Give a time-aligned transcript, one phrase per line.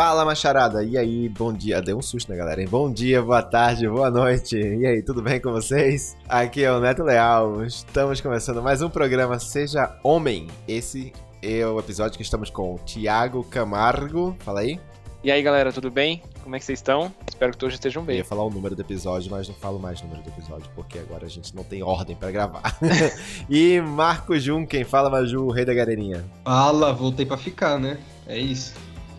[0.00, 0.82] Fala, macharada!
[0.82, 1.82] E aí, bom dia.
[1.82, 2.64] Deu um susto, né, galera?
[2.66, 4.56] Bom dia, boa tarde, boa noite.
[4.56, 6.16] E aí, tudo bem com vocês?
[6.26, 7.62] Aqui é o Neto Leal.
[7.66, 10.46] Estamos começando mais um programa Seja Homem.
[10.66, 14.34] Esse é o episódio que estamos com o Thiago Camargo.
[14.38, 14.80] Fala aí.
[15.22, 16.22] E aí, galera, tudo bem?
[16.42, 17.12] Como é que vocês estão?
[17.28, 18.16] Espero que todos estejam Eu bem.
[18.16, 20.98] ia falar o número do episódio, mas não falo mais o número do episódio, porque
[20.98, 22.74] agora a gente não tem ordem pra gravar.
[23.50, 26.24] e Marco Junquem, fala Maju, o rei da galerinha.
[26.42, 27.98] Fala, voltei pra ficar, né?
[28.26, 28.72] É isso.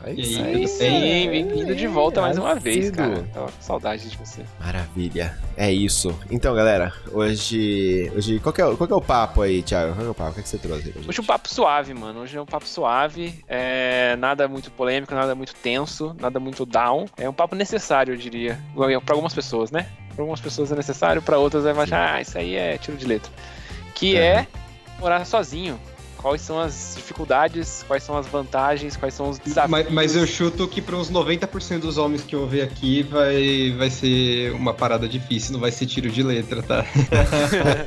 [0.04, 0.66] É E aí, aí.
[0.68, 1.30] tudo bem?
[1.30, 3.24] Bem-vindo de volta mais uma vez, cara.
[3.34, 4.42] Tava com saudade de você.
[4.60, 6.18] Maravilha, é isso.
[6.30, 8.12] Então, galera, hoje.
[8.16, 8.40] Hoje.
[8.40, 9.94] Qual que é, o- qual que é o papo aí, Thiago?
[9.94, 10.32] Qual que é o papo?
[10.32, 11.06] O que, é que você trouxe aí?
[11.08, 12.22] Hoje um papo suave, mano.
[12.22, 13.44] Hoje é um papo suave.
[13.48, 17.06] É nada muito polêmico, nada muito tenso, nada muito down.
[17.18, 18.58] É um papo necessário, eu diria.
[19.06, 19.86] Pra algumas pessoas, né?
[20.16, 23.06] Pra algumas pessoas é necessário, pra outras vai achar, ah, isso aí é tiro de
[23.06, 23.32] letra.
[23.94, 24.48] Que é
[25.00, 25.80] morar sozinho.
[26.22, 29.72] Quais são as dificuldades, quais são as vantagens, quais são os desafios.
[29.72, 33.74] Mas, mas eu chuto que para uns 90% dos homens que eu ver aqui vai,
[33.78, 36.86] vai ser uma parada difícil, não vai ser tiro de letra, tá?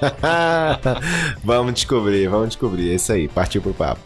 [1.43, 2.91] vamos descobrir, vamos descobrir.
[2.91, 4.01] É isso aí, partiu pro papo.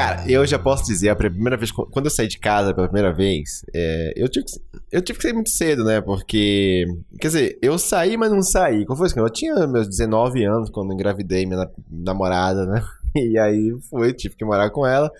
[0.00, 3.12] Cara, eu já posso dizer, a primeira vez, quando eu saí de casa pela primeira
[3.12, 4.52] vez, é, eu, tive que,
[4.90, 6.00] eu tive que sair muito cedo, né?
[6.00, 6.86] Porque,
[7.20, 8.86] quer dizer, eu saí, mas não saí.
[8.86, 9.18] Como foi isso?
[9.18, 12.82] Eu tinha meus 19 anos quando engravidei minha na- namorada, né?
[13.14, 15.10] E aí fui, tive que morar com ela.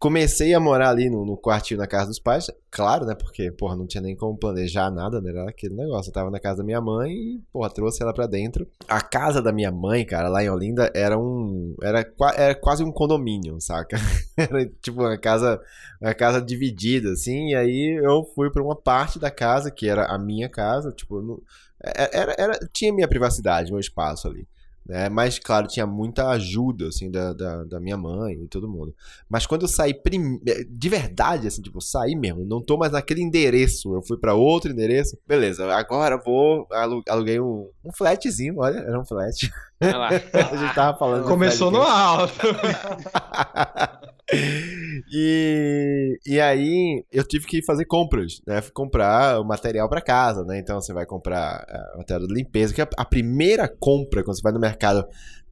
[0.00, 3.14] Comecei a morar ali no, no quartinho na casa dos pais, claro, né?
[3.14, 5.28] Porque, porra, não tinha nem como planejar nada, né?
[5.28, 6.08] Era aquele negócio.
[6.08, 8.66] Eu tava na casa da minha mãe e, porra, trouxe ela pra dentro.
[8.88, 11.76] A casa da minha mãe, cara, lá em Olinda, era um.
[11.82, 13.98] Era, era quase um condomínio, saca?
[14.38, 15.60] Era tipo uma casa,
[16.00, 17.50] uma casa dividida, assim.
[17.50, 21.42] E aí eu fui pra uma parte da casa, que era a minha casa, tipo,
[21.84, 24.48] é- era, era, tinha minha privacidade, meu espaço ali.
[24.90, 25.08] Né?
[25.08, 28.92] Mas, claro, tinha muita ajuda, assim, da, da, da minha mãe e todo mundo.
[29.28, 30.40] Mas quando eu saí prim...
[30.68, 34.34] de verdade, assim, tipo, eu saí mesmo, não tô mais naquele endereço, eu fui pra
[34.34, 35.16] outro endereço.
[35.24, 39.48] Beleza, agora vou, alu- aluguei um, um flatzinho, olha, era um flat.
[39.80, 40.08] Olha lá.
[40.50, 41.22] A gente tava falando.
[41.22, 42.34] do Começou no alto.
[45.12, 48.60] e, e aí eu tive que fazer compras, né?
[48.60, 50.58] Fui comprar o material pra casa, né?
[50.58, 54.42] Então você vai comprar ah, material de limpeza, que a, a primeira compra quando você
[54.42, 55.06] vai no mercado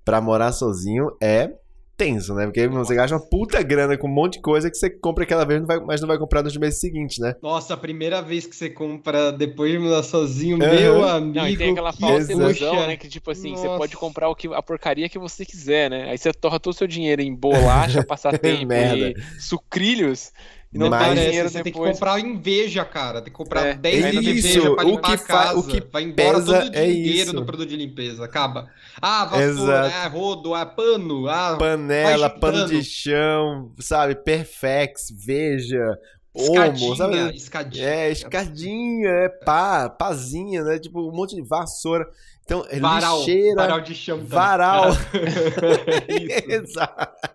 [0.05, 1.51] pra morar sozinho é
[1.99, 2.45] tenso, né?
[2.47, 5.45] Porque você gasta uma puta grana com um monte de coisa que você compra aquela
[5.45, 7.35] vez, não vai- mas não vai comprar nos meses seguintes, né?
[7.43, 10.75] Nossa, a primeira vez que você compra depois de mudar sozinho, Aham.
[10.81, 11.35] meu amigo.
[11.37, 12.97] Não, e tem aquela que falsa ilusão, né?
[12.97, 13.79] Que tipo assim, você Nossa.
[13.79, 16.09] pode comprar o que, a porcaria que você quiser, né?
[16.11, 19.11] Aí você torra todo o seu dinheiro em bolacha, passatempo Merda.
[19.11, 20.33] e sucrilhos.
[20.71, 21.93] E não Mas- tem parece, dinheiro você tem que depois.
[21.99, 23.23] comprar inveja, cara.
[23.23, 25.19] Tem que comprar É, 10 aí não tem inveja isso, pra o limpar que a
[25.27, 25.59] casa.
[25.59, 27.33] o que vai embora pesa todo o é dinheiro isso.
[27.33, 28.25] do produto de limpeza.
[28.25, 28.69] Acaba.
[29.01, 31.27] Ah, vassoura, é rodo, é pano.
[31.27, 34.15] Ah, Panela, pano de chão, sabe?
[34.17, 35.99] Perfex, veja,
[36.35, 37.37] omo, escadinha, sabe?
[37.37, 37.89] escadinha.
[37.89, 40.79] É, escadinha, é pá, pazinha, né?
[40.79, 42.07] Tipo, um monte de vassoura.
[42.45, 44.17] Então, é Varal, lixeira, varal de chão.
[44.19, 44.31] também.
[44.31, 44.91] varal.
[46.09, 46.51] Isso.
[46.53, 47.29] Exato.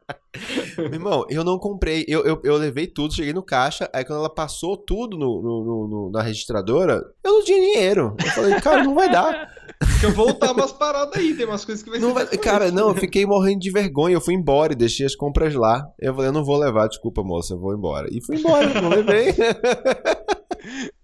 [0.77, 2.05] Meu irmão, eu não comprei.
[2.07, 3.89] Eu, eu, eu levei tudo, cheguei no caixa.
[3.93, 8.15] Aí quando ela passou tudo no, no- no- no- na registradora, eu não tinha dinheiro.
[8.23, 9.51] Eu falei, cara, não vai dar.
[9.85, 12.25] Deixa eu voltar umas paradas aí, tem umas coisas que vai Não ser vai...
[12.37, 14.15] Cara, não, eu fiquei morrendo de vergonha.
[14.15, 15.85] Eu fui embora e deixei as compras lá.
[15.99, 18.07] Eu falei, eu não vou levar, desculpa, moça, eu vou embora.
[18.11, 19.33] E fui embora, não levei.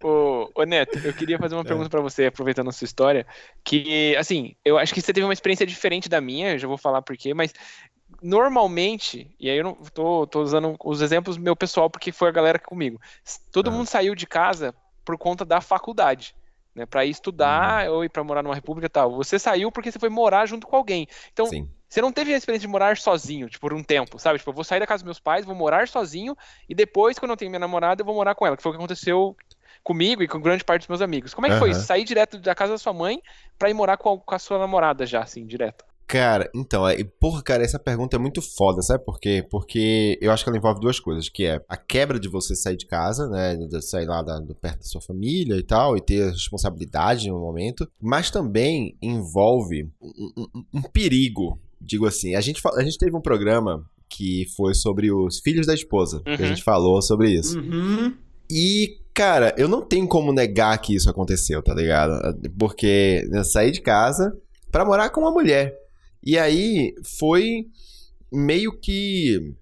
[0.01, 3.25] Ô, ô, Neto, eu queria fazer uma pergunta pra você, aproveitando a sua história,
[3.63, 6.77] que, assim, eu acho que você teve uma experiência diferente da minha, eu já vou
[6.77, 7.51] falar por quê, mas
[8.21, 12.31] normalmente, e aí eu não tô, tô usando os exemplos meu pessoal, porque foi a
[12.31, 12.99] galera comigo,
[13.51, 13.71] todo Ah.
[13.71, 14.75] mundo saiu de casa
[15.05, 16.33] por conta da faculdade,
[16.75, 19.15] né, pra ir estudar ou ir pra morar numa república e tal.
[19.15, 21.07] Você saiu porque você foi morar junto com alguém.
[21.31, 21.69] Então, Sim.
[21.89, 24.37] você não teve a experiência de morar sozinho, tipo, por um tempo, sabe?
[24.37, 26.35] Tipo, eu vou sair da casa dos meus pais, vou morar sozinho,
[26.67, 28.73] e depois, quando eu tenho minha namorada, eu vou morar com ela, que foi o
[28.73, 29.35] que aconteceu
[29.83, 31.33] comigo e com grande parte dos meus amigos.
[31.33, 31.71] Como é que foi Aham.
[31.71, 31.85] isso?
[31.87, 33.19] Sair direto da casa da sua mãe
[33.57, 35.88] pra ir morar com a, com a sua namorada já, assim, direto?
[36.09, 39.45] Cara, então, é, porra, cara, essa pergunta é muito foda, sabe por quê?
[39.47, 42.75] Porque eu acho que ela envolve duas coisas, que é a quebra de você sair
[42.77, 46.01] de casa, né, de sair lá da, do- perto da sua família e tal, e
[46.01, 52.33] ter responsabilidade no momento, mas também envolve um, um- um perigo, digo assim.
[52.33, 56.31] A gente, a gente teve um programa que foi sobre os filhos da esposa, que
[56.31, 56.45] a Uhum.
[56.47, 57.59] gente falou sobre isso.
[57.59, 58.15] Uhum.
[58.49, 62.35] E, cara, eu não tenho como negar que isso aconteceu, tá ligado?
[62.57, 64.35] Porque eu saí de casa
[64.71, 65.77] pra morar com uma mulher.
[66.23, 67.65] E aí foi
[68.31, 69.55] meio que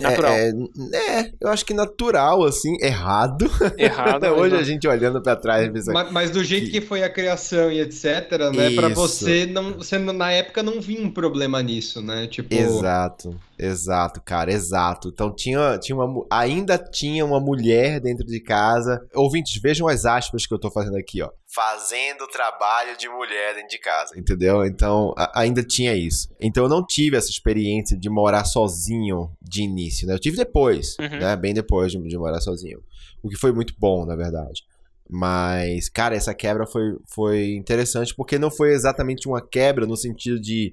[0.00, 0.32] Natural.
[0.32, 0.50] É,
[0.92, 3.48] é, é, eu acho que natural, assim, errado.
[3.78, 4.24] Errado.
[4.34, 7.70] Hoje mas a gente olhando pra trás Mas, mas do jeito que foi a criação
[7.70, 8.04] e etc,
[8.52, 8.70] né?
[8.74, 8.94] Pra Isso.
[8.94, 9.74] você não.
[9.74, 12.26] Você não- na época não vinha um problema nisso, né?
[12.26, 12.54] Tipo.
[12.54, 15.08] Exato, exato, cara, exato.
[15.08, 19.06] Então tinha, tinha uma, ainda tinha uma mulher dentro de casa.
[19.14, 21.30] Ouvintes, vejam as aspas que eu tô fazendo aqui, ó.
[21.54, 24.64] Fazendo trabalho de mulher dentro de casa, entendeu?
[24.64, 26.28] Então a- ainda tinha isso.
[26.40, 30.14] Então eu não tive essa experiência de morar sozinho de início, né?
[30.14, 31.18] Eu tive depois, Uhum.
[31.20, 31.36] né?
[31.36, 32.80] Bem depois de, de morar sozinho.
[33.22, 34.62] O que foi muito bom, na verdade.
[35.08, 40.40] Mas, cara, essa quebra foi, foi interessante porque não foi exatamente uma quebra no sentido
[40.40, 40.72] de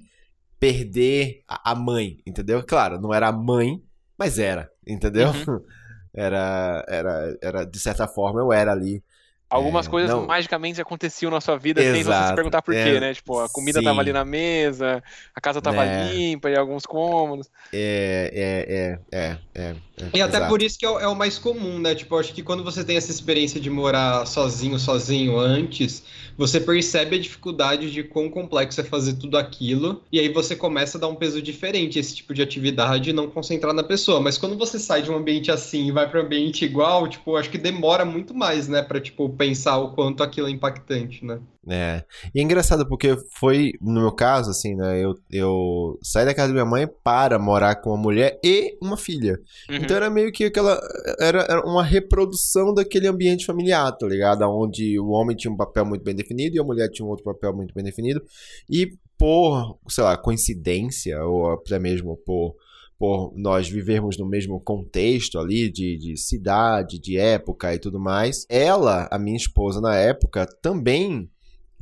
[0.61, 2.63] perder a, mãe, entendeu?
[2.63, 3.83] Claro, não era a mãe,
[4.15, 5.29] mas era, entendeu?
[6.13, 9.01] Era, era, era, de certa forma, eu era ali.
[9.51, 10.25] Algumas É, coisas não.
[10.25, 13.13] magicamente aconteciam na sua vida sem você se Exato, perguntar por é, quê, né?
[13.13, 13.83] Tipo, a comida sim.
[13.83, 15.03] tava ali na mesa,
[15.35, 15.87] a casa tava É.
[15.87, 17.49] limpa em alguns cômodos.
[17.73, 19.81] É, é, é, é, é.
[19.97, 20.47] é, E até exato.
[20.47, 21.95] por isso que é o, é o mais comum, né?
[21.95, 26.03] Tipo, eu acho que quando você tem essa experiência de morar sozinho, sozinho antes,
[26.37, 30.97] você percebe a dificuldade de quão complexo é fazer tudo aquilo, e aí você começa
[30.97, 34.19] a dar um peso diferente esse tipo de atividade e não concentrar na pessoa.
[34.19, 37.31] Mas quando você sai de um ambiente assim e vai para um ambiente igual, tipo,
[37.31, 41.25] eu acho que demora muito mais, né, Pra, tipo pensar o quanto aquilo é impactante,
[41.25, 41.39] né?
[41.67, 42.03] É.
[42.33, 45.03] E é engraçado porque foi, no meu caso, assim, né?
[45.03, 48.95] Eu, eu saí da casa da minha mãe para morar com uma mulher e uma
[48.95, 49.39] filha.
[49.67, 49.77] Uhum.
[49.77, 50.79] Então era meio que aquela.
[51.19, 54.43] Era, era uma reprodução daquele ambiente familiar, tá ligado?
[54.43, 57.25] Onde o homem tinha um papel muito bem definido e a mulher tinha um outro
[57.25, 58.21] papel muito bem definido.
[58.69, 62.55] E por, sei lá, coincidência, ou até mesmo por,
[63.01, 68.45] por nós vivermos no mesmo contexto ali, de, de cidade, de época e tudo mais,
[68.47, 71.27] ela, a minha esposa na época, também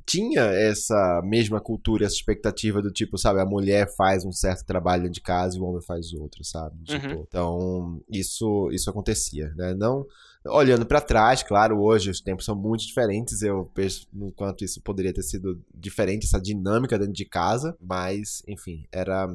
[0.06, 5.10] tinha essa mesma cultura, essa expectativa do tipo, sabe, a mulher faz um certo trabalho
[5.10, 6.82] de casa e o homem faz outro, sabe?
[6.86, 9.74] Tipo, Então, isso isso acontecia, né?
[9.74, 10.06] Não
[10.52, 14.82] olhando pra trás, claro, hoje os tempos são muito diferentes, eu penso no quanto isso
[14.82, 19.28] poderia ter sido diferente essa dinâmica dentro de casa, mas enfim, era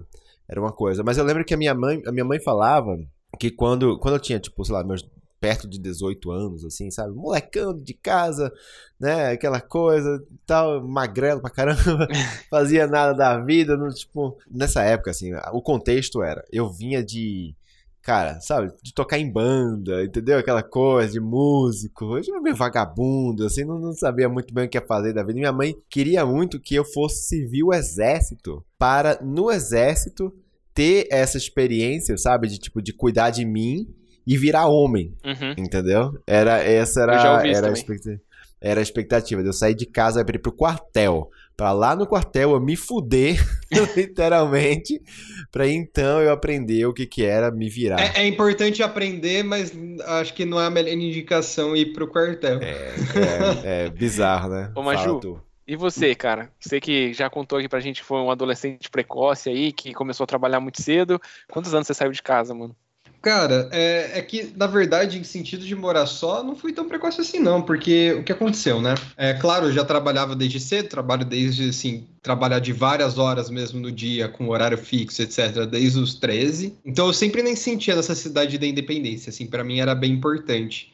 [0.48, 1.02] era uma coisa.
[1.02, 2.98] Mas eu lembro que a minha mãe, a minha mãe falava
[3.38, 5.02] que quando quando eu tinha tipo, sei lá, meus
[5.44, 7.14] perto de 18 anos, assim, sabe?
[7.14, 8.50] Molecão de casa,
[8.98, 9.32] né?
[9.32, 12.08] Aquela coisa tal, magrelo pra caramba,
[12.48, 17.54] fazia nada da vida, não, tipo, nessa época, assim, o contexto era, eu vinha de,
[18.04, 20.38] cara, sabe, de tocar em banda, entendeu?
[20.38, 24.66] Aquela coisa de músico, eu já era meio vagabundo, assim, não, não sabia muito bem
[24.66, 25.38] o que ia fazer da vida.
[25.38, 30.30] Minha mãe queria muito que eu fosse servir o exército, para, no exército,
[30.74, 33.88] ter essa experiência, sabe, de, tipo, de cuidar de mim
[34.26, 35.64] e virar homem, Uhum.
[35.64, 36.12] Entendeu?
[36.26, 37.14] Era, essa era,
[37.46, 38.20] Eu era, a expectativa,
[38.60, 41.30] era a expectativa de eu sair de casa pra ir pro quartel.
[41.56, 43.36] Pra lá no quartel eu me fuder,
[43.96, 45.00] literalmente,
[45.52, 48.00] pra então eu aprender o que que era me virar.
[48.00, 49.72] É, é importante aprender, mas
[50.04, 52.60] acho que não é a melhor indicação ir pro quartel.
[52.60, 52.94] É,
[53.64, 54.72] é, é bizarro, né?
[54.74, 55.40] Ô, Maju.
[55.66, 56.52] E você, cara?
[56.60, 60.24] Você que já contou aqui pra gente que foi um adolescente precoce aí, que começou
[60.24, 61.18] a trabalhar muito cedo.
[61.50, 62.76] Quantos anos você saiu de casa, mano?
[63.24, 67.22] Cara, é, é que, na verdade, em sentido de morar só, não fui tão precoce
[67.22, 68.94] assim, não, porque o que aconteceu, né?
[69.16, 73.80] É claro, eu já trabalhava desde cedo, trabalho desde, assim, trabalhar de várias horas mesmo
[73.80, 76.76] no dia, com horário fixo, etc., desde os 13.
[76.84, 80.92] Então eu sempre nem sentia necessidade da independência, assim, para mim era bem importante.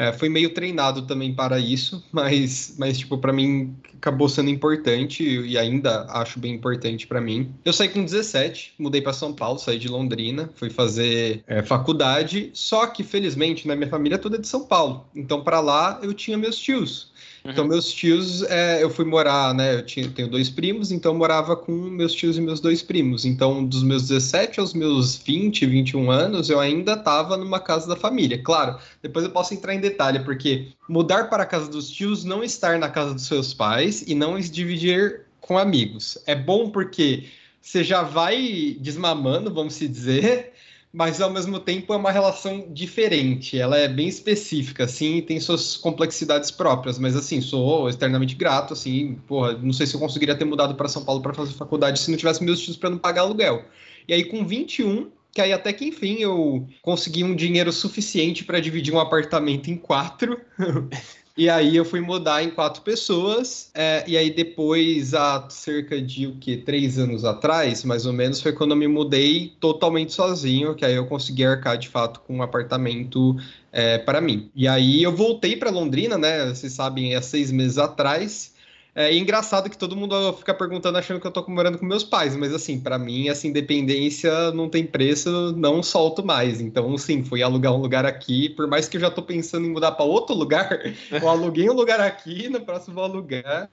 [0.00, 5.22] É, fui meio treinado também para isso, mas, mas tipo, para mim acabou sendo importante
[5.22, 7.54] e ainda acho bem importante para mim.
[7.62, 12.50] Eu saí com 17, mudei para São Paulo, saí de Londrina, fui fazer é, faculdade,
[12.54, 15.06] só que felizmente na minha família toda é de São Paulo.
[15.14, 17.09] Então para lá eu tinha meus tios.
[17.44, 19.76] Então, meus tios, é, eu fui morar, né?
[19.76, 23.24] Eu tinha, tenho dois primos, então eu morava com meus tios e meus dois primos.
[23.24, 27.96] Então, dos meus 17 aos meus 20, 21 anos, eu ainda estava numa casa da
[27.96, 28.42] família.
[28.42, 32.44] Claro, depois eu posso entrar em detalhe, porque mudar para a casa dos tios, não
[32.44, 36.18] estar na casa dos seus pais e não dividir com amigos.
[36.26, 37.24] É bom porque
[37.60, 40.52] você já vai desmamando, vamos se dizer,
[40.92, 43.58] mas ao mesmo tempo é uma relação diferente.
[43.58, 46.98] Ela é bem específica, assim, e tem suas complexidades próprias.
[46.98, 50.88] Mas assim, sou externamente grato, assim, porra, não sei se eu conseguiria ter mudado para
[50.88, 53.64] São Paulo para fazer faculdade se não tivesse meus tios para não pagar aluguel.
[54.08, 58.58] E aí com 21, que aí até que enfim eu consegui um dinheiro suficiente para
[58.58, 60.40] dividir um apartamento em quatro.
[61.40, 66.26] E aí eu fui mudar em quatro pessoas, é, e aí depois, há cerca de
[66.26, 70.74] o que, três anos atrás, mais ou menos, foi quando eu me mudei totalmente sozinho,
[70.74, 73.38] que aí eu consegui arcar de fato com um apartamento
[73.72, 74.50] é, para mim.
[74.54, 76.46] E aí eu voltei para Londrina, né?
[76.50, 78.49] Vocês sabem, há seis meses atrás.
[78.94, 82.34] É engraçado que todo mundo fica perguntando achando que eu tô morando com meus pais,
[82.34, 86.60] mas assim, para mim essa independência não tem preço, não solto mais.
[86.60, 89.70] Então, sim, fui alugar um lugar aqui, por mais que eu já tô pensando em
[89.70, 90.80] mudar para outro lugar,
[91.10, 93.70] eu aluguei um lugar aqui, no próximo vou alugar.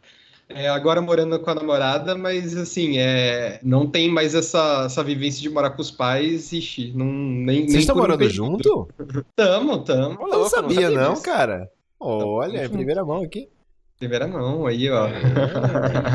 [0.49, 5.41] É, agora morando com a namorada, mas assim, é, não tem mais essa, essa vivência
[5.41, 8.87] de morar com os pais, ixi, não, nem Vocês estão morando um junto?
[9.35, 10.17] Tamo, tamo.
[10.21, 11.69] Eu não sabia, não, não cara.
[11.99, 13.49] Olha, é primeira mão aqui.
[13.97, 15.07] Primeira mão, aí, ó.
[15.07, 15.21] É,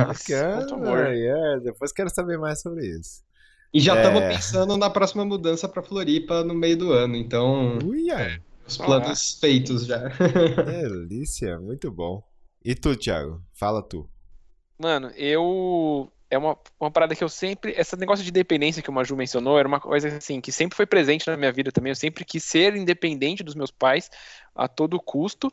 [0.07, 3.23] bacana, é, depois quero saber mais sobre isso.
[3.75, 4.29] E já estamos é...
[4.29, 7.79] pensando na próxima mudança para Floripa no meio do ano, então.
[7.85, 8.41] Uia.
[8.67, 9.41] Os planos ah.
[9.41, 10.09] feitos já.
[10.65, 12.23] Delícia, muito bom.
[12.65, 13.43] E tu, Thiago?
[13.53, 14.09] Fala tu.
[14.79, 16.11] Mano, eu.
[16.31, 17.73] É uma, uma parada que eu sempre.
[17.77, 20.87] Esse negócio de independência que o Maju mencionou era uma coisa assim que sempre foi
[20.87, 21.91] presente na minha vida também.
[21.91, 24.09] Eu sempre quis ser independente dos meus pais
[24.55, 25.53] a todo custo,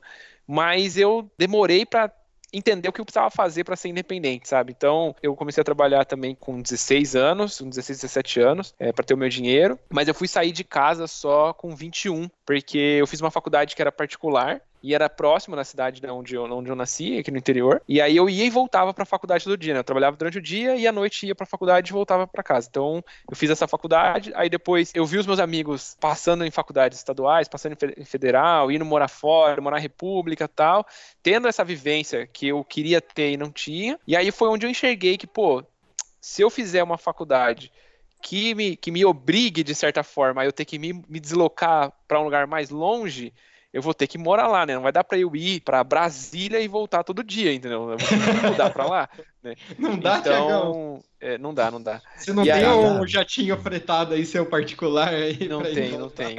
[0.51, 2.11] mas eu demorei para
[2.51, 4.73] entender o que eu precisava fazer para ser independente, sabe?
[4.75, 9.05] Então, eu comecei a trabalhar também com 16 anos, com 16, 17 anos, é, para
[9.05, 13.05] ter o meu dinheiro, mas eu fui sair de casa só com 21, porque eu
[13.05, 16.69] fiz uma faculdade que era particular e era próximo da cidade de onde eu, onde
[16.69, 17.81] eu nasci, aqui no interior.
[17.87, 19.79] E aí eu ia e voltava para a faculdade todo dia, né?
[19.79, 22.43] Eu trabalhava durante o dia e à noite ia para a faculdade e voltava para
[22.43, 22.67] casa.
[22.69, 26.97] Então, eu fiz essa faculdade, aí depois eu vi os meus amigos passando em faculdades
[26.97, 30.85] estaduais, passando em federal, indo morar fora, morar em república, tal,
[31.21, 33.99] tendo essa vivência que eu queria ter e não tinha.
[34.07, 35.63] E aí foi onde eu enxerguei que, pô,
[36.21, 37.71] se eu fizer uma faculdade
[38.21, 41.91] que me, que me obrigue, de certa forma, a eu ter que me, me deslocar
[42.07, 43.33] para um lugar mais longe,
[43.71, 44.73] eu vou ter que morar lá, né?
[44.73, 47.91] Não vai dar para eu ir para Brasília e voltar todo dia, entendeu?
[47.91, 49.09] Eu vou ter que mudar para lá,
[49.43, 49.55] né?
[49.77, 52.01] Não dá, então, é, não dá, não dá.
[52.17, 55.47] Você não e tem aí, um jatinho fretado aí, seu particular aí?
[55.47, 56.35] Não tem, não tem.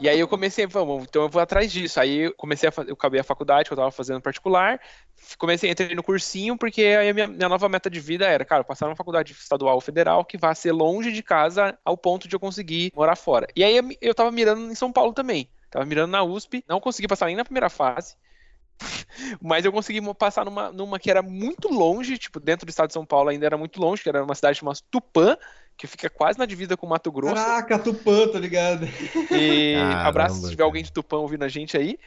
[0.00, 1.98] E aí eu comecei, vamos, então eu vou atrás disso.
[1.98, 4.80] Aí eu comecei a eu acabei a faculdade que eu tava fazendo particular,
[5.38, 8.44] comecei a entrar no cursinho, porque aí a minha, minha nova meta de vida era,
[8.44, 12.28] cara, passar numa faculdade estadual ou federal que vá ser longe de casa ao ponto
[12.28, 13.48] de eu conseguir morar fora.
[13.56, 15.48] E aí eu tava mirando em São Paulo também.
[15.76, 18.16] Tava mirando na USP, não consegui passar nem na primeira fase.
[19.42, 22.94] Mas eu consegui passar numa, numa que era muito longe, tipo, dentro do estado de
[22.94, 25.36] São Paulo ainda era muito longe, que era uma cidade chamada Tupã,
[25.76, 27.34] que fica quase na divisa com Mato Grosso.
[27.34, 28.86] Caraca, Tupã, tá ligado?
[29.30, 31.98] E Caramba, abraço se tiver alguém de Tupã ouvindo a gente aí.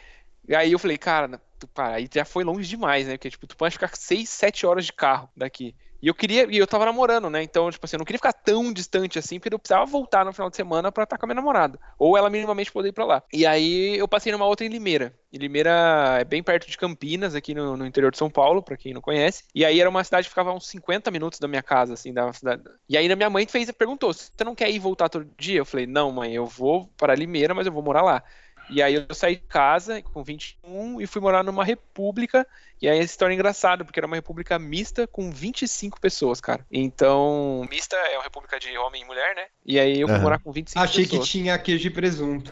[0.47, 3.17] E aí eu falei, cara, Tupã, aí já foi longe demais, né?
[3.17, 5.75] Porque, tipo, Tupã ficar 6, 7 horas de carro daqui.
[6.01, 7.43] E eu queria, e eu tava namorando, né?
[7.43, 10.33] Então, tipo assim, eu não queria ficar tão distante assim, porque eu precisava voltar no
[10.33, 11.79] final de semana para estar com a minha namorada.
[11.97, 13.23] Ou ela minimamente poder ir pra lá.
[13.33, 15.13] E aí eu passei numa outra em Limeira.
[15.31, 18.77] E Limeira é bem perto de Campinas, aqui no, no interior de São Paulo, para
[18.77, 19.43] quem não conhece.
[19.53, 22.31] E aí era uma cidade que ficava uns 50 minutos da minha casa, assim, da
[22.33, 22.63] cidade.
[22.87, 25.59] E aí minha mãe fez, perguntou: você não quer ir voltar todo dia?
[25.59, 28.23] Eu falei, não, mãe, eu vou para Limeira, mas eu vou morar lá.
[28.69, 32.45] E aí eu saí de casa com 21 e fui morar numa república.
[32.81, 36.65] E aí a história é engraçada, porque era uma república mista com 25 pessoas, cara.
[36.71, 39.45] Então, mista é uma república de homem e mulher, né?
[39.65, 40.23] E aí eu fui uhum.
[40.23, 41.21] morar com 25 Achei pessoas.
[41.21, 42.51] Achei que tinha queijo e presunto.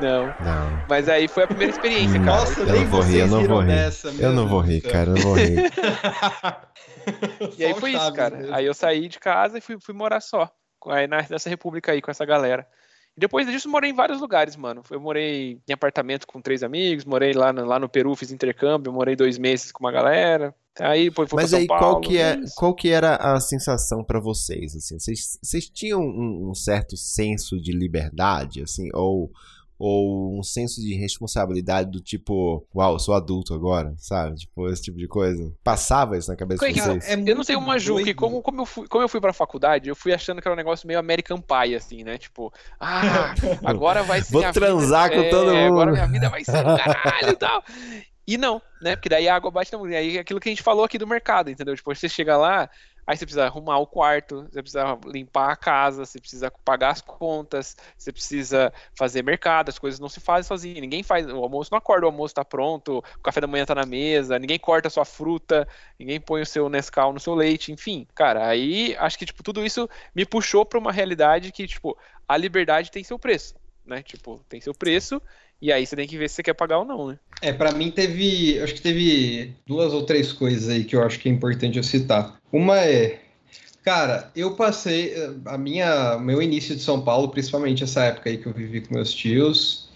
[0.00, 0.26] Não.
[0.26, 0.84] Não.
[0.88, 2.40] Mas aí foi a primeira experiência, cara.
[2.40, 4.20] Nossa, eu não vou rir, eu não vou rir.
[4.20, 5.70] Eu não vou rir, cara, eu não vou rir.
[7.58, 8.36] e aí foi isso, cara.
[8.36, 8.54] Mesmo.
[8.54, 10.50] Aí eu saí de casa e fui, fui morar só.
[10.88, 12.66] Aí nessa república aí com essa galera.
[13.16, 14.82] E depois disso, morei em vários lugares, mano.
[14.90, 18.92] Eu morei em apartamento com três amigos, morei lá no, lá no Peru, fiz intercâmbio,
[18.92, 20.54] morei dois meses com uma galera.
[20.80, 24.18] Aí depois fui Mas aí, Paulo, qual, que é, qual que era a sensação para
[24.18, 24.74] vocês?
[24.74, 29.30] Assim, vocês, vocês tinham um, um certo senso de liberdade, assim, ou
[29.84, 34.36] ou um senso de responsabilidade do tipo, uau, sou adulto agora, sabe?
[34.36, 35.52] Tipo, esse tipo de coisa.
[35.64, 37.08] Passava isso na cabeça de vocês?
[37.08, 39.32] É, eu não sei uma Ju, que como, como, eu fui, como eu fui pra
[39.32, 42.16] faculdade, eu fui achando que era um negócio meio American Pie, assim, né?
[42.16, 43.34] Tipo, ah,
[43.64, 44.32] agora vai ser.
[44.32, 45.72] Vou transar vida, com é, todo mundo.
[45.72, 47.64] Agora minha vida vai ser caralho e tal.
[48.24, 48.94] E não, né?
[48.94, 49.98] Porque daí a água bate na mulher.
[49.98, 51.74] Aí é aquilo que a gente falou aqui do mercado, entendeu?
[51.74, 52.70] Tipo, você chega lá,
[53.06, 57.00] Aí você precisa arrumar o quarto, você precisa limpar a casa, você precisa pagar as
[57.00, 60.80] contas, você precisa fazer mercado, as coisas não se fazem sozinho.
[60.80, 63.74] Ninguém faz, o almoço não acorda, o almoço tá pronto, o café da manhã tá
[63.74, 65.66] na mesa, ninguém corta a sua fruta,
[65.98, 68.06] ninguém põe o seu Nescau no seu leite, enfim.
[68.14, 72.36] Cara, aí acho que tipo tudo isso me puxou para uma realidade que tipo a
[72.36, 73.54] liberdade tem seu preço,
[73.84, 74.02] né?
[74.02, 75.20] Tipo, tem seu preço
[75.62, 77.18] e aí você tem que ver se você quer pagar ou não, né?
[77.40, 81.20] É, para mim teve, acho que teve duas ou três coisas aí que eu acho
[81.20, 82.36] que é importante eu citar.
[82.52, 83.20] Uma é,
[83.84, 85.14] cara, eu passei
[85.44, 88.94] a minha, meu início de São Paulo, principalmente essa época aí que eu vivi com
[88.94, 89.88] meus tios,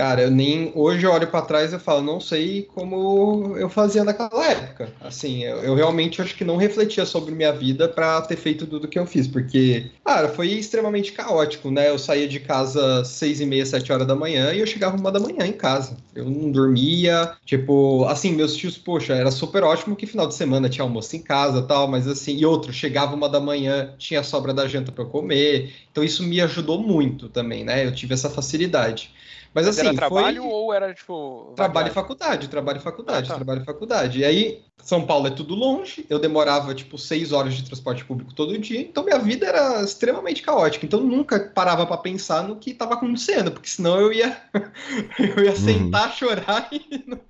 [0.00, 0.72] Cara, eu nem.
[0.74, 4.90] Hoje eu olho para trás e falo, não sei como eu fazia naquela época.
[4.98, 8.88] Assim, eu, eu realmente acho que não refletia sobre minha vida para ter feito tudo
[8.88, 11.90] que eu fiz, porque, cara, foi extremamente caótico, né?
[11.90, 15.12] Eu saía de casa seis e meia, sete horas da manhã e eu chegava uma
[15.12, 15.98] da manhã em casa.
[16.14, 20.70] Eu não dormia, tipo, assim, meus tios, poxa, era super ótimo que final de semana
[20.70, 24.54] tinha almoço em casa tal, mas assim, e outro, chegava uma da manhã, tinha sobra
[24.54, 25.74] da janta para eu comer.
[25.92, 27.84] Então isso me ajudou muito também, né?
[27.84, 29.10] Eu tive essa facilidade.
[29.52, 30.52] Mas, Mas assim, era trabalho foi...
[30.52, 31.52] ou era tipo.
[31.56, 33.34] Trabalho e faculdade, trabalho e faculdade, ah, tá.
[33.34, 34.20] trabalho e faculdade.
[34.20, 38.32] E aí, São Paulo é tudo longe, eu demorava tipo seis horas de transporte público
[38.32, 40.86] todo dia, então minha vida era extremamente caótica.
[40.86, 44.40] Então eu nunca parava para pensar no que estava acontecendo, porque senão eu ia,
[45.18, 45.56] eu ia uhum.
[45.56, 47.20] sentar, chorar e não,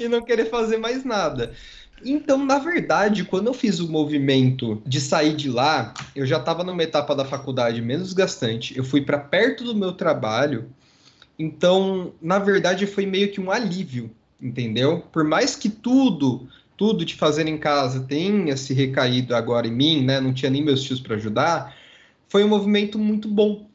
[0.00, 1.54] e não querer fazer mais nada.
[2.04, 6.62] Então, na verdade, quando eu fiz o movimento de sair de lá, eu já estava
[6.62, 8.76] numa etapa da faculdade menos gastante.
[8.76, 10.70] Eu fui para perto do meu trabalho
[11.38, 15.00] então, na verdade, foi meio que um alívio, entendeu?
[15.12, 20.04] Por mais que tudo, tudo de fazer em casa tenha se recaído agora em mim,
[20.04, 20.20] né?
[20.20, 21.76] Não tinha nem meus tios para ajudar.
[22.28, 23.68] Foi um movimento muito bom,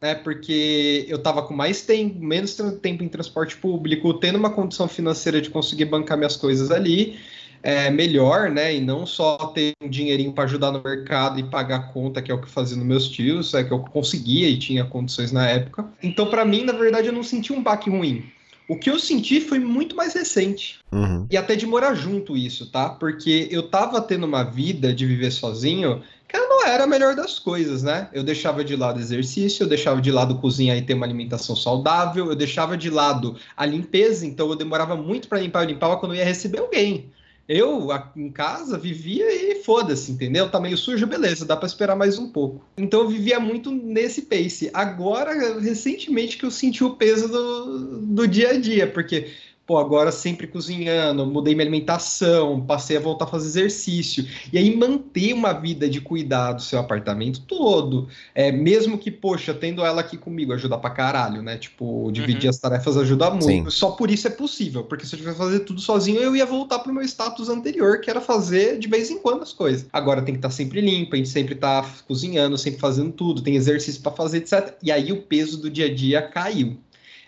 [0.00, 0.14] né?
[0.14, 5.40] Porque eu estava com mais tempo, menos tempo em transporte público, tendo uma condição financeira
[5.40, 7.18] de conseguir bancar minhas coisas ali
[7.62, 8.74] é, melhor, né?
[8.74, 12.30] E não só ter um dinheirinho para ajudar no mercado e pagar a conta, que
[12.30, 15.32] é o que eu fazia nos meus tios, é que eu conseguia e tinha condições
[15.32, 15.86] na época.
[16.02, 18.24] Então, para mim, na verdade, eu não senti um baque ruim.
[18.68, 20.78] O que eu senti foi muito mais recente.
[20.92, 21.26] Uhum.
[21.28, 22.88] E até de morar junto isso, tá?
[22.88, 27.38] Porque eu tava tendo uma vida de viver sozinho que não era a melhor das
[27.38, 28.08] coisas, né?
[28.12, 32.26] Eu deixava de lado exercício, eu deixava de lado cozinhar e ter uma alimentação saudável,
[32.26, 36.12] eu deixava de lado a limpeza, então eu demorava muito para limpar, eu limpava quando
[36.14, 37.10] eu ia receber alguém.
[37.52, 40.48] Eu, em casa, vivia e foda-se, entendeu?
[40.48, 42.64] Tá meio sujo, beleza, dá para esperar mais um pouco.
[42.78, 44.70] Então eu vivia muito nesse pace.
[44.72, 49.32] Agora, recentemente, que eu senti o peso do, do dia a dia, porque
[49.70, 54.26] pô, agora sempre cozinhando, mudei minha alimentação, passei a voltar a fazer exercício.
[54.52, 59.54] E aí manter uma vida de cuidar do seu apartamento todo, é, mesmo que, poxa,
[59.54, 61.56] tendo ela aqui comigo ajuda pra caralho, né?
[61.56, 62.50] Tipo, dividir uhum.
[62.50, 63.70] as tarefas ajuda muito.
[63.70, 63.78] Sim.
[63.78, 66.80] Só por isso é possível, porque se eu tivesse fazer tudo sozinho, eu ia voltar
[66.80, 69.86] pro meu status anterior, que era fazer de vez em quando as coisas.
[69.92, 73.40] Agora tem que estar tá sempre limpo, a gente sempre tá cozinhando, sempre fazendo tudo,
[73.40, 74.74] tem exercício para fazer, etc.
[74.82, 76.76] E aí o peso do dia a dia caiu.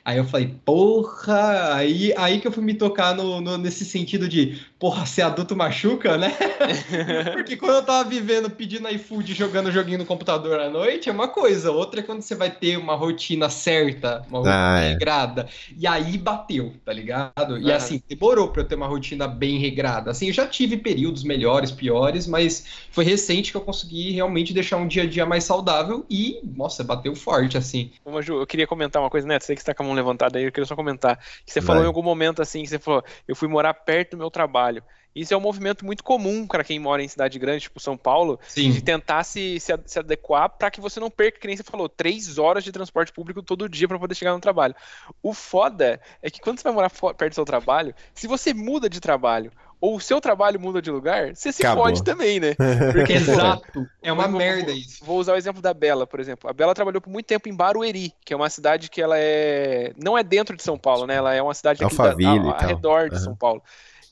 [0.05, 4.29] Aí eu falei, porra, aí, aí que eu fui me tocar no, no, nesse sentido
[4.29, 6.37] de, porra, ser adulto machuca, né?
[7.35, 11.29] Porque quando eu tava vivendo, pedindo iFood, jogando joguinho no computador à noite, é uma
[11.29, 11.71] coisa.
[11.71, 14.89] Outra é quando você vai ter uma rotina certa, uma rotina ah, é.
[14.91, 15.49] regrada.
[15.79, 17.59] E aí bateu, tá ligado?
[17.61, 20.11] E assim, demorou pra eu ter uma rotina bem regrada.
[20.11, 24.79] Assim, eu já tive períodos melhores, piores, mas foi recente que eu consegui realmente deixar
[24.79, 27.93] um dia a dia mais saudável e, nossa, bateu forte, assim.
[28.05, 29.39] Ô, Maju, eu queria comentar uma coisa, né?
[29.39, 31.17] Sei que você tá com a mão levantada aí, eu queria só comentar.
[31.45, 31.67] Que você Vai.
[31.69, 34.83] falou em algum momento assim, que você falou, eu fui morar perto do meu trabalho.
[35.15, 38.41] Isso é um movimento muito comum para quem mora em cidade grande, tipo São Paulo,
[38.49, 38.71] Sim.
[38.71, 41.87] de tentar se, se, se adequar para que você não perca, que nem você falou,
[41.87, 44.75] três horas de transporte público todo dia para poder chegar no trabalho.
[45.23, 48.89] O foda é que quando você vai morar perto do seu trabalho, se você muda
[48.89, 49.53] de trabalho
[49.83, 51.83] ou o seu trabalho muda de lugar, você se Acabou.
[51.83, 52.55] fode também, né?
[52.95, 53.85] Porque, Exato.
[54.01, 55.05] É uma merda isso.
[55.05, 56.49] Vou usar o exemplo da Bela, por exemplo.
[56.49, 59.93] A Bela trabalhou por muito tempo em Barueri, que é uma cidade que ela é.
[60.01, 61.17] Não é dentro de São Paulo, né?
[61.17, 63.23] Ela é uma cidade aqui da, ao, ao redor de uhum.
[63.23, 63.61] São Paulo.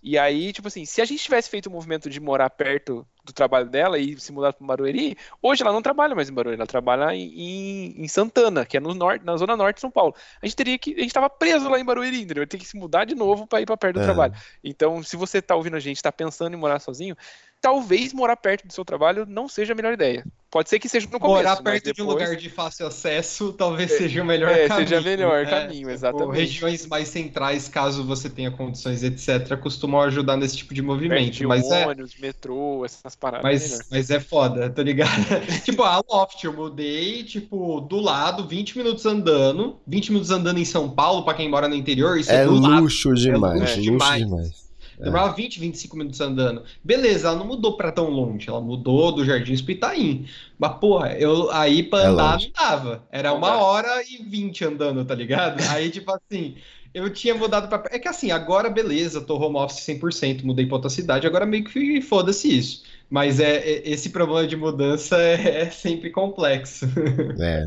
[0.02, 3.32] E aí, tipo assim, se a gente tivesse feito o movimento de morar perto do
[3.32, 6.66] trabalho dela e se mudar para Barueri, hoje ela não trabalha mais em Barueri, ela
[6.66, 10.14] trabalha em, em, Santana, que é no norte, na zona norte de São Paulo.
[10.42, 12.46] A gente teria que, a gente tava preso lá em Barueri, entendeu?
[12.46, 14.04] Tem que se mudar de novo para ir para perto do é.
[14.04, 14.34] trabalho.
[14.64, 17.14] Então, se você tá ouvindo a gente, tá pensando em morar sozinho,
[17.60, 20.24] talvez morar perto do seu trabalho não seja a melhor ideia.
[20.50, 21.36] Pode ser que seja no começo.
[21.36, 21.94] Morar perto depois...
[21.94, 24.88] de um lugar de fácil acesso talvez é, seja o melhor é, caminho.
[24.88, 25.50] seja o melhor né?
[25.50, 26.36] caminho, tipo, exatamente.
[26.36, 31.30] regiões mais centrais, caso você tenha condições, etc., costumam ajudar nesse tipo de movimento.
[31.30, 32.20] De mas é ônibus, é...
[32.20, 33.44] metrô, essas paradas.
[33.44, 35.10] Mas, mas é foda, tô ligado?
[35.64, 39.78] tipo, a Loft eu mudei, tipo, do lado, 20 minutos andando.
[39.86, 43.10] 20 minutos andando em São Paulo, pra quem mora no interior, isso é, é luxo
[43.10, 43.20] lado.
[43.20, 43.56] demais.
[43.56, 44.24] É luxo, demais.
[44.24, 44.69] demais.
[45.04, 46.62] Demorava 20, 25 minutos andando.
[46.84, 50.26] Beleza, ela não mudou pra tão longe, ela mudou do Jardim Espitaim.
[50.58, 52.52] Mas, porra, eu aí pra é andar longe.
[52.56, 53.06] não dava.
[53.10, 55.60] Era uma hora e vinte andando, tá ligado?
[55.70, 56.56] Aí, tipo assim,
[56.92, 57.82] eu tinha mudado pra.
[57.90, 61.64] É que assim, agora beleza, tô home office 100%, mudei pra outra cidade, agora meio
[61.64, 62.82] que foda-se isso.
[63.10, 66.86] Mas é, é, esse problema de mudança é, é sempre complexo.
[67.40, 67.66] É.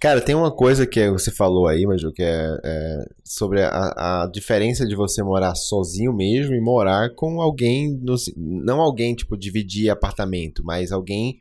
[0.00, 4.26] Cara, tem uma coisa que você falou aí, Maju, que é, é sobre a, a,
[4.32, 9.90] diferença de você morar sozinho mesmo e morar com alguém, no, não alguém, tipo, dividir
[9.90, 11.40] apartamento, mas alguém,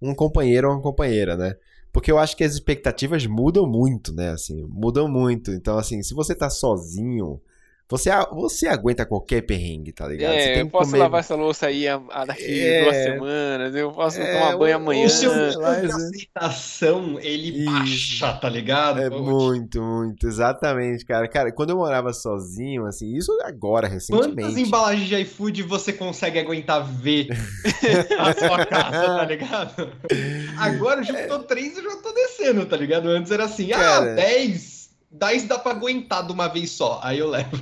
[0.00, 1.54] um companheiro ou uma companheira, né?
[1.92, 4.30] Porque eu acho que as expectativas mudam muito, né?
[4.30, 5.50] Assim, mudam muito.
[5.50, 7.40] Então, assim, se você tá sozinho,
[7.88, 10.32] você, você aguenta qualquer perrengue, tá ligado?
[10.32, 12.82] Você É, tem eu posso comer- lavar essa louça aí a, a daqui É.
[12.84, 15.06] duas semanas, eu posso É, tomar banho o- amanhã.
[15.06, 15.46] O seu nível
[15.80, 17.64] de isso- aceitação, ele Isso.
[17.70, 19.00] baixa, tá ligado?
[19.00, 21.26] É muito, muito, exatamente, cara.
[21.28, 24.60] Cara, quando eu morava sozinho, assim, isso agora, Quantas recentemente.
[24.60, 27.28] embalagens de iFood você consegue aguentar ver
[28.18, 29.92] na sua casa, tá ligado?
[30.58, 33.08] Agora juntou três e eu já tô descendo, tá ligado?
[33.08, 34.12] Antes era assim, Cara.
[34.12, 34.77] ah, 10.
[35.10, 37.00] 10 dá pra aguentar de uma vez só.
[37.02, 37.56] Aí eu levo.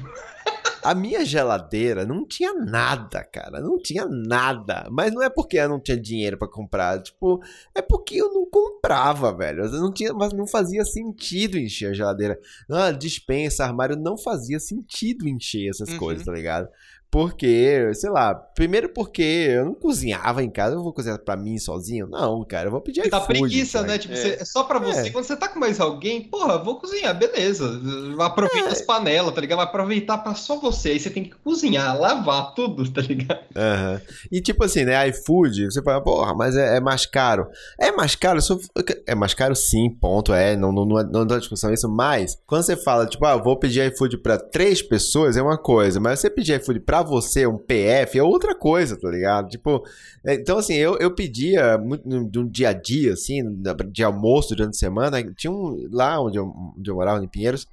[0.82, 3.60] A minha geladeira não tinha nada, cara.
[3.60, 4.86] Não tinha nada.
[4.88, 7.02] Mas não é porque eu não tinha dinheiro pra comprar.
[7.02, 7.40] Tipo,
[7.74, 9.64] é porque eu não comprava, velho.
[9.64, 12.38] Eu não tinha, mas não fazia sentido encher a geladeira.
[12.70, 15.98] Ah, dispensa, armário, não fazia sentido encher essas Uhum.
[15.98, 16.68] coisas, tá ligado?
[17.10, 21.58] Porque, sei lá, primeiro porque eu não cozinhava em casa, eu vou cozinhar pra mim
[21.58, 22.06] sozinho?
[22.08, 23.98] Não, cara, eu vou pedir Dá iFood, preguiça, tá né?
[23.98, 24.16] Tipo, É.
[24.16, 25.08] você- é só pra você.
[25.08, 25.10] É.
[25.10, 27.80] Quando você tá com mais alguém, porra, vou cozinhar, beleza.
[28.20, 29.58] Aproveita as panelas, tá ligado?
[29.58, 30.90] Vai aproveitar pra só você.
[30.90, 33.40] Aí você tem que cozinhar, lavar tudo, tá ligado?
[33.56, 34.00] Aham.
[34.30, 35.08] E tipo assim, né?
[35.08, 37.46] iFood, você fala, porra, mas é, é mais caro.
[37.78, 38.40] É mais caro?
[38.42, 38.60] se eu-
[39.06, 40.32] É mais caro sim, ponto.
[40.32, 41.88] É, não, não, não, é- não dá discussão isso.
[41.88, 45.56] Mas, quando você fala, tipo, ah, eu vou pedir iFood pra três pessoas, é uma
[45.56, 46.00] coisa.
[46.00, 49.48] Mas você pedir iFood pra você, um PF, é outra coisa, tá ligado?
[49.48, 49.84] Tipo,
[50.24, 53.42] é, então assim, eu, eu pedia no, no dia a dia, assim,
[53.90, 55.22] de almoço durante a semana.
[55.34, 57.68] Tinha um, lá onde eu, onde eu morava, em Pinheiros,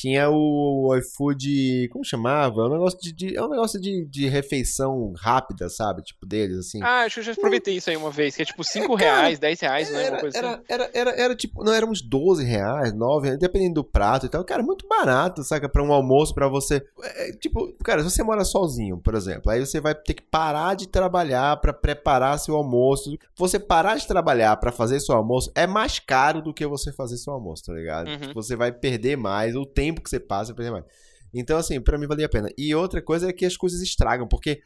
[0.00, 2.62] tinha o iFood, como chamava?
[2.62, 6.02] É um negócio de, de- é um negócio de, de refeição rápida, sabe?
[6.02, 6.80] Tipo deles, assim.
[6.82, 9.20] Ah, acho que eu já aproveitei isso aí uma vez, que é tipo 5 cara,
[9.22, 10.38] reais, 10 reais, é uma Era, assim.
[10.38, 14.26] era, era, era, era tipo, não, era uns 12 reais, 9 reais, dependendo do prato
[14.26, 14.44] e tal.
[14.44, 15.68] Cara, muito barato, saca?
[15.68, 16.82] Pra um almoço, pra você.
[17.02, 20.74] É, tipo, cara, se você mora sozinho, por exemplo, aí você vai ter que parar
[20.76, 23.16] de trabalhar pra preparar seu almoço.
[23.36, 27.16] Você parar de trabalhar pra fazer seu almoço é mais caro do que você fazer
[27.16, 28.08] seu almoço, tá ligado?
[28.08, 28.32] Uhum.
[28.34, 30.84] Você vai perder mais, o tempo que você passa perder mais.
[31.32, 32.48] Então, assim, pra mim valia a pena.
[32.56, 34.62] E outra coisa é que as coisas estragam, porque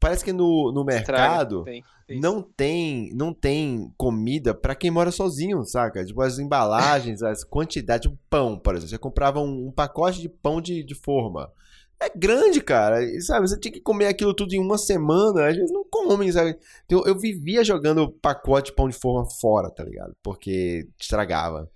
[0.00, 2.22] parece que no, no mercado tem, tem isso.
[2.22, 6.04] não tem, não tem comida pra quem mora sozinho, saca?
[6.04, 8.90] Tipo, as embalagens, as quantidades, tipo pão, por exemplo.
[8.90, 11.52] Você comprava um, um pacote de pão de, de forma.
[12.00, 13.04] É grande, cara.
[13.04, 15.46] E, sabe, você tinha que comer aquilo tudo em uma semana.
[15.46, 16.58] Às vezes não come, sabe?
[16.84, 20.16] Então, eu vivia jogando pacote de pão de forma fora, tá ligado?
[20.20, 21.70] Porque estragava.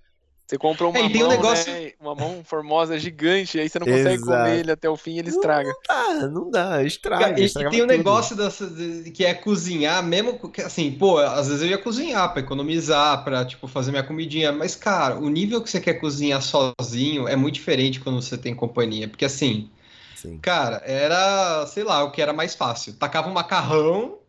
[0.47, 3.69] Você compra uma É, e tem um mão, negócio- né, uma mão formosa gigante, aí
[3.69, 4.19] você não consegue Exato.
[4.19, 5.77] comer ele até o fim e ele estraga.
[5.89, 7.39] Ah, não dá, estraga.
[7.39, 7.87] E, e tem um tudo.
[7.87, 12.31] negócio dessa, de- que é cozinhar, mesmo que, assim, pô, às vezes eu ia cozinhar
[12.33, 16.41] pra economizar, pra, tipo, fazer minha comidinha, mas, cara, o nível que você quer cozinhar
[16.41, 19.69] sozinho é muito diferente quando você tem companhia, porque, assim,
[20.13, 22.95] Sim, cara, era, sei lá, o que era mais fácil.
[22.95, 24.19] Tacava um macarrão,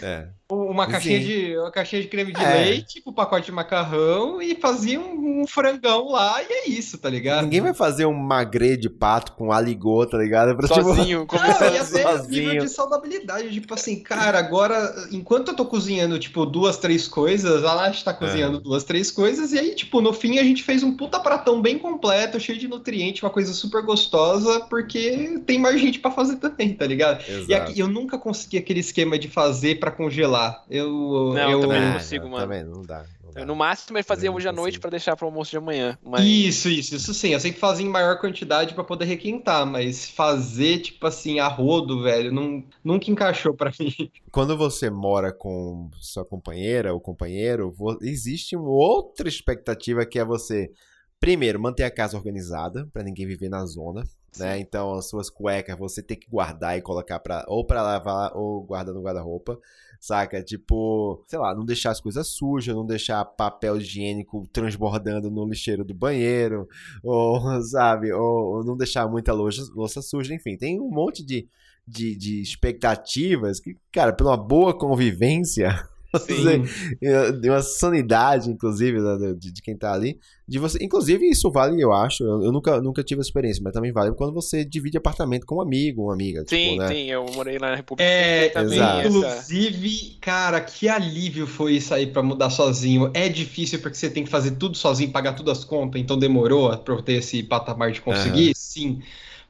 [0.00, 0.28] é.
[0.54, 0.90] Uma Sim.
[0.92, 2.54] caixinha de, uma caixinha de creme de É.
[2.64, 6.98] leite, tipo, um pacote de macarrão e fazia um, um frangão lá e é isso,
[6.98, 7.44] tá ligado?
[7.44, 10.56] Ninguém vai fazer um magre de pato com aligô, tá ligado?
[10.56, 12.48] Pra, tipo, Sozinho, Não, ia começando ter sozinho.
[12.50, 13.50] nível de saudabilidade.
[13.50, 18.12] Tipo assim, cara, agora, enquanto eu tô cozinhando, tipo, duas, três coisas, a Nath tá
[18.12, 21.60] cozinhando duas, três coisas, e aí, tipo, no fim a gente fez um puta pratão
[21.62, 26.36] bem completo, cheio de nutriente, uma coisa super gostosa, porque tem mais gente pra fazer
[26.36, 27.22] também, tá ligado?
[27.28, 27.70] E Exato.
[27.70, 30.41] aqui, eu nunca consegui aquele esquema de fazer pra congelar.
[30.68, 31.32] Eu.
[31.34, 31.60] Não, eu...
[31.60, 32.42] também não Ah, consigo, não, mano.
[32.42, 33.04] Também não dá.
[33.24, 33.40] não dá.
[33.40, 35.98] Eu, no máximo Eu não hoje à noite pra deixar pro almoço de amanhã.
[36.02, 37.30] Mas Isso, isso, isso sim.
[37.30, 41.48] Eu sei que fazia em maior quantidade pra poder requentar, mas fazer, tipo assim, a
[41.48, 44.10] rodo, velho, não, nunca encaixou pra mim.
[44.30, 50.70] Quando você mora com sua companheira ou companheiro, existe uma outra expectativa que é você,
[51.18, 54.04] primeiro, manter a casa organizada pra ninguém viver na zona,
[54.38, 54.58] né?
[54.58, 58.62] Então, as suas cuecas você tem que guardar e colocar para ou pra lavar ou
[58.62, 59.58] guardar no guarda-roupa,
[60.02, 60.42] saca?
[60.42, 65.84] Tipo, sei lá, não deixar as coisas sujas, não deixar papel higiênico transbordando no lixeiro
[65.84, 66.68] do banheiro,
[67.02, 71.48] ou, sabe, ou, ou não deixar muita louça, louça suja, enfim, tem um monte de
[71.86, 75.68] de, de expectativas que, cara, pela boa convivência,
[76.20, 76.64] Sim.
[77.00, 81.50] eh, de uma sanidade, inclusive, né, de, de quem tá ali, de você, inclusive isso
[81.50, 84.64] vale, eu acho, eu, eu nunca, nunca tive essa experiência, mas também vale quando você
[84.64, 86.88] divide apartamento com um amigo, uma amiga, sim, tipo, né?
[86.88, 88.08] sim, eu morei lá na República.
[88.08, 89.08] É, também exato.
[89.08, 93.10] inclusive, cara, que alívio foi isso aí pra mudar sozinho.
[93.14, 96.76] É difícil porque você tem que fazer tudo sozinho, pagar todas as contas, então demorou
[96.78, 98.52] pra eu ter esse patamar de conseguir?
[98.54, 99.00] Sim.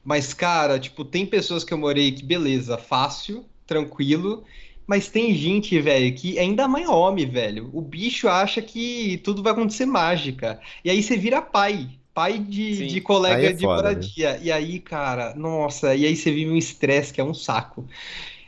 [0.03, 4.43] Mas, cara, tipo, tem pessoas que eu morei que, beleza, fácil, tranquilo.
[4.85, 7.69] Mas tem gente, velho, que ainda mãe homem, velho.
[7.73, 10.59] O bicho acha que tudo vai acontecer mágica.
[10.83, 11.89] E aí você vira pai.
[12.13, 12.87] Pai de, Sim.
[12.87, 13.89] de colega é de foda, né?
[13.89, 14.39] moradia.
[14.41, 17.87] E aí, cara, nossa, e aí você vive um estresse que é um saco.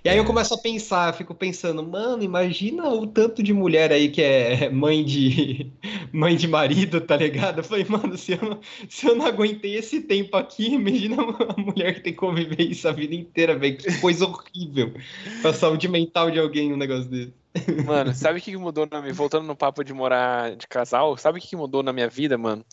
[0.05, 4.07] E aí eu começo a pensar, fico pensando, mano, imagina o tanto de mulher aí
[4.07, 5.71] que é mãe de
[6.13, 7.57] mãe de marido, tá ligado?
[7.57, 11.17] Eu falei, mano, se eu, não, se eu não aguentei esse tempo aqui, imagina
[11.57, 13.77] a mulher que tem que conviver isso a vida inteira, velho.
[13.77, 14.93] Que coisa horrível
[15.41, 17.33] pra saúde mental de alguém um negócio desse.
[17.83, 19.11] Mano, sabe o que mudou na minha.
[19.11, 22.63] Voltando no papo de morar de casal, sabe o que mudou na minha vida, mano?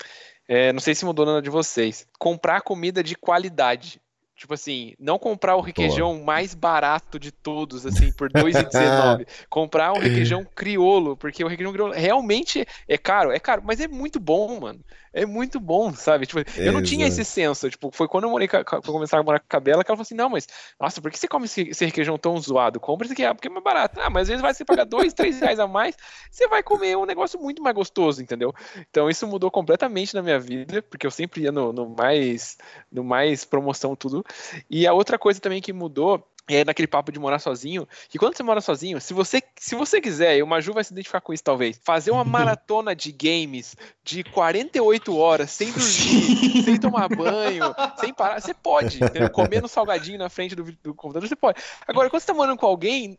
[0.47, 2.07] É, não sei se mudou nada de vocês.
[2.19, 4.03] Comprar comida de qualidade.
[4.43, 6.25] Tipo assim, não comprar o requeijão Boa.
[6.25, 9.25] mais barato de todos, assim, por R$ 2,19.
[9.49, 13.87] comprar um requeijão criolo, porque o requeijão criolo realmente é caro, é caro, mas é
[13.87, 14.81] muito bom, mano
[15.13, 16.27] é muito bom, sabe?
[16.27, 17.69] Tipo, eu não tinha esse senso.
[17.69, 20.03] Tipo, foi quando eu morei com, começar a morar com a Cabela que ela falou
[20.03, 20.49] assim: não, mas,
[20.81, 22.81] nossa, por que você come esse, esse requeijão tão zoado?
[22.81, 24.01] Compra esse aqui, porque é mais barato.
[24.01, 25.97] Ah, mas às vezes vai você pagar dois, três reais a mais,
[26.31, 28.55] você vai comer um negócio muito mais gostoso, entendeu?
[28.91, 32.57] Então isso mudou completamente na minha vida, porque eu sempre ia no, no mais,
[32.91, 34.25] no mais promoção, tudo.
[34.71, 38.37] E a outra coisa também que mudou é naquele papo de morar sozinho, que quando
[38.37, 41.33] você mora sozinho, se você, se você quiser, e o Maju vai se identificar com
[41.33, 47.75] isso talvez, fazer uma maratona de games de 48 horas, sem dormir, sem tomar banho,
[47.99, 49.29] sem parar, você pode, né?
[49.33, 51.63] comendo salgadinho na frente do, do, computador, você pode.
[51.87, 53.19] Agora, quando você tá morando com alguém,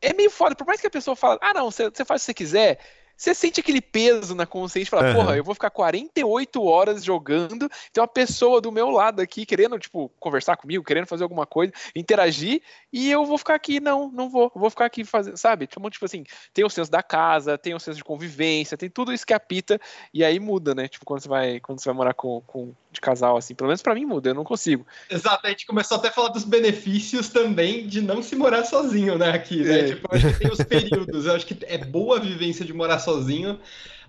[0.00, 2.22] é meio foda, por mais que a pessoa fale, ah não, você, você faz o
[2.22, 2.78] que você quiser,
[3.20, 5.14] você sente aquele peso na consciência fala, uhum.
[5.14, 9.78] porra, eu vou ficar 48 horas jogando, tem uma pessoa do meu lado aqui querendo,
[9.78, 14.30] tipo, conversar comigo, querendo fazer alguma coisa, interagir, e eu vou ficar aqui, não, não
[14.30, 15.66] vou, vou ficar aqui fazendo, sabe?
[15.66, 19.12] Tipo, tipo assim, tem o senso da casa, tem o senso de convivência, tem tudo
[19.12, 19.78] isso que apita,
[20.14, 20.88] e aí muda, né?
[20.88, 23.82] Tipo, quando você vai, quando você vai morar com, com de casal, assim, pelo menos
[23.82, 24.86] para mim muda, eu não consigo.
[25.08, 29.16] Exato, a gente começou até a falar dos benefícios também de não se morar sozinho,
[29.16, 29.80] né, aqui, né?
[29.80, 29.84] É.
[29.84, 32.72] Tipo, eu acho que tem os períodos, eu acho que é boa a vivência de
[32.72, 33.60] morar sozinho,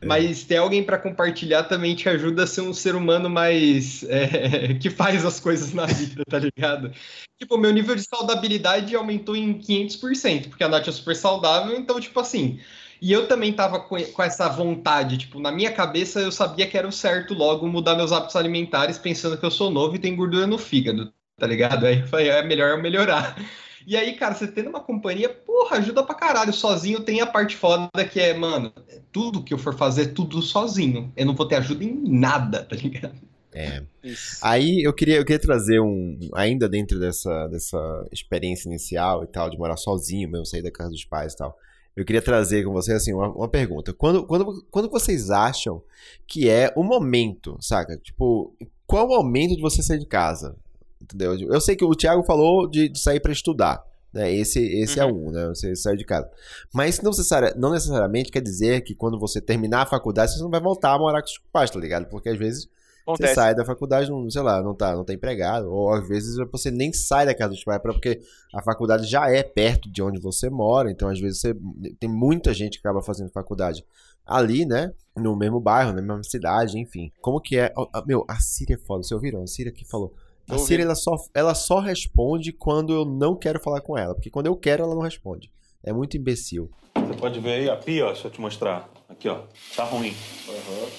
[0.01, 0.05] é.
[0.05, 4.73] mas ter alguém para compartilhar também te ajuda a ser um ser humano mais é,
[4.81, 6.91] que faz as coisas na vida, tá ligado?
[7.39, 11.99] Tipo, meu nível de saudabilidade aumentou em 500%, porque a Nath é super saudável, então,
[11.99, 12.59] tipo assim,
[13.01, 16.77] e eu também tava com, com, essa vontade, tipo, na minha cabeça eu sabia que
[16.77, 20.15] era o certo logo mudar meus hábitos alimentares, pensando que eu sou novo e tenho
[20.15, 21.87] gordura no fígado, tá ligado?
[21.87, 23.35] Aí eu falei, é melhor eu melhorar.
[23.87, 26.53] E aí, cara, você tendo uma companhia, porra, ajuda pra caralho.
[26.53, 28.71] Sozinho tem a parte foda que é, mano,
[29.11, 31.11] tudo que eu for fazer, tudo sozinho.
[31.17, 33.19] Eu não vou ter ajuda em nada, tá ligado?
[33.51, 33.81] É.
[34.03, 34.37] Isso.
[34.43, 36.19] Aí eu queria, eu queria trazer um.
[36.35, 40.91] Ainda dentro dessa, dessa experiência inicial e tal, de morar sozinho mesmo, sair da casa
[40.91, 41.57] dos pais e tal
[41.95, 43.93] eu queria trazer com você assim uma, uma pergunta.
[43.93, 45.81] Quando, quando, quando vocês acham
[46.25, 47.97] que é o momento, saca?
[47.97, 48.55] Tipo,
[48.87, 50.55] qual o momento de você sair de casa?
[51.01, 51.37] Entendeu?
[51.37, 53.83] Eu sei que o Thiago falou de, de sair para estudar.
[54.13, 54.33] Né?
[54.33, 55.09] Esse, esse é uhum.
[55.09, 55.47] é um, né?
[55.47, 56.29] Você sair de casa.
[56.73, 60.49] Mas não, necessari não necessariamente quer dizer que quando você terminar a faculdade, você não
[60.49, 62.07] vai voltar a morar com os pais, tá ligado?
[62.07, 62.69] Porque às vezes
[63.01, 63.29] Acontece.
[63.29, 65.71] Você sai da faculdade, não, sei lá, não tá, não tá empregado.
[65.71, 68.21] Ou às vezes você nem sai da casa dos pais, porque
[68.53, 70.91] a faculdade já é perto de onde você mora.
[70.91, 71.55] Então, às vezes, você,
[71.99, 73.85] tem muita gente que acaba fazendo faculdade
[74.25, 74.93] ali, né?
[75.15, 77.11] No mesmo bairro, na mesma cidade, enfim.
[77.21, 77.73] Como que é.
[78.05, 79.03] Meu, a Síria é foda.
[79.03, 79.43] Vocês ouviram?
[79.43, 80.13] A Síria que falou.
[80.49, 84.13] A Síria ela só, ela só responde quando eu não quero falar com ela.
[84.13, 85.51] Porque quando eu quero, ela não responde.
[85.83, 86.69] É muito imbecil.
[86.95, 88.11] Você pode ver aí a pia, ó.
[88.11, 88.89] Deixa eu te mostrar.
[89.09, 89.43] Aqui, ó.
[89.75, 90.13] Tá ruim.
[90.47, 90.89] Uhum.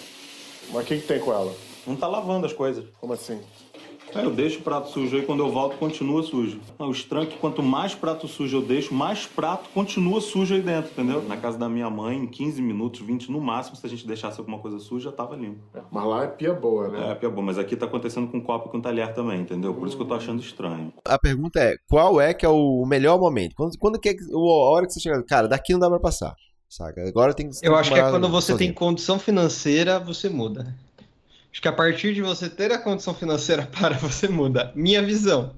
[0.73, 1.55] Mas o que, que tem com ela?
[1.87, 2.85] Não tá lavando as coisas.
[3.01, 3.41] Como assim?
[4.15, 6.61] É, eu deixo o prato sujo aí, quando eu volto continua sujo.
[6.79, 10.61] O estranho é que quanto mais prato sujo eu deixo, mais prato continua sujo aí
[10.61, 11.23] dentro, entendeu?
[11.23, 14.39] Na casa da minha mãe, em 15 minutos, 20 no máximo, se a gente deixasse
[14.39, 15.61] alguma coisa suja, já tava limpo.
[15.75, 17.11] É, mas lá é pia boa, né?
[17.11, 19.73] É, pia boa, mas aqui tá acontecendo com copo e com talher também, entendeu?
[19.73, 20.93] Por isso que eu tô achando estranho.
[21.05, 23.55] A pergunta é, qual é que é o melhor momento?
[23.57, 26.35] Quando, quando que é a hora que você chega, cara, daqui não dá pra passar,
[26.69, 27.03] saca?
[27.09, 27.57] Agora tem que...
[27.63, 28.69] Eu acho que é quando você sozinho.
[28.71, 30.77] tem condição financeira, você muda.
[31.53, 34.73] Acho que a partir de você ter a condição financeira para você muda.
[34.75, 35.55] Minha visão.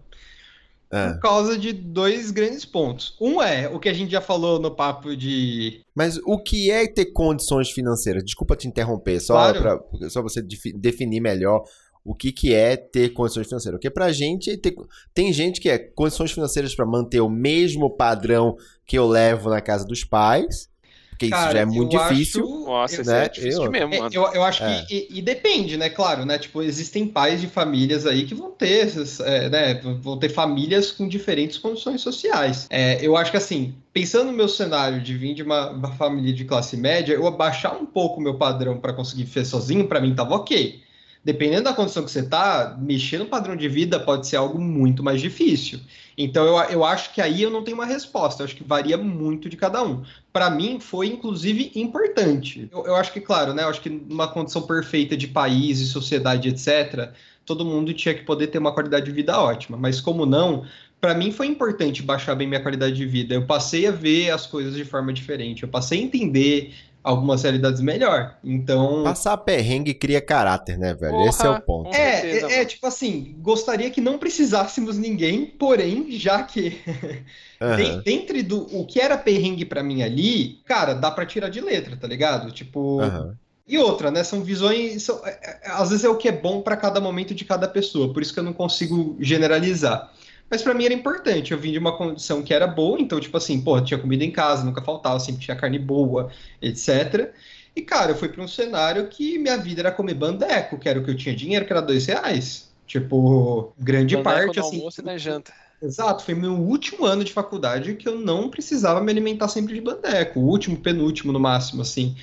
[0.90, 1.12] É.
[1.14, 3.16] Por causa de dois grandes pontos.
[3.20, 5.80] Um é o que a gente já falou no papo de.
[5.94, 8.24] Mas o que é ter condições financeiras?
[8.24, 9.60] Desculpa te interromper, só claro.
[9.60, 11.64] para só você definir melhor
[12.04, 13.78] o que, que é ter condições financeiras.
[13.78, 14.74] Porque pra gente, ter,
[15.12, 19.60] tem gente que é condições financeiras para manter o mesmo padrão que eu levo na
[19.60, 20.68] casa dos pais
[21.14, 22.44] porque Cara, isso já é muito difícil.
[22.44, 22.64] Acho...
[22.64, 23.24] Nossa, né?
[23.24, 23.70] é difícil eu...
[23.70, 24.14] mesmo, é, mano.
[24.14, 24.82] Eu, eu acho é.
[24.82, 24.94] que.
[24.94, 25.88] E, e, depende, né?
[25.88, 26.38] Claro, né?
[26.38, 28.92] Tipo, existem pais de famílias aí que vão ter,
[29.24, 29.74] é, né?
[30.00, 32.66] Vão ter famílias com diferentes condições sociais.
[32.68, 36.32] É, eu acho que assim, pensando no meu cenário de vir de uma, uma família
[36.32, 40.00] de classe média, eu abaixar um pouco o meu padrão para conseguir viver sozinho, para
[40.00, 40.83] mim tava ok.
[41.24, 45.02] Dependendo da condição que você tá, mexer no padrão de vida pode ser algo muito
[45.02, 45.80] mais difícil.
[46.16, 48.96] Então eu, eu acho que aí eu não tenho uma resposta, eu acho que varia
[48.98, 50.02] muito de cada um.
[50.32, 52.68] Para mim foi inclusive importante.
[52.70, 53.62] Eu, eu acho que, claro, né?
[53.62, 57.10] Eu acho que numa condição perfeita de país e sociedade, etc.,
[57.46, 59.76] todo mundo tinha que poder ter uma qualidade de vida ótima.
[59.76, 60.64] Mas como não,
[61.00, 63.34] para mim foi importante baixar bem minha qualidade de vida.
[63.34, 65.62] Eu passei a ver as coisas de forma diferente.
[65.62, 68.38] Eu passei a entender algumas realidades melhor.
[68.42, 69.04] Então.
[69.04, 71.12] Passar perrengue cria caráter, né, velho?
[71.12, 71.94] Porra, Esse é o ponto.
[71.94, 76.80] É, certeza, é, é, tipo assim, gostaria que não precisássemos ninguém, porém, já que.
[77.60, 78.02] Uhum.
[78.02, 81.96] Dentro do o que era perrengue para mim ali, cara, dá para tirar de letra,
[81.96, 82.50] tá ligado?
[82.50, 83.00] Tipo.
[83.00, 83.32] Uhum.
[83.66, 84.22] E outra, né?
[84.22, 85.04] São visões.
[85.04, 87.66] São, é, é, às vezes é o que é bom para cada momento de cada
[87.66, 90.12] pessoa, por isso que eu não consigo generalizar.
[90.54, 91.50] Mas para mim era importante.
[91.50, 94.30] Eu vim de uma condição que era boa, então, tipo assim, pô, tinha comida em
[94.30, 96.30] casa, nunca faltava, sempre tinha carne boa,
[96.62, 97.32] etc.
[97.74, 101.00] E, cara, eu fui para um cenário que minha vida era comer bandeco, que era
[101.00, 102.72] o que eu tinha dinheiro, que era dois reais.
[102.86, 104.76] Tipo, grande bandeco parte, assim.
[104.76, 105.52] Almoço e na janta.
[105.82, 109.80] Exato, foi meu último ano de faculdade que eu não precisava me alimentar sempre de
[109.80, 112.14] bandeco, o último, penúltimo no máximo, assim.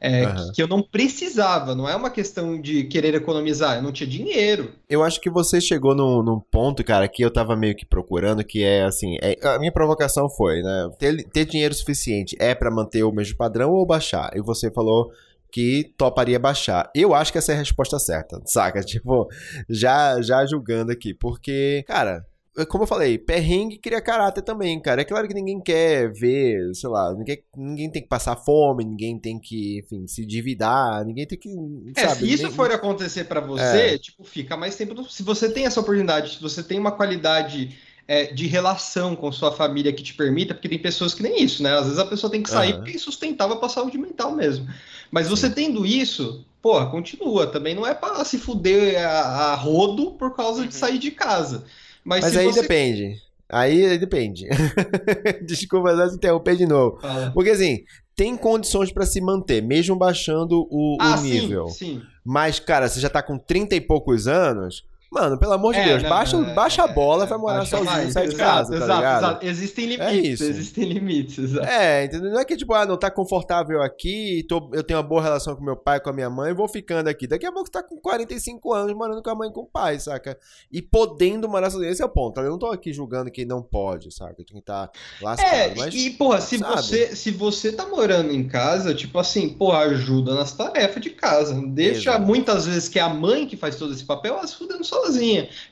[0.00, 0.52] É, uhum.
[0.54, 4.72] que eu não precisava, não é uma questão de querer economizar, eu não tinha dinheiro.
[4.88, 8.44] Eu acho que você chegou num, num ponto, cara, que eu tava meio que procurando,
[8.44, 12.70] que é assim, é, a minha provocação foi, né, ter, ter dinheiro suficiente é para
[12.70, 14.30] manter o mesmo padrão ou baixar?
[14.34, 15.10] E você falou
[15.50, 16.90] que toparia baixar.
[16.94, 18.80] Eu acho que essa é a resposta certa, saca?
[18.88, 19.28] Tipo,
[19.68, 22.24] já já julgando aqui, porque, cara,
[22.66, 25.02] como eu falei, perrengue cria caráter também, cara.
[25.02, 29.18] É claro que ninguém quer ver, sei lá, ninguém, ninguém tem que passar fome, ninguém
[29.18, 31.50] tem que, enfim, se endividar, ninguém tem que.
[31.96, 33.98] É, se isso for acontecer para você, é.
[33.98, 35.04] tipo, fica mais tempo.
[35.08, 37.76] Se você tem essa oportunidade, se você tem uma qualidade
[38.08, 41.62] é, de relação com sua família que te permita, porque tem pessoas que nem isso,
[41.62, 41.76] né?
[41.76, 42.76] Às vezes a pessoa tem que sair uhum.
[42.78, 44.66] porque é insustentável pra saúde mental mesmo.
[45.10, 47.46] Mas você tendo isso, porra, continua.
[47.46, 50.80] Também não é para se fuder a, a rodo por causa de uhum.
[50.80, 51.64] sair de casa.
[52.08, 52.62] Mas, Mas aí você...
[52.62, 53.20] depende.
[53.50, 54.48] Aí depende.
[55.44, 56.98] Desculpa, mas interromper de novo.
[57.02, 57.30] Ah.
[57.34, 57.84] Porque assim,
[58.16, 61.68] tem condições para se manter, mesmo baixando o, ah, o nível.
[61.68, 62.02] Sim, sim.
[62.24, 65.84] Mas, cara, você já tá com 30 e poucos anos, Mano, pelo amor de é,
[65.84, 68.12] Deus, não, baixa, não, baixa a bola, é, vai morar sozinho, mais.
[68.12, 69.24] sai de casa, exato, tá ligado?
[69.24, 69.46] Exato.
[69.46, 71.66] Existem é limites, é existem limites, exato.
[71.66, 72.30] É, entendeu?
[72.30, 75.56] Não é que, tipo, ah, não tá confortável aqui, tô, eu tenho uma boa relação
[75.56, 77.26] com meu pai, com a minha mãe, vou ficando aqui.
[77.26, 79.66] Daqui a pouco você tá com 45 anos morando com a mãe e com o
[79.66, 80.38] pai, saca?
[80.70, 82.42] E podendo morar sozinho, esse é o ponto, tá?
[82.42, 84.34] Eu não tô aqui julgando que não pode, saca?
[84.34, 85.94] Tem que estar tá lascado, é, mas...
[85.94, 90.52] e, porra, se você, se você tá morando em casa, tipo assim, porra, ajuda nas
[90.52, 91.58] tarefas de casa.
[91.66, 92.26] Deixa Exato.
[92.26, 94.97] muitas vezes que é a mãe que faz todo esse papel, ela se fudendo sozinha.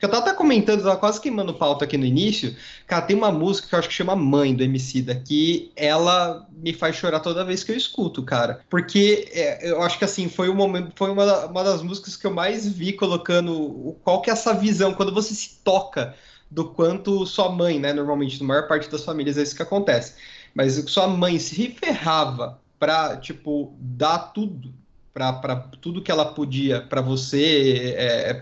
[0.00, 2.56] Eu tava até comentando, tava quase queimando pauta aqui no início.
[2.86, 6.72] Cara, tem uma música que eu acho que chama Mãe do MC que ela me
[6.72, 8.60] faz chorar toda vez que eu escuto, cara.
[8.68, 12.26] Porque é, eu acho que assim, foi, um momento, foi uma, uma das músicas que
[12.26, 16.14] eu mais vi colocando qual que é essa visão, quando você se toca
[16.50, 17.92] do quanto sua mãe, né?
[17.92, 20.14] Normalmente, na maior parte das famílias é isso que acontece.
[20.54, 24.72] Mas sua mãe se ferrava pra, tipo, dar tudo
[25.12, 28.34] para tudo que ela podia para você, é, é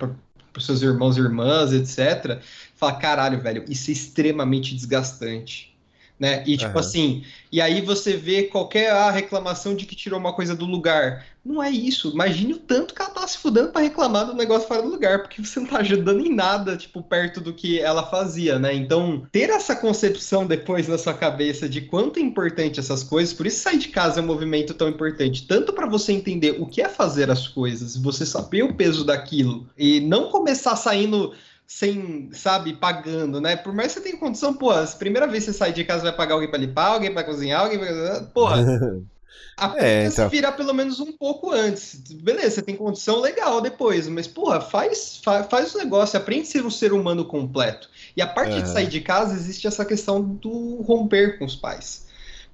[0.55, 2.41] pros seus irmãos e irmãs, etc.
[2.75, 5.74] Fala, caralho, velho, isso é extremamente desgastante.
[6.19, 6.45] Né?
[6.47, 6.79] E tipo uhum.
[6.79, 11.27] assim, e aí você vê qualquer ah, reclamação de que tirou uma coisa do lugar.
[11.45, 12.11] Não é isso.
[12.11, 15.23] Imagine o tanto que ela tá se fudendo para reclamar do negócio fora do lugar,
[15.23, 18.73] porque você não tá ajudando em nada, tipo, perto do que ela fazia, né?
[18.73, 23.47] Então, ter essa concepção depois na sua cabeça de quanto é importante essas coisas, por
[23.47, 26.81] isso sair de casa é um movimento tão importante, tanto para você entender o que
[26.81, 31.35] é fazer as coisas, você saber o peso daquilo e não começar saindo
[31.67, 33.57] sem, sabe, pagando, né?
[33.57, 36.03] Por mais que você tenha condição, pô, a primeira vez que você sai de casa
[36.05, 38.21] vai pagar alguém pra limpar, alguém pra cozinhar, alguém pra...
[38.35, 38.61] Porra,
[39.79, 40.29] é, então...
[40.29, 41.97] se virar pelo menos um pouco antes.
[42.23, 46.51] Beleza, você tem condição legal depois, mas, porra, faz, faz, faz o negócio, aprende a
[46.51, 47.89] ser um ser humano completo.
[48.17, 52.05] E a parte de sair de casa, existe essa questão do romper com os pais.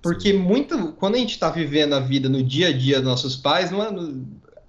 [0.02, 3.36] Porque muito, quando a gente está vivendo a vida no dia a dia dos nossos
[3.36, 3.90] pais, não é,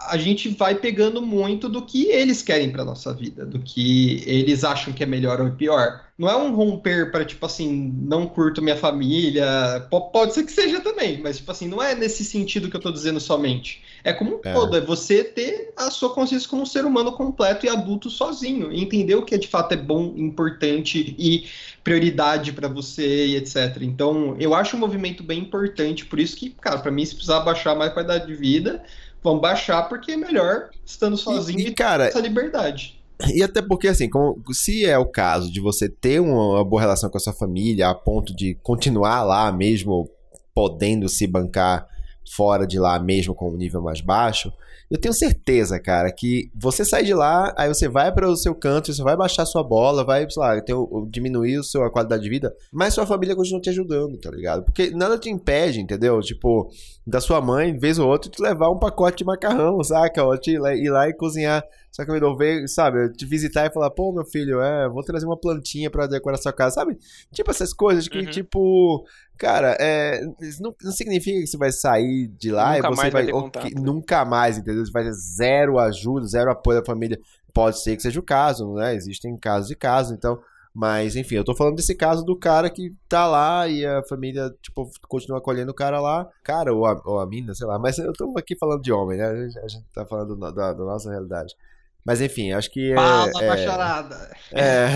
[0.07, 4.63] a gente vai pegando muito do que eles querem para nossa vida, do que eles
[4.63, 6.01] acham que é melhor ou pior.
[6.17, 9.45] Não é um romper para tipo assim, não curto minha família,
[9.89, 12.91] pode ser que seja também, mas tipo assim, não é nesse sentido que eu tô
[12.91, 13.83] dizendo somente.
[14.03, 14.53] É como um é.
[14.53, 18.71] todo, é você ter a sua consciência como um ser humano completo e adulto sozinho,
[18.71, 21.47] entender o que de fato é bom, importante e
[21.83, 23.77] prioridade para você e etc.
[23.81, 27.39] Então, eu acho um movimento bem importante, por isso que, cara, para mim se precisar
[27.39, 28.83] baixar mais qualidade de vida,
[29.23, 33.01] vamos baixar porque é melhor estando sozinho e, e cara, essa liberdade.
[33.33, 36.81] E até porque, assim, como, se é o caso de você ter uma, uma, boa
[36.81, 40.09] relação com a sua família, a ponto de continuar lá mesmo
[40.53, 41.87] podendo se bancar
[42.35, 44.51] fora de lá mesmo com um nível mais baixo,
[44.91, 48.53] eu tenho certeza, cara, que você sai de lá, aí você vai para o seu
[48.53, 50.75] canto, você vai baixar sua bola, vai, sei lá, ter,
[51.09, 54.63] diminuir a sua qualidade de vida, mas sua família continua te ajudando, tá ligado?
[54.65, 56.19] Porque nada te impede, entendeu?
[56.19, 56.69] Tipo,
[57.07, 60.25] da sua mãe, vez ou outra, te levar um pacote de macarrão, saca?
[60.25, 63.91] Ou te ir lá e cozinhar só que eu ver, sabe, te visitar e falar,
[63.91, 66.97] pô, meu filho, é, vou trazer uma plantinha para decorar sua casa, sabe?
[67.33, 68.25] Tipo essas coisas que, uhum.
[68.25, 69.05] tipo,
[69.37, 70.21] cara, é,
[70.61, 73.25] não, não, significa que você vai sair de lá nunca e você vai.
[73.25, 74.85] vai nunca mais, entendeu?
[74.85, 77.19] Você vai ter zero ajuda, zero apoio da família.
[77.53, 78.95] Pode ser que seja o caso, né?
[78.95, 80.39] Existem casos e casos, então.
[80.73, 84.49] Mas, enfim, eu tô falando desse caso do cara que tá lá e a família,
[84.61, 86.29] tipo, continua acolhendo o cara lá.
[86.41, 87.77] Cara, ou a, ou a mina, sei lá.
[87.77, 89.27] Mas eu tô aqui falando de homem, né?
[89.27, 91.53] A gente tá falando da, da nossa realidade.
[92.03, 92.95] Mas enfim, acho que é.
[92.95, 94.37] Fala, é, bacharada!
[94.51, 94.87] É,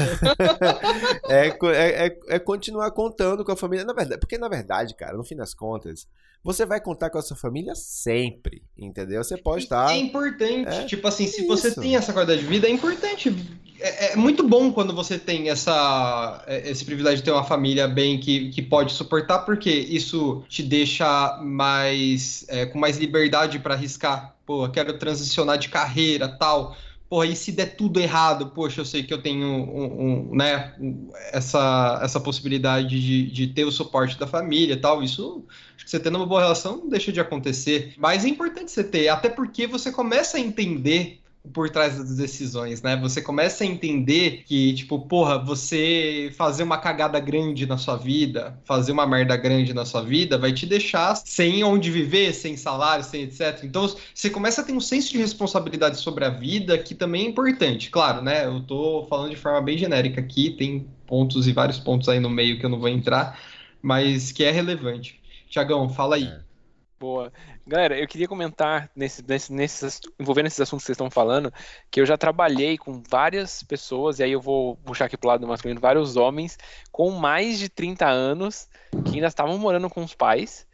[1.29, 3.85] é, é, é, é, continuar contando com a família.
[3.85, 6.07] Na verdade, porque na verdade, cara, no fim das contas,
[6.43, 9.23] você vai contar com a sua família sempre, entendeu?
[9.23, 9.91] Você pode estar.
[9.91, 10.67] É importante.
[10.67, 13.35] É, tipo assim, se você tem essa qualidade de vida, é importante.
[13.79, 17.87] É, é, muito bom quando você tem essa, é, esse privilégio de ter uma família
[17.87, 24.35] bem que, que pode suportar, porque isso te deixa mais com mais liberdade para arriscar.
[24.43, 26.75] Pô, quero transicionar de carreira, tal
[27.15, 30.75] porra, e se der tudo errado, poxa, eu sei que eu tenho um, um, né,
[31.31, 35.45] essa, essa possibilidade de, de ter o suporte da família e tal, isso,
[35.77, 38.83] acho que você tendo uma boa relação não deixa de acontecer, mas é importante você
[38.83, 41.21] ter, até porque você começa a entender
[41.53, 42.95] por trás das decisões, né?
[42.97, 48.59] Você começa a entender que, tipo, porra, você fazer uma cagada grande na sua vida,
[48.63, 53.03] fazer uma merda grande na sua vida, vai te deixar sem onde viver, sem salário,
[53.03, 53.63] sem etc.
[53.63, 57.29] Então, você começa a ter um senso de responsabilidade sobre a vida que também é
[57.29, 57.89] importante.
[57.89, 58.45] Claro, né?
[58.45, 62.29] Eu tô falando de forma bem genérica aqui, tem pontos e vários pontos aí no
[62.29, 63.39] meio que eu não vou entrar,
[63.81, 65.19] mas que é relevante.
[65.49, 66.25] Tiagão, fala aí.
[66.25, 66.39] É.
[66.99, 67.31] Boa.
[67.67, 71.51] Galera, eu queria comentar nesse, nesse, nesses, envolvendo esses assuntos que vocês estão falando,
[71.89, 75.47] que eu já trabalhei com várias pessoas, e aí eu vou puxar aqui pro lado
[75.47, 76.59] masculino, vários homens
[76.91, 78.69] com mais de 30 anos
[79.05, 80.67] que ainda estavam morando com os pais,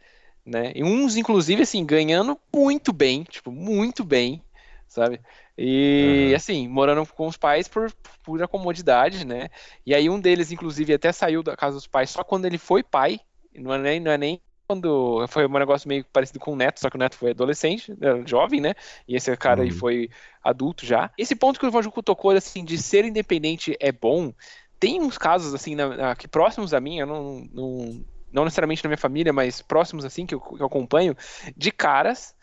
[0.44, 0.72] né?
[0.74, 4.42] E uns, inclusive, assim, ganhando muito bem, tipo, muito bem,
[4.86, 5.18] sabe?
[5.56, 6.36] E uhum.
[6.36, 7.90] assim, morando com os pais por
[8.22, 9.48] pura comodidade, né?
[9.86, 12.82] E aí um deles, inclusive, até saiu da casa dos pais só quando ele foi
[12.82, 13.18] pai,
[13.54, 16.80] não é nem, não é nem quando foi um negócio meio parecido com o Neto,
[16.80, 18.74] só que o Neto foi adolescente, né, jovem, né?
[19.06, 19.66] E esse cara uhum.
[19.66, 20.10] aí foi
[20.42, 21.10] adulto já.
[21.18, 24.32] Esse ponto que o Vajuco tocou, assim, de ser independente é bom.
[24.78, 28.82] Tem uns casos, assim, na, na, que próximos a mim, eu não, não, não necessariamente
[28.82, 31.16] na minha família, mas próximos, assim, que eu, que eu acompanho,
[31.56, 32.34] de caras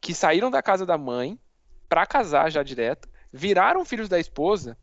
[0.00, 1.38] que saíram da casa da mãe
[1.88, 4.76] para casar já direto, viraram filhos da esposa,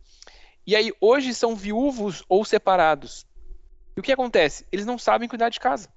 [0.65, 3.25] e aí hoje são viúvos ou separados.
[3.95, 4.65] E o que acontece?
[4.71, 5.89] Eles não sabem cuidar de casa.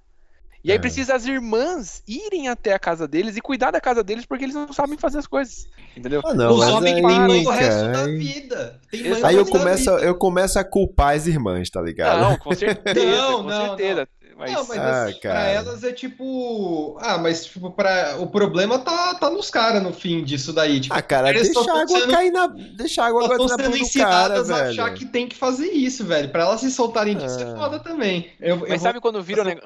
[0.67, 0.81] E aí é.
[0.81, 4.55] precisa as irmãs irem até a casa deles e cuidar da casa deles porque eles
[4.57, 5.69] não sabem fazer as coisas.
[5.97, 6.21] Entendeu?
[6.25, 8.81] Ah, não, Os homens têm mãe o resto da vida.
[9.23, 12.21] aí eu começo, eu começo a culpar as irmãs, tá ligado?
[12.21, 12.99] Não, com certeza.
[13.07, 14.09] não, com não, certeza.
[14.37, 14.45] Não.
[14.45, 16.99] Mas, não, mas ah, assim, pra elas é tipo.
[17.01, 18.17] Ah, mas tipo, pra...
[18.19, 20.81] o problema tá, tá nos caras no fim disso daí.
[20.81, 22.13] Tipo, ah, cara, deixa a água sendo...
[22.13, 22.47] cair na.
[22.47, 26.29] Deixa a água cair na sendo ensinadas a achar que tem que fazer isso, velho.
[26.29, 27.49] Pra elas se soltarem disso é ah.
[27.49, 28.31] é foda também.
[28.39, 29.57] Eu, mas eu sabe quando viram, né,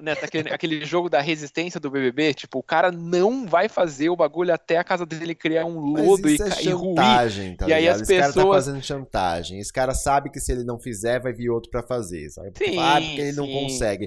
[0.00, 2.34] Neto, aquele, aquele jogo da resistência do BBB?
[2.34, 6.28] Tipo, o cara não vai fazer o bagulho até a casa dele criar um lodo
[6.28, 7.56] e, é e ruir.
[7.56, 8.34] Tá e aí as Esse pessoas.
[8.34, 9.58] cara tá fazendo chantagem.
[9.58, 12.30] Esse cara sabe que se ele não fizer, vai vir outro pra fazer.
[12.30, 12.52] Sabe?
[12.56, 13.36] Sim, ah, porque ele sim.
[13.36, 14.03] não consegue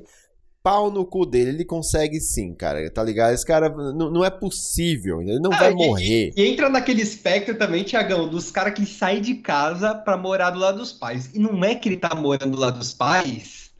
[0.67, 1.51] pau no cu dele.
[1.51, 2.89] Ele consegue sim, cara.
[2.91, 3.33] Tá ligado?
[3.33, 5.21] Esse cara não, não é possível.
[5.21, 6.33] Ele não ah, vai e, morrer.
[6.35, 10.59] E, entra naquele espectro também, Tiagão, dos caras que saem de casa pra morar do
[10.59, 11.29] lado dos pais.
[11.33, 13.71] E não é que ele tá morando do lado dos pais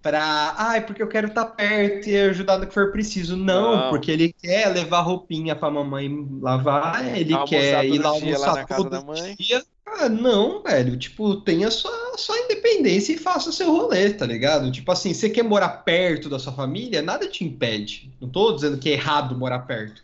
[0.00, 0.54] pra.
[0.56, 3.36] Ai, ah, porque eu quero estar tá perto e ajudar no que for preciso.
[3.36, 6.08] Não, não, porque ele quer levar roupinha pra mamãe
[6.40, 9.04] lavar, ele quer ir lá almoçar lá todo
[9.38, 9.62] dia.
[9.84, 10.96] Ah, não, velho.
[10.96, 14.70] Tipo, tenha sua, sua independência e faça seu rolê, tá ligado?
[14.70, 18.10] Tipo assim, você quer morar perto da sua família, nada te impede.
[18.20, 20.02] Não tô dizendo que é errado morar perto.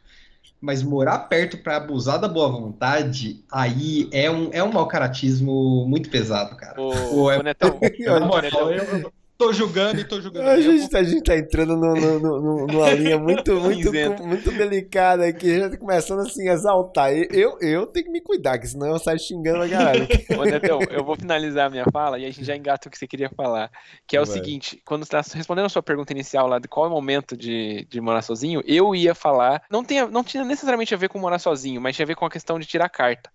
[0.60, 5.86] Mas morar perto para abusar da boa vontade, aí é um, é um mau caratismo
[5.86, 6.80] muito pesado, cara.
[6.80, 7.40] Ô, é...
[7.42, 10.50] Netão, eu, tô julgando e tô julgando.
[10.50, 13.92] A gente, tá, a gente tá entrando no, no, no, numa linha muito, muito,
[14.24, 15.48] muito delicada aqui.
[15.50, 17.12] A gente tá começando assim a exaltar.
[17.12, 20.08] Eu, eu tenho que me cuidar, que senão eu saio xingando a galera.
[20.36, 22.98] Ô, Netão, eu vou finalizar a minha fala e a gente já engata o que
[22.98, 23.70] você queria falar.
[24.06, 24.34] Que é o Vai.
[24.34, 27.36] seguinte: quando você tá respondendo a sua pergunta inicial lá de qual é o momento
[27.36, 29.62] de, de morar sozinho, eu ia falar.
[29.70, 32.26] Não, tinha, não tinha necessariamente a ver com morar sozinho, mas tinha a ver com
[32.26, 33.30] a questão de tirar carta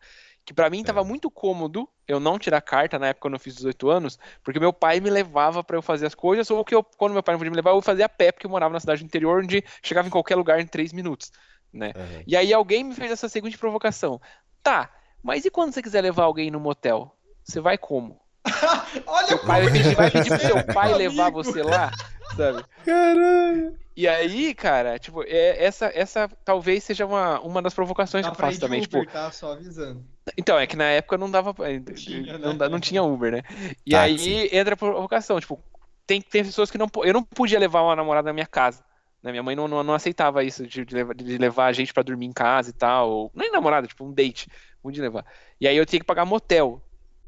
[0.46, 3.56] Que pra mim tava muito cômodo eu não tirar carta na época quando eu fiz
[3.56, 6.84] 18 anos, porque meu pai me levava pra eu fazer as coisas, ou que eu,
[6.84, 8.80] quando meu pai não podia me levar, eu fazia a pé, porque eu morava na
[8.80, 11.32] cidade interior, onde chegava em qualquer lugar em 3 minutos,
[11.72, 11.94] né?
[11.96, 12.24] Aham.
[12.28, 14.20] E aí alguém me fez essa seguinte provocação.
[14.62, 17.16] Tá, mas e quando você quiser levar alguém no motel?
[17.44, 18.22] Você vai como?
[19.08, 21.91] Olha Seu pai vai pedir, vai pedir pro seu Meu pai levar você lá,
[22.36, 22.64] sabe?
[22.86, 23.78] Caralho.
[23.96, 28.36] E aí, cara, tipo, é, essa, essa talvez seja uma, uma das provocações Dá que
[28.38, 28.82] eu faço também.
[28.82, 29.32] Uber, Tipo, tá?
[29.32, 30.04] Só avisando.
[30.36, 31.54] então, é que na época não dava.
[31.96, 32.70] tinha, não, né?
[32.70, 33.41] não tinha Uber, né?
[33.86, 34.30] E Táxi.
[34.30, 35.39] aí entra a provocação.
[35.39, 35.60] Tipo,
[36.08, 36.89] tem, tem pessoas que não.
[37.04, 38.84] Eu não podia levar uma namorada na minha casa.
[39.22, 39.32] Né?
[39.32, 42.02] Minha mãe não, não, não aceitava isso de, de levar, de levar a gente pra
[42.02, 43.10] dormir em casa e tal.
[43.12, 44.50] Ou, nem namorada, tipo, um date.
[44.82, 45.24] Podia levar.
[45.62, 46.82] E aí eu tinha que pagar motel.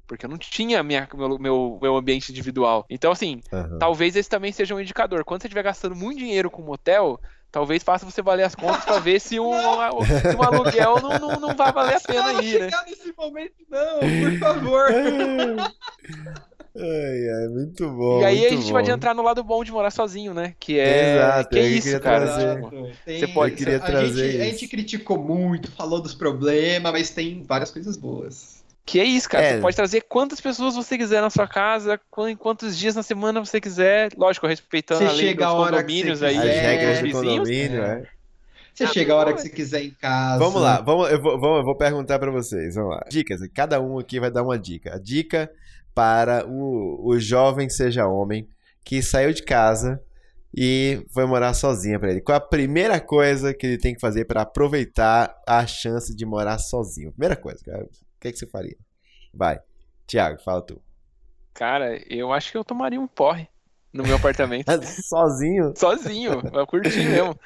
[0.08, 2.86] Porque eu não tinha minha, meu, meu, meu ambiente individual.
[2.90, 3.80] Então, assim, Aham.
[3.80, 5.24] talvez esse também seja um indicador.
[5.24, 7.20] Quando você estiver gastando muito dinheiro com motel,
[7.52, 11.40] talvez faça você valer as contas pra ver se um, se um aluguel não, não,
[11.40, 12.66] não vai valer a pena Precisava aí, né?
[12.66, 14.88] chegar nesse momento, não, por favor.
[16.78, 18.20] Ai, ai, muito bom.
[18.20, 18.72] E aí a gente bom.
[18.74, 20.54] pode entrar no lado bom de morar sozinho, né?
[20.60, 21.16] Que é.
[21.16, 22.26] Exato, que é isso, cara.
[22.26, 22.62] trazer.
[23.06, 26.92] Tem- Você pode- Eu queria a trazer gente, a gente criticou muito, falou dos problemas,
[26.92, 28.65] mas tem várias coisas boas.
[28.86, 29.44] Que é isso, cara.
[29.44, 29.56] É.
[29.56, 33.44] Você pode trazer quantas pessoas você quiser na sua casa, quan- quantos dias na semana
[33.44, 34.12] você quiser.
[34.16, 36.38] Lógico, respeitando Você a lei chega dos a hora que condomínios você aí.
[36.38, 37.28] As regras do vizinhos.
[37.50, 38.02] condomínio, é.
[38.02, 38.16] é.
[38.74, 40.38] Você Ah, chega a hora que você quiser em casa.
[40.38, 42.76] Vamos lá, vamos, eu, vou, vamos- eu vou perguntar pra vocês.
[42.76, 43.06] Vamos lá.
[43.10, 43.40] Dicas.
[43.54, 44.96] Cada um aqui vai dar uma dica.
[44.96, 45.50] A dica
[45.94, 48.48] para o, o jovem, seja homem,
[48.84, 50.00] que saiu de casa
[50.54, 52.20] e foi morar sozinho pra ele.
[52.22, 56.58] Qual a primeira coisa que ele tem que fazer pra aproveitar a chance de morar
[56.60, 57.12] sozinho?
[57.14, 57.88] Primeira coisa, cara.
[58.26, 58.76] Que, é que você faria?
[59.32, 59.60] Vai.
[60.08, 60.82] Tiago, fala tu.
[61.54, 63.48] Cara, eu acho que eu tomaria um porre
[63.96, 64.66] no meu apartamento.
[65.08, 65.74] Sozinho?
[65.76, 67.38] Sozinho, eu curti mesmo.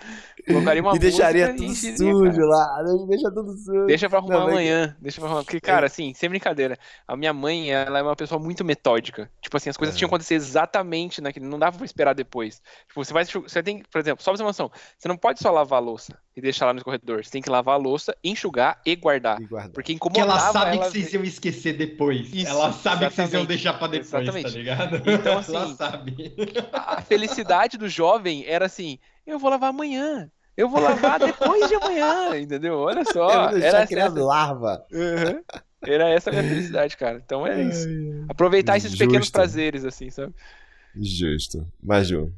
[0.47, 2.45] Colocaria uma e deixaria e tudo sujo cara.
[2.47, 2.83] lá.
[3.07, 3.85] Deixa tudo sujo.
[3.85, 4.95] Deixa pra arrumar Não, mas- amanhã.
[4.99, 5.43] Deixa pra arrumar.
[5.43, 6.77] Porque, cara, assim, sem brincadeira,
[7.07, 9.29] a minha mãe, ela é uma pessoa muito metódica.
[9.41, 11.45] Tipo assim, as coisas tinham que acontecer exatamente naquele.
[11.45, 12.61] Não dava pra esperar depois.
[12.87, 13.25] Tipo, você vai.
[13.25, 15.77] Você tem, por exemplo, só pra você ter uma noção, você não pode só lavar
[15.77, 17.23] a louça e deixar lá no corredor.
[17.23, 19.39] Você tem que lavar a louça, enxugar e guardar.
[19.41, 19.69] E guarda.
[19.69, 22.33] Porque Porque incomodava ela sabe ela que vocês iam esquecer depois.
[22.33, 23.47] Isso, ela sabe que vocês iam exatamente.
[23.47, 24.51] deixar pra depois, Exatamente.
[24.51, 24.95] tá ligado?
[24.97, 26.35] Então, ela assim, sabe.
[26.73, 30.29] A felicidade do jovem era assim: eu vou lavar amanhã.
[30.57, 32.77] Eu vou lavar depois de amanhã, entendeu?
[32.79, 33.47] Olha Eu só.
[33.47, 34.85] deixar Era criar essa, larva.
[34.91, 35.41] Uhum.
[35.85, 37.21] Era essa a minha felicidade, cara.
[37.23, 37.87] Então é isso.
[38.27, 39.31] Aproveitar esses pequenos Justo.
[39.31, 40.33] prazeres, assim, sabe?
[40.95, 41.65] Justo.
[41.81, 42.33] Maju.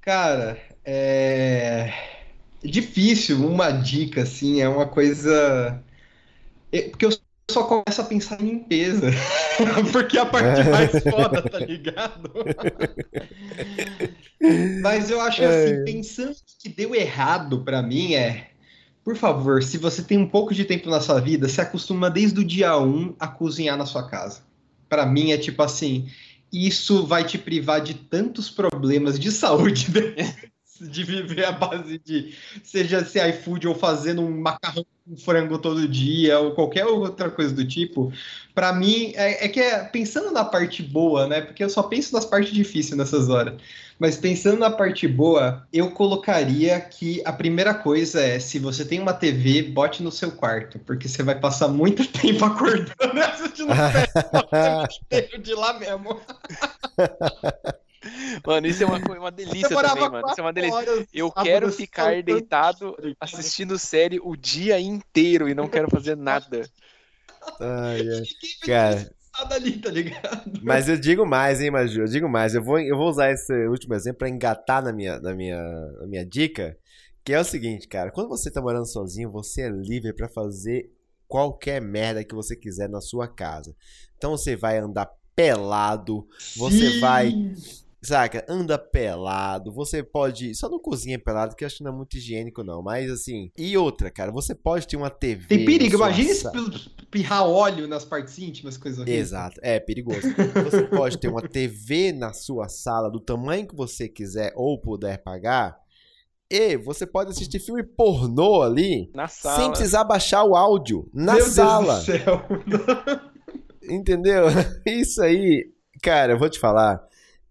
[0.00, 1.92] Cara, é
[2.62, 5.82] difícil uma dica assim, é uma coisa
[6.70, 7.10] é- porque eu
[7.52, 9.10] só começo a pensar em limpeza,
[9.92, 12.32] porque é a parte mais foda, tá ligado?
[14.80, 18.48] Mas eu acho assim, pensando que deu errado pra mim é,
[19.04, 22.40] por favor, se você tem um pouco de tempo na sua vida, se acostuma desde
[22.40, 24.40] o dia 1 a cozinhar na sua casa.
[24.88, 26.08] Pra mim é tipo assim,
[26.52, 29.86] isso vai te privar de tantos problemas de saúde
[30.88, 35.88] de viver à base de seja se iFood ou fazendo um macarrão com frango todo
[35.88, 38.12] dia ou qualquer outra coisa do tipo.
[38.54, 41.40] Pra mim é, é que é pensando na parte boa, né?
[41.40, 43.54] Porque eu só penso nas partes difíceis nessas horas.
[43.98, 48.98] Mas pensando na parte boa, eu colocaria que a primeira coisa é, se você tem
[48.98, 53.72] uma TV, bote no seu quarto, porque você vai passar muito tempo acordando assistindo
[55.12, 56.20] série de lá mesmo.
[58.44, 60.28] Mano, isso é uma, uma delícia também, mano.
[60.28, 61.06] Isso é uma delícia.
[61.12, 66.68] Eu quero ficar deitado assistindo série o dia inteiro e não quero fazer nada.
[67.60, 68.22] Ai, ai.
[68.66, 69.14] Cara.
[69.50, 70.60] ali, tá ligado?
[70.62, 72.02] Mas eu digo mais, hein, Maju?
[72.02, 72.54] Eu digo mais.
[72.54, 75.60] Eu vou, eu vou usar esse último exemplo pra engatar na minha, na, minha,
[76.00, 76.76] na minha dica.
[77.24, 78.10] Que é o seguinte, cara.
[78.10, 80.90] Quando você tá morando sozinho, você é livre pra fazer
[81.28, 83.74] qualquer merda que você quiser na sua casa.
[84.16, 86.26] Então você vai andar pelado,
[86.56, 87.00] Você Sim.
[87.00, 87.32] vai-
[88.02, 88.44] saca?
[88.48, 89.72] Anda pelado.
[89.72, 90.54] Você pode.
[90.54, 92.82] Só não cozinha pelado, que eu acho que não é muito higiênico, não.
[92.82, 93.50] Mas assim.
[93.56, 94.30] E outra, cara.
[94.32, 95.46] Você pode ter uma TV.
[95.48, 99.20] Tem perigo, imagina sa- se pirrar óleo nas partes íntimas, coisa horrível.
[99.20, 100.20] Exato, é perigoso.
[100.64, 105.22] Você pode ter uma TV na sua sala do tamanho que você quiser ou puder
[105.22, 105.76] pagar.
[106.50, 109.70] E você pode assistir filme pornô ali Na sem sala.
[109.70, 111.94] precisar baixar o áudio na Meu sala.
[112.02, 112.42] Deus do céu.
[113.88, 114.44] Entendeu?
[114.86, 115.70] Isso aí,
[116.02, 117.00] cara, eu vou te falar.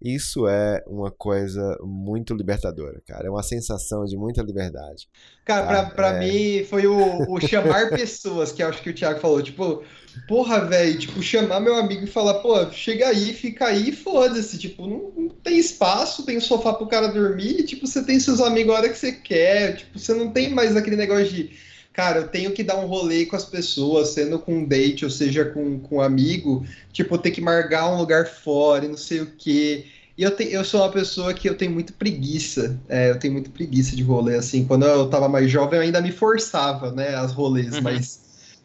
[0.04, 3.28] Isso é uma coisa muito libertadora, cara.
[3.28, 5.08] É uma sensação de muita liberdade.
[5.46, 6.20] Cara, pra, Tá, pra é.
[6.20, 9.42] mim foi o, o chamar pessoas, que eu acho que o Thiago falou.
[9.42, 9.84] Tipo,
[10.28, 14.58] porra, velho, tipo, chamar meu amigo e falar, pô, chega aí, fica aí, foda-se.
[14.58, 18.40] Tipo, não, não tem espaço, tem sofá pro cara dormir, e, tipo, você tem seus
[18.42, 19.78] amigos a hora que você quer.
[19.78, 21.52] Tipo, você não tem mais aquele negócio de
[21.94, 25.12] cara, eu tenho que dar um rolê com as pessoas, sendo com um date, ou
[25.12, 29.22] seja, com, com um amigo, tipo, ter que marcar um lugar fora e não sei
[29.22, 29.88] o quê.
[30.18, 32.84] E eu, te, eu sou uma pessoa que eu tenho muito preguiça.
[32.88, 34.66] É, eu tenho muito preguiça de rolê, assim.
[34.66, 37.82] Quando eu tava mais jovem, eu ainda me forçava, né, as rolês, Uhum.
[37.82, 38.21] mas.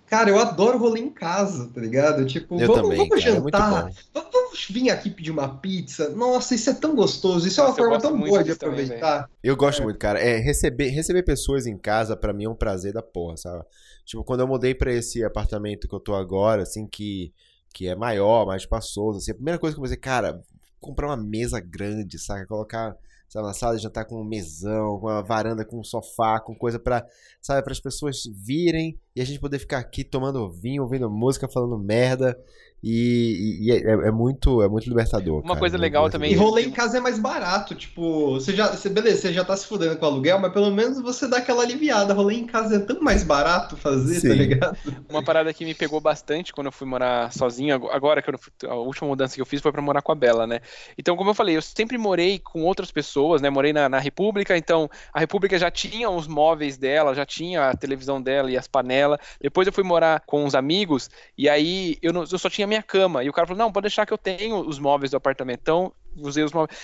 [0.07, 2.25] Cara, eu adoro rolê em casa, tá ligado?
[2.27, 3.91] Tipo, Eu vamos, também, vamos cara, é muito jantar, bom.
[4.15, 6.11] vamos, vir aqui pedir uma pizza.
[6.11, 8.45] Nossa, isso é tão gostoso, isso é uma Nossa, eu forma gosto tão muito boa
[8.45, 9.29] de disso também, aproveitar.
[9.43, 10.21] Eu gosto muito, cara.
[10.21, 13.65] É, receber, receber pessoas em casa, pra mim, é um prazer da porra, sabe?
[14.05, 17.33] Tipo, quando eu mudei pra esse apartamento que eu tô agora, assim, que,
[17.75, 20.41] que é maior, mais espaçoso, assim, a primeira coisa que eu pensei, cara,
[20.81, 22.47] comprar uma mesa grande, sabe?
[22.47, 22.97] Colocar,
[23.29, 26.55] sabe, na sala de jantar com um mesão, com uma varanda, com um sofá, com
[26.55, 27.07] coisa pra,
[27.41, 31.49] sabe, para as pessoas virem e a gente poder ficar aqui tomando vinho, ouvindo música,
[31.49, 32.39] falando merda.
[32.89, 33.79] E, e- é,
[34.09, 35.39] é muito, é muito libertador.
[35.41, 38.69] Uma cara, coisa legal também- E rolê em casa é mais barato, tipo, você já,
[38.69, 41.39] você, beleza, você já tá se fudendo com o aluguel, mas pelo menos você dá
[41.39, 42.15] aquela aliviada.
[42.15, 44.29] Rolê em casa é tão mais barato fazer, Sim.
[44.29, 44.79] tá ligado?
[45.09, 48.39] Uma parada que me pegou bastante quando eu fui morar sozinho, ag- agora que eu,
[48.39, 50.61] fui- a última mudança que eu fiz foi pra morar com a Bela, né?
[50.97, 53.51] Então, como eu falei, eu sempre morei com outras pessoas, né?
[53.51, 57.77] Morei na, na República, então a República já tinha os móveis dela, já tinha a
[57.77, 59.19] televisão dela e as panelas.
[59.41, 62.69] Depois eu fui morar com uns amigos, e aí eu, não- eu só tinha a
[62.77, 63.25] minha cama.
[63.25, 65.61] E o cara falou: não, pode deixar que eu tenho os móveis do apartamento.
[65.63, 66.79] Então, usei os móveis.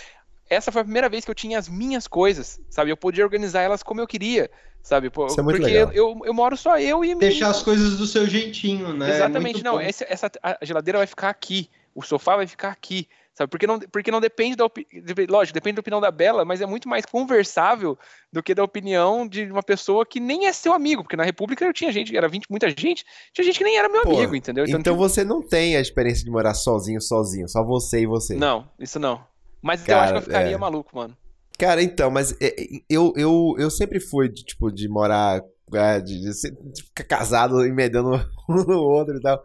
[0.51, 2.91] Essa foi a primeira vez que eu tinha as minhas coisas, sabe?
[2.91, 4.51] Eu podia organizar elas como eu queria,
[4.83, 5.09] sabe?
[5.09, 5.93] Pô, Isso é muito porque legal.
[5.93, 9.09] eu, eu moro só eu e Deixar as coisas do seu jeitinho, né?
[9.09, 9.75] Exatamente, Muito não.
[9.75, 9.81] bom.
[9.81, 13.51] Esse- essa, a geladeira vai ficar aqui, o sofá vai ficar aqui, sabe?
[13.51, 15.03] Porque não, porque não depende da opinião.
[15.29, 17.99] Lógico, depende da opinião da Bela, mas é muito mais conversável
[18.33, 21.03] do que da opinião de uma pessoa que nem é seu amigo.
[21.03, 23.89] Porque na República eu tinha gente, era 20, muita gente, tinha gente que nem era
[23.89, 24.65] meu Pô, amigo, entendeu?
[24.65, 28.35] Então, tipo, você não tem a experiência de morar sozinho, sozinho, só você e você.
[28.35, 29.25] Não, isso não.
[29.63, 30.59] Mas eu Cara, acho que eu ficaria é.
[30.59, 31.17] maluco, mano.
[31.59, 35.41] Cara, então, mas é, é, eu, eu, eu sempre fui, de, tipo, de morar,
[35.73, 38.11] é, de, de de ficar casado, emendando
[38.49, 39.41] um no outro e tal.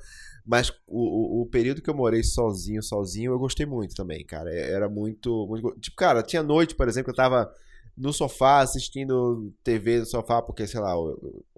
[0.47, 4.49] Mas o, o, período que eu morei sozinho, sozinho, eu gostei muito também, cara.
[4.53, 5.77] É- Era muito, muito.
[5.79, 7.51] Tipo, cara, tinha noite, por exemplo, eu tava
[7.97, 10.93] no sofá assistindo TV no sofá, porque, sei lá,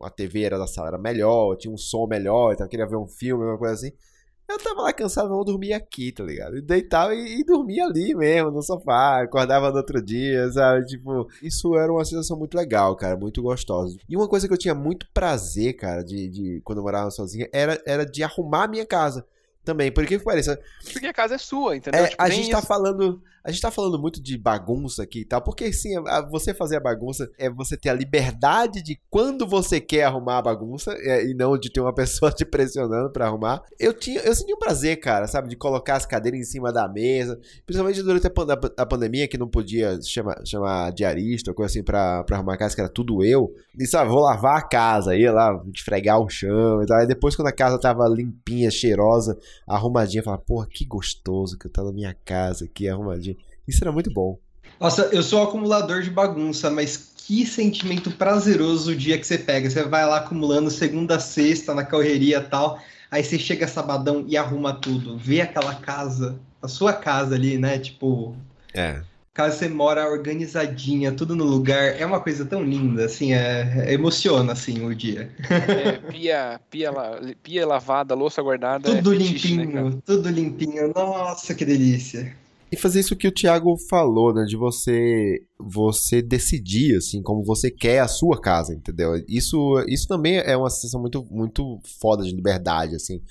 [0.02, 2.96] a TV era da sala era melhor, tinha um som melhor, então eu queria ver
[2.98, 3.92] um filme, uma coisa assim.
[4.50, 6.58] Eu tava lá cansado, vou dormir aqui, tá ligado?
[6.58, 10.86] E deitava e, e dormia ali mesmo, no sofá, acordava no outro dia, sabe?
[10.88, 13.96] Tipo, isso era uma sensação muito legal, cara, muito gostosa.
[14.10, 17.48] E uma coisa que eu tinha muito prazer, cara, de, de quando eu morava sozinha,
[17.54, 19.26] era, era de arrumar a minha casa.
[19.64, 20.60] Também, por que que pareça,
[20.92, 22.04] Porque a casa é sua, entendeu?
[22.04, 22.68] é, Tipo, a gente tá isso.
[22.68, 25.96] falando, a gente tá falando muito de bagunça aqui e tal, porque sim,
[26.30, 30.42] você fazer a bagunça é você ter a liberdade de quando você quer arrumar a
[30.42, 33.62] bagunça é, e não de ter uma pessoa te pressionando pra arrumar.
[33.80, 36.88] Eu tinha, eu senti um prazer, cara, sabe, de colocar as cadeiras em cima da
[36.88, 38.32] mesa, principalmente durante a,
[38.78, 42.76] a pandemia que não podia chamar, chamar diarista ou coisa assim pra arrumar a casa,
[42.76, 43.54] que era tudo eu.
[43.78, 46.98] E sabe, vou lavar a casa, ia lá esfregar o chão e tal.
[46.98, 49.38] Aí depois quando a casa tava limpinha, cheirosa,
[49.68, 53.36] arrumadinha, falar, porra, que gostoso que tá na minha casa aqui, arrumadinha.
[53.70, 54.38] Isso era muito bom.
[54.80, 59.70] Nossa, eu sou acumulador de bagunça, mas que sentimento prazeroso o dia que você pega.
[59.70, 62.80] Você vai lá acumulando segunda a sexta na correria e tal.
[63.12, 65.18] Aí você chega sabadão e arruma tudo.
[65.18, 67.78] Vê aquela casa, a sua casa ali, né?
[67.78, 68.36] Tipo,
[68.74, 69.02] É.
[69.34, 72.00] casa você mora organizadinha, tudo no lugar.
[72.00, 75.30] É uma coisa tão linda, assim, é, é- emociona, assim, o dia.
[75.50, 76.92] É, pia, pia,
[77.44, 78.96] pia lavada, louça guardada.
[78.96, 80.92] Tudo é fetiche, né, limpinho, tudo limpinho.
[80.96, 82.36] Nossa, que delícia.
[82.72, 84.46] E fazer isso que o Thiago falou, né?
[84.46, 89.14] De você você decidir, assim, como você quer a sua casa, entendeu?
[89.28, 93.22] Isso, isso também é uma sensação muito, muito foda de liberdade, assim.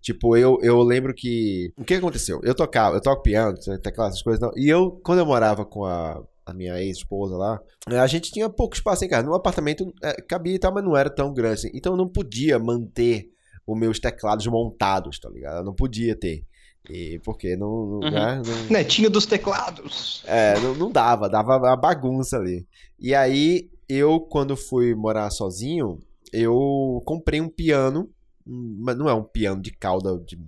[0.00, 1.72] Tipo, eu, eu lembro que.
[1.76, 2.40] O que aconteceu?
[2.42, 4.50] Eu tocava, eu toco piano, teclado, essas coisas, não.
[4.56, 8.74] E eu, quando eu morava com a, a minha ex-esposa lá, a gente tinha pouco
[8.74, 9.26] espaço em casa.
[9.26, 11.70] No apartamento é, cabia e tal, mas não era tão grande assim.
[11.74, 13.28] Então eu não podia manter
[13.66, 15.58] os meus teclados montados, tá ligado?
[15.58, 16.44] Eu não podia ter.
[16.88, 18.10] E porque não, não, Uhum.
[18.10, 18.42] né?
[18.44, 20.22] não, Netinho dos teclados.
[20.26, 22.66] é, não, não dava, dava uma bagunça ali.
[22.98, 25.98] E aí, eu, quando fui morar sozinho,
[26.32, 28.08] eu comprei um piano,
[28.46, 30.38] hum, mas não é um piano de cauda de.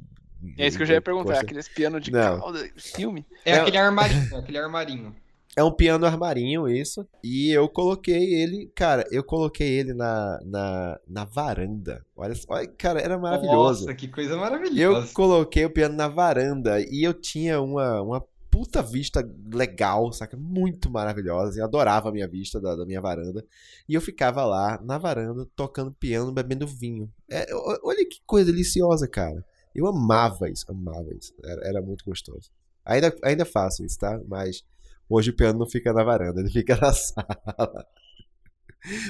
[0.57, 1.43] É isso que eu já ia perguntar, Poxa.
[1.43, 2.41] aqueles piano de Não.
[2.41, 3.26] calda, filme.
[3.45, 5.14] É, É- aquele armarinho, aquele armarinho.
[5.57, 7.07] É um piano armarinho, isso.
[7.24, 12.05] E eu coloquei ele, cara, eu coloquei ele na, na, na varanda.
[12.16, 13.80] Olha, só, olha, cara, era maravilhoso.
[13.82, 15.12] Nossa, que coisa Eu maravilhosa.
[15.12, 20.36] coloquei o piano na varanda e eu tinha uma, uma puta vista legal, saca?
[20.36, 21.59] Muito maravilhosa.
[21.61, 23.44] Eu adorava a minha vista da, da minha varanda.
[23.88, 27.11] E eu ficava lá na varanda tocando piano, bebendo vinho.
[27.28, 27.46] É,
[27.82, 29.44] olha que coisa deliciosa, cara.
[29.74, 31.32] Eu amava isso, amava isso.
[31.44, 32.51] Era, era muito gostoso.
[32.84, 34.20] Ainda, ainda faço isso, tá?
[34.26, 34.64] Mas
[35.11, 37.86] hoje o piano não fica na varanda, ele fica na sala.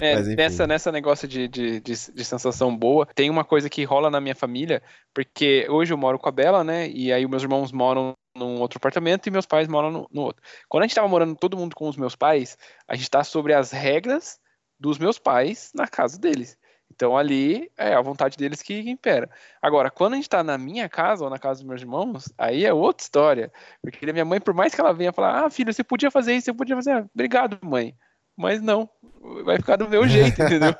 [0.00, 3.84] É, Mas, nessa, nessa negócio de, de, de, de sensação boa, tem uma coisa que
[3.84, 4.82] rola na minha família,
[5.14, 6.88] porque hoje eu moro com a Bela, né?
[6.88, 10.42] E aí meus irmãos moram num outro apartamento e meus pais moram no, no outro.
[10.68, 12.56] Quando a gente tava morando todo mundo com os meus pais,
[12.88, 14.38] a gente tá sobre as regras
[14.78, 16.56] dos meus pais na casa deles.
[17.00, 19.30] Então ali é a vontade deles que impera.
[19.62, 22.66] Agora, quando a gente tá na minha casa ou na casa dos meus irmãos, aí
[22.66, 23.50] é outra história.
[23.80, 26.34] Porque a minha mãe, por mais que ela venha falar, ah, filho, você podia fazer
[26.34, 26.90] isso, você podia fazer.
[26.90, 27.94] Ah, obrigado, mãe.
[28.36, 28.86] Mas não,
[29.46, 30.74] vai ficar do meu jeito, entendeu?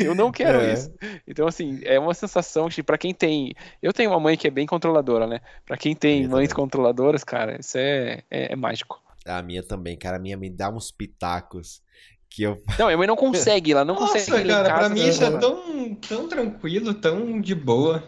[0.00, 0.74] Eu não quero É.
[0.74, 0.94] isso.
[1.26, 3.52] Então, assim, é uma sensação que, pra quem tem.
[3.82, 5.40] Eu tenho uma mãe que é bem controladora, né?
[5.64, 6.62] Pra quem tem Eu mães também.
[6.64, 9.02] controladoras, cara, isso é, é, é mágico.
[9.26, 10.18] A minha também, cara.
[10.18, 11.82] A minha me dá uns pitacos
[12.30, 12.56] que eu.
[12.78, 14.30] Não, minha mãe não consegue, ela não consegue.
[14.30, 18.02] Nossa, ir lá em cara, pra mim isso é tão, tão tranquilo, tão de boa.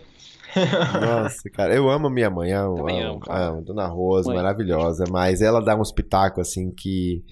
[1.01, 1.75] Nossa, cara.
[1.75, 2.53] Eu amo minha mãe.
[2.53, 3.63] Amo, amo, amo.
[3.63, 4.37] Dona Rosa, Mãe.
[4.37, 5.05] maravilhosa.
[5.11, 7.23] Mas ela dá uns pitacos assim que.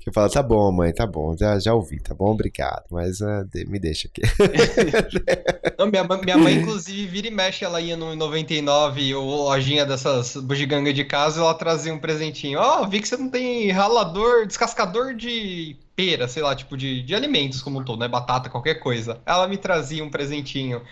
[0.00, 3.18] Que falo, tá bom, mãe, tá bom, já, já ouvi, tá bom, obrigado, mas
[3.52, 4.22] de- me deixa aqui.
[5.78, 10.36] Não, minha, minha mãe, inclusive, vira e mexe, ela ia no 99 ou lojinha dessas
[10.36, 12.58] bugiganga de casa, ela trazia um presentinho.
[12.58, 17.14] Ó, vi que você não tem ralador, descascador de pera, sei lá, tipo de, de
[17.14, 18.08] alimentos como um todo, né?
[18.08, 19.20] Batata, qualquer coisa.
[19.26, 20.82] Ela me trazia um presentinho.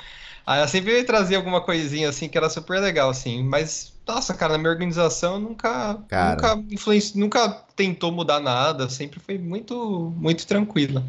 [0.47, 3.43] Aí ela sempre me trazia alguma coisinha assim que era super legal, assim.
[3.43, 6.31] Mas, nossa, cara, na minha organização nunca, Cara.
[6.57, 11.05] nunca influenci, nunca tentou mudar nada, sempre foi muito, muito tranquila.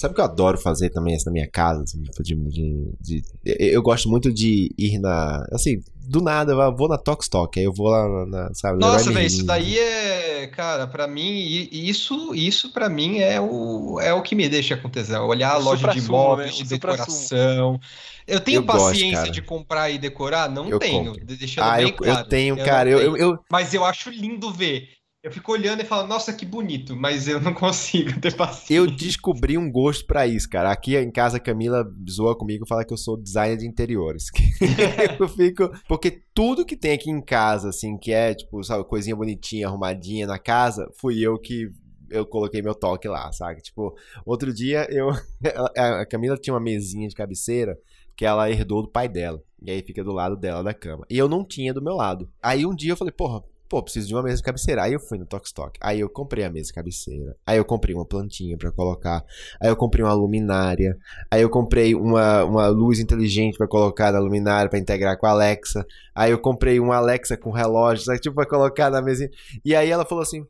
[0.00, 1.82] Sabe o que eu adoro fazer também assim, na minha casa?
[1.82, 5.44] assim, de- de- de- eu gosto muito de ir na.
[5.52, 5.76] Assim,
[6.08, 8.26] do nada, eu vou na Tox Talk, aí eu vou lá na.
[8.26, 13.40] na- sabe, Nossa, velho, isso daí é, cara, pra mim, isso, isso para mim é
[13.40, 15.28] o, é o que me deixa com tesão.
[15.28, 16.64] Olhar a O loja de móveis, né?
[16.64, 17.78] de decoração.
[18.26, 19.30] Eu tenho Eu gosto, paciência cara.
[19.30, 20.48] de comprar e decorar?
[20.50, 21.24] Não Eu tenho, compro.
[21.26, 22.20] deixando Ah, bem eu, claro.
[22.20, 22.90] eu tenho, Eu cara.
[22.90, 23.24] não Eu, eu, tenho.
[23.32, 24.88] eu- Mas eu acho lindo ver.
[25.22, 28.74] Eu fico olhando e falo, nossa, que bonito, mas eu não consigo ter paciência.
[28.74, 30.70] eu descobri um gosto pra isso, cara.
[30.72, 34.24] Aqui em casa, a Camila zoa comigo e fala que eu sou designer de interiores.
[35.20, 35.70] eu fico.
[35.86, 40.26] Porque tudo que tem aqui em casa, assim, que é, tipo, sabe, coisinha bonitinha, arrumadinha
[40.26, 41.68] na casa, fui eu que.
[42.08, 43.60] Eu coloquei meu toque lá, sabe?
[43.60, 43.94] Tipo,
[44.24, 45.10] outro dia eu.
[45.76, 47.78] A Camila tinha uma mesinha de cabeceira
[48.16, 49.42] que ela herdou do pai dela.
[49.62, 51.04] E aí fica do lado dela da cama.
[51.10, 52.28] E eu não tinha do meu lado.
[52.42, 54.82] Aí um dia eu falei, porra, pô, preciso de uma mesa de cabeceira.
[54.82, 55.78] Aí eu fui no Tokstok.
[55.80, 57.36] Aí eu comprei a mesa de cabeceira.
[57.46, 59.24] Aí eu comprei uma plantinha pra colocar.
[59.62, 60.98] Aí eu comprei uma luminária.
[61.30, 65.30] Aí eu comprei uma, uma luz inteligente pra colocar na luminária pra integrar com a
[65.30, 65.86] Alexa.
[66.12, 68.18] Aí eu comprei uma Alexa com relógio, sabe?
[68.18, 69.30] Tipo, pra colocar na mesinha.
[69.64, 70.44] E aí ela falou assim: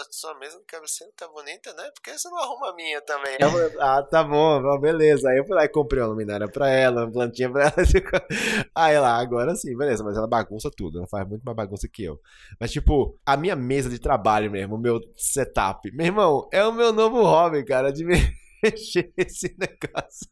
[0.00, 1.90] a sua mesa de cabeceira tá bonita, né?
[1.94, 3.36] Por que você não arruma a minha também?
[3.40, 5.30] Eu ah, tá bom, beleza.
[5.30, 7.74] Aí eu fui lá e comprei uma luminária pra ela, uma plantinha pra ela.
[8.74, 12.04] Aí ela, agora sim, beleza, mas ela bagunça tudo, ela faz muito mais bagunça que
[12.04, 12.20] eu.
[12.60, 16.72] Mas, tipo, a minha mesa de trabalho mesmo, o meu setup, meu irmão, é o
[16.72, 18.04] meu novo hobby, cara, de
[18.62, 20.28] mexer esse negócio.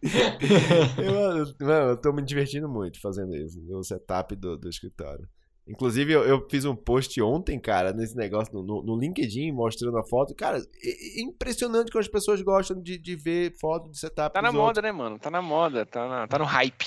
[0.96, 5.28] Eu, mano, eu tô me divertindo muito fazendo isso, no setup do, do escritório.
[5.68, 10.04] Inclusive, eu, eu fiz um post ontem, cara, nesse negócio no, no- LinkedIn, mostrando a
[10.04, 10.34] foto.
[10.34, 14.32] Cara, é, impressionante como as pessoas gostam de, de ver foto de setup.
[14.32, 14.82] Tá na moda, outros.
[14.82, 15.18] né, mano?
[15.18, 16.86] Tá na moda, tá, na- tá no hype.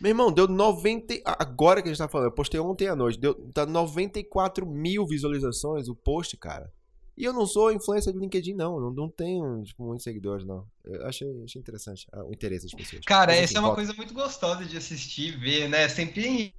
[0.00, 1.14] Meu irmão, deu 90.
[1.24, 5.06] Agora que a gente tá falando, eu postei ontem à noite, deu tá 94 mil
[5.06, 6.70] visualizações o post, cara.
[7.20, 8.80] E eu não sou influencer do LinkedIn, não.
[8.80, 10.64] Não, não tenho, tipo, muitos seguidores, não.
[10.82, 13.04] Eu achei, achei interessante ah, o interesse das pessoas.
[13.04, 15.86] Cara, essa é uma coisa muito gostosa de assistir, ver, né?
[15.90, 16.54] Sempre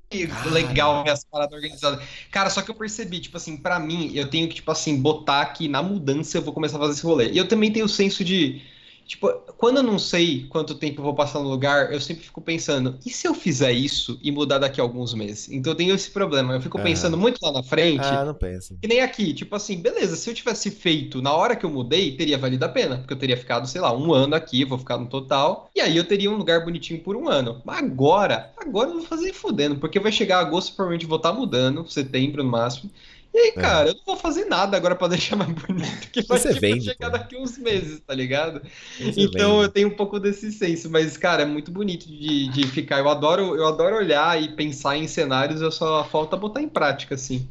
[0.52, 2.08] legal ver as paradas organizadas.
[2.30, 5.44] Cara, só que eu percebi, tipo assim, pra mim, eu tenho que, tipo assim, botar
[5.48, 7.32] que na mudança eu vou começar a fazer esse rolê.
[7.32, 8.62] E eu também tenho o senso de.
[9.06, 12.40] Tipo, quando eu não sei quanto tempo eu vou passar no lugar, eu sempre fico
[12.42, 15.50] pensando, e se eu fizer isso e mudar daqui a alguns meses?
[15.52, 16.54] Então eu tenho esse problema.
[16.54, 16.82] Eu fico Ah.
[16.82, 18.06] pensando muito lá na frente.
[18.06, 18.76] Ah, não pensa.
[18.82, 22.16] Que nem aqui, tipo assim, beleza, se eu tivesse feito na hora que eu mudei,
[22.16, 24.98] teria valido a pena, porque eu teria ficado, sei lá, um ano aqui, vou ficar
[24.98, 27.62] no total, e aí eu teria um lugar bonitinho por um ano.
[27.66, 31.34] Mas agora, agora eu não vou fazer fudendo, porque vai chegar agosto, provavelmente vou estar
[31.34, 32.90] mudando, setembro no máximo.
[33.34, 33.62] E aí, É.
[33.62, 36.86] cara, eu não vou fazer nada agora pra deixar mais bonito, que vai, tipo, vende,
[36.86, 37.18] chegar pô.
[37.18, 38.62] daqui uns meses, tá ligado?
[38.98, 39.64] Você Então vende.
[39.64, 43.00] eu tenho um pouco desse senso, mas, cara, é muito bonito de, de ficar.
[43.00, 47.16] Eu adoro, eu adoro olhar e pensar em cenários, eu só falta botar em prática,
[47.16, 47.50] assim.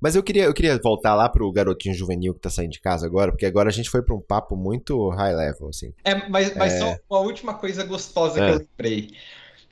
[0.00, 3.04] Mas eu queria, eu queria voltar lá pro garotinho juvenil que tá saindo de casa
[3.06, 5.92] agora, porque agora a gente foi pra um papo muito high level, assim.
[6.04, 8.46] É, mas, mas só uma última coisa gostosa É.
[8.46, 9.10] que eu lembrei.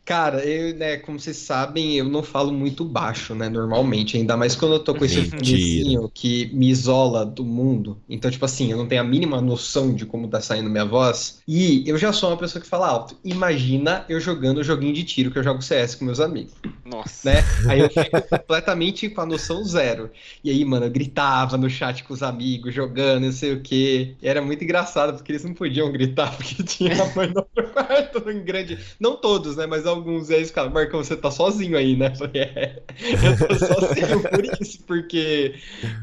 [0.09, 4.57] Cara, eu, né, como vocês sabem, eu não falo muito baixo, né, normalmente, ainda mais
[4.57, 7.99] quando eu tô com esse fonezinho que me isola do mundo.
[8.09, 11.43] Então, tipo assim, eu não tenho a mínima noção de como tá saindo minha voz.
[11.47, 13.19] E eu já sou uma pessoa que fala alto.
[13.23, 16.55] Imagina eu jogando joguinho de tiro que eu jogo CS com meus amigos.
[16.87, 17.31] Nossa.
[17.31, 17.45] né?
[17.69, 20.11] Aí eu fico completamente com a noção zero.
[20.43, 24.15] E aí, mano, eu gritava no chat com os amigos, jogando, não sei o quê.
[24.23, 28.31] E era muito engraçado, porque eles não podiam gritar, porque tinha a mãe no quarto,
[28.31, 28.79] em grande.
[28.99, 29.67] Não todos, né?
[29.67, 30.31] Mas alguns.
[30.31, 32.09] E aí eles ficavam, Marcão, você tá sozinho aí, né?
[32.09, 32.83] Eu falei, é,
[33.23, 35.55] eu tô sozinho por isso, porque,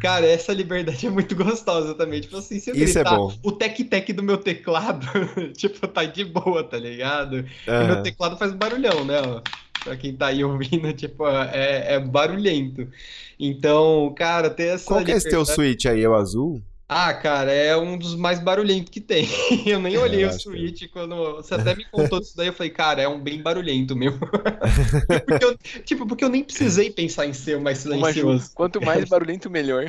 [0.01, 2.21] cara, essa liberdade é muito gostosa também.
[2.21, 3.33] Tipo assim, se eu Isso é gritar bom.
[3.43, 5.07] o tec-tec do meu teclado,
[5.57, 7.45] tipo, tá de boa, tá ligado?
[7.67, 9.15] E meu teclado faz barulhão, né?
[9.83, 12.87] Pra quem tá aí ouvindo, tipo, é, é barulhento.
[13.39, 16.03] Então, cara, ter essa Qual que é esse teu switch aí?
[16.03, 16.61] É o azul?
[16.87, 19.25] Ah, cara, é um dos mais barulhentos que tem.
[19.65, 20.59] Eu nem olhei eu o acho que é.
[20.59, 21.15] Switch quando.
[21.37, 24.19] Você até me contou disso daí, eu falei, cara, é um bem barulhento mesmo.
[25.25, 28.51] Porque eu- tipo, porque eu nem precisei pensar em ser o mais silencioso.
[28.53, 29.85] Quanto mais barulhento, melhor.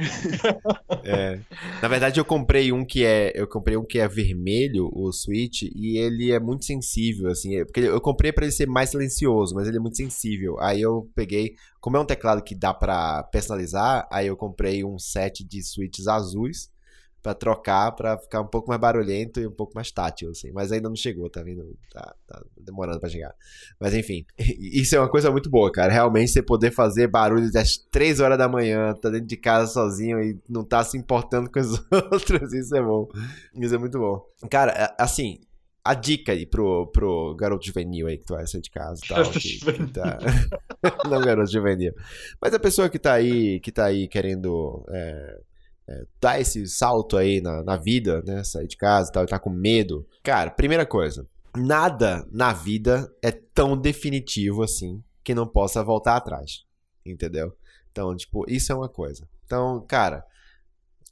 [1.05, 1.39] É.
[1.83, 5.63] Na verdade, eu comprei um que é, eu comprei um que é vermelho, o Switch,
[5.75, 9.55] e ele é muito sensível, assim, é- porque eu comprei pra ele ser mais silencioso,
[9.55, 10.59] mas ele é muito sensível.
[10.61, 14.99] Aí eu peguei, como é um teclado que dá pra personalizar, aí eu comprei um
[14.99, 16.75] set de switches azuis
[17.23, 20.53] pra trocar pra ficar um pouco mais barulhento e um pouco mais tátil, assim.
[20.53, 21.77] Mas ainda não chegou, tá vendo?
[21.93, 23.35] Tá, tá demorando pra chegar.
[23.81, 25.93] Mas enfim, isso é uma coisa muito boa, cara.
[25.93, 30.23] Realmente você poder fazer barulho às 3 horas da manhã, tá dentro de casa sozinho
[30.23, 31.73] e não tá se importando com os
[32.13, 33.09] outros, isso é bom.
[33.55, 34.25] Isso é muito bom.
[34.49, 35.41] Cara, assim,
[35.87, 39.09] a dica aí pro, pro garoto juvenil aí que tu vai sair de casa e
[39.09, 39.31] tal.
[39.31, 40.19] Que, que tá...
[41.09, 41.93] não garoto juvenil.
[42.41, 45.41] Mas a pessoa que tá aí, que tá aí querendo é,
[45.89, 48.43] é, dar esse salto aí na, na vida, né?
[48.43, 50.07] Sair de casa e tal, e tá com medo.
[50.23, 51.27] Cara, primeira coisa.
[51.57, 56.65] Nada na vida é tão definitivo assim que não possa voltar atrás.
[57.05, 57.57] Entendeu?
[57.91, 59.29] Então, tipo, isso é uma coisa.
[59.45, 60.25] Então, cara,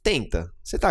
[0.03, 0.53] tenta.
[0.63, 0.89] Você tá,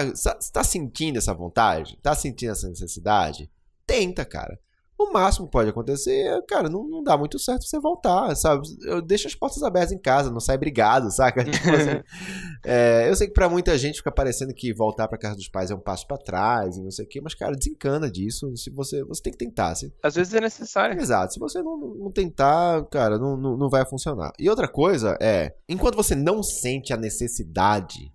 [0.53, 1.97] tá sentindo essa vontade?
[2.03, 3.51] Tá sentindo essa necessidade?
[3.87, 4.59] Tenta, cara.
[4.97, 8.63] O máximo que pode acontecer é, cara, não, não dá muito certo você voltar, sabe?
[8.85, 11.43] Eu deixo as portas abertas em casa, não sai brigado, saca?
[11.45, 12.03] Tipo assim,
[12.65, 15.71] é, eu sei que pra muita gente fica parecendo que voltar pra casa dos pais
[15.71, 18.57] é um passo pra trás e não sei o quê, mas, cara, desencana disso.
[18.57, 19.75] Se você, você tem que tentar.
[19.75, 21.01] Se, Às vezes é necessário.
[21.01, 21.35] Exato.
[21.35, 24.33] Se você não, não tentar, cara, não, não, não vai funcionar.
[24.39, 28.13] E outra coisa é, enquanto você não sente a necessidade,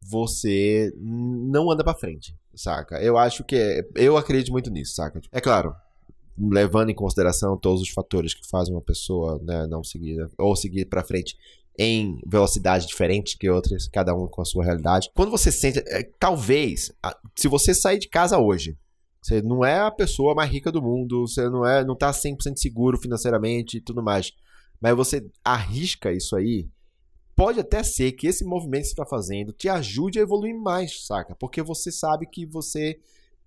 [0.00, 3.00] você não anda pra frente, saca?
[3.02, 5.20] Eu acho que é, eu acredito muito nisso, saca?
[5.32, 5.74] É claro,
[6.38, 10.86] levando em consideração todos os fatores que fazem uma pessoa, né, não seguir ou seguir
[10.86, 11.36] pra frente
[11.78, 15.10] em velocidade diferente que outras, cada um com a sua realidade.
[15.14, 16.92] Quando você sente, é, talvez,
[17.34, 18.76] se você sair de casa hoje,
[19.22, 22.56] você não é a pessoa mais rica do mundo, você não é, não tá 100%
[22.56, 24.32] seguro financeiramente e tudo mais.
[24.80, 26.68] Mas você arrisca isso aí,
[27.36, 31.06] pode até ser que esse movimento que você está fazendo te ajude a evoluir mais,
[31.06, 31.34] saca?
[31.36, 32.98] Porque você sabe que você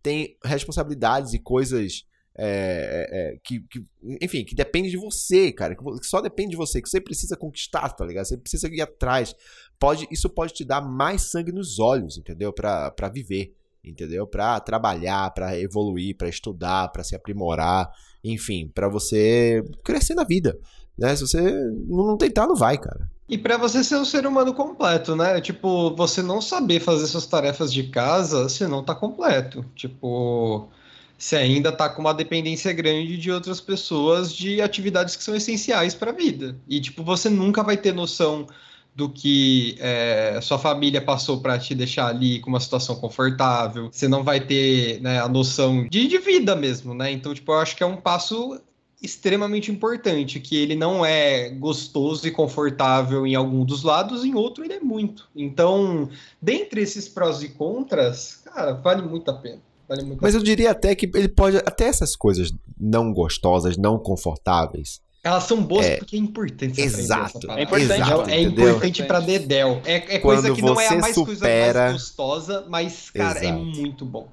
[0.01, 2.05] tem responsabilidades e coisas
[2.37, 3.85] é, é, é, que, que-
[4.21, 7.89] enfim, que depende de você, cara, que só depende de você, que você precisa conquistar,
[7.89, 8.25] tá ligado?
[8.25, 9.35] Você precisa ir atrás.
[9.79, 12.51] Pode, isso pode te dar mais sangue nos olhos, entendeu?
[12.53, 14.25] Pra viver, entendeu?
[14.27, 17.89] Pra trabalhar, pra evoluir, pra estudar, pra se aprimorar,
[18.23, 20.57] enfim, pra você crescer na vida,
[20.97, 21.15] né?
[21.15, 21.41] Se você
[21.87, 23.09] não tentar, não vai, cara.
[23.27, 25.41] E pra você ser um ser humano completo, né?
[25.41, 29.65] Tipo, você não saber fazer suas tarefas de casa, você não tá completo.
[29.75, 30.69] Tipo,
[31.17, 35.95] você ainda tá com uma dependência grande de outras pessoas de atividades que são essenciais
[35.95, 36.55] pra vida.
[36.67, 38.47] E, tipo, você nunca vai ter noção
[38.95, 43.89] do que é, sua família passou pra te deixar ali com uma situação confortável.
[43.91, 47.11] Você não vai ter, né, a noção de, de vida mesmo, né?
[47.11, 48.57] Então, tipo, eu acho que é um passo
[49.01, 54.63] extremamente importante, que ele não é gostoso e confortável em algum dos lados, em outro
[54.63, 55.27] ele é muito.
[55.35, 56.09] Então,
[56.41, 59.61] dentre esses prós e contras, cara, vale muito a pena.
[59.87, 61.57] Vale muito Mas eu diria até que ele pode.
[61.57, 65.01] Até essas coisas não gostosas, não confortáveis.
[65.23, 67.49] Elas são boas É, porque é importante Exato.
[67.51, 68.69] É importante, exato, É entendeu?
[68.69, 69.81] importante pra Dedel.
[69.83, 73.45] É, é coisa que não é a mais coisa supera- mais gostosa, mas, cara, é
[73.45, 73.59] Exato.
[73.63, 74.27] muito bom.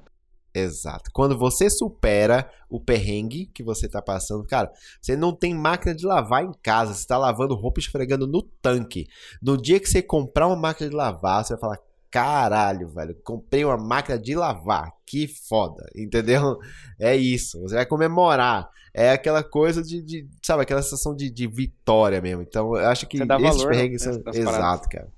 [0.55, 1.11] Exato.
[1.15, 6.05] Quando você supera o perrengue que você tá passando, cara, você não tem máquina de
[6.05, 9.07] lavar em casa, você tá lavando roupa esfregando no tanque.
[9.43, 11.79] No dia que você comprar uma máquina de lavar, você vai falar:
[12.13, 16.59] caralho, velho, comprei uma máquina de lavar, que foda, entendeu?
[17.01, 18.69] É isso, você vai comemorar.
[18.95, 22.43] É aquela coisa de, de sabe, aquela sensação de, de vitória mesmo.
[22.43, 24.23] Então, eu acho que esses valor, perrengues né, são.
[24.35, 24.87] Exato, paradas.
[24.87, 25.09] cara.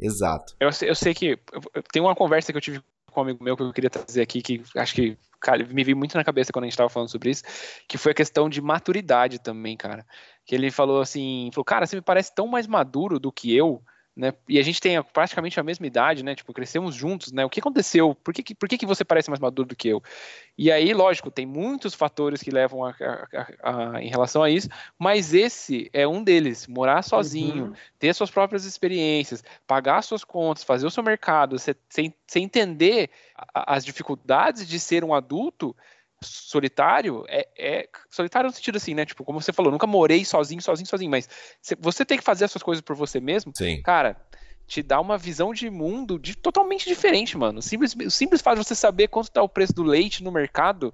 [0.00, 0.56] Exato.
[0.58, 1.38] Eu, sei- eu sei que.
[1.52, 2.80] eu- Tem uma conversa que eu tive
[3.12, 5.96] com um amigo meu que eu queria trazer aqui, que acho que cara, me veio
[5.96, 7.42] muito na cabeça quando a gente tava falando sobre isso,
[7.86, 10.06] que foi a questão de maturidade também, cara.
[10.46, 13.82] Que ele falou assim: falou, cara, você me parece tão mais maduro do que eu
[14.18, 14.34] né?
[14.48, 16.34] E a gente tem praticamente a mesma idade, né?
[16.34, 17.44] Tipo, crescemos juntos, né?
[17.44, 18.16] O que aconteceu?
[18.16, 20.02] Por que, por que, que você parece mais maduro do que eu?
[20.58, 24.68] E aí, lógico, tem muitos fatores que levam a, a, a, em relação a isso,
[24.98, 26.66] mas esse é um deles.
[26.66, 27.72] Morar sozinho, uhum.
[27.96, 31.76] ter suas próprias experiências, pagar suas contas, fazer o seu mercado, você,
[32.34, 33.10] entender
[33.54, 35.76] as dificuldades de ser um adulto
[36.22, 39.04] solitário é, é, solitário no sentido assim, né?
[39.04, 41.28] Tipo, como você falou, nunca morei sozinho, sozinho, sozinho, mas
[41.78, 43.80] você tem que fazer as suas coisas por você mesmo, Sim.
[43.82, 44.16] cara,
[44.66, 47.60] te dá uma visão de mundo de, totalmente diferente, mano.
[47.60, 50.30] O simples, o simples fato de você saber quanto tá o preço do leite no
[50.30, 50.92] mercado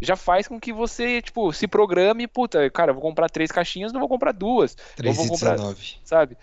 [0.00, 3.92] já faz com que você, tipo, se programe, puta, cara, eu vou comprar três caixinhas,
[3.92, 4.76] não vou comprar duas.
[4.94, 5.58] 3 vou comprar,
[6.04, 6.36] sabe?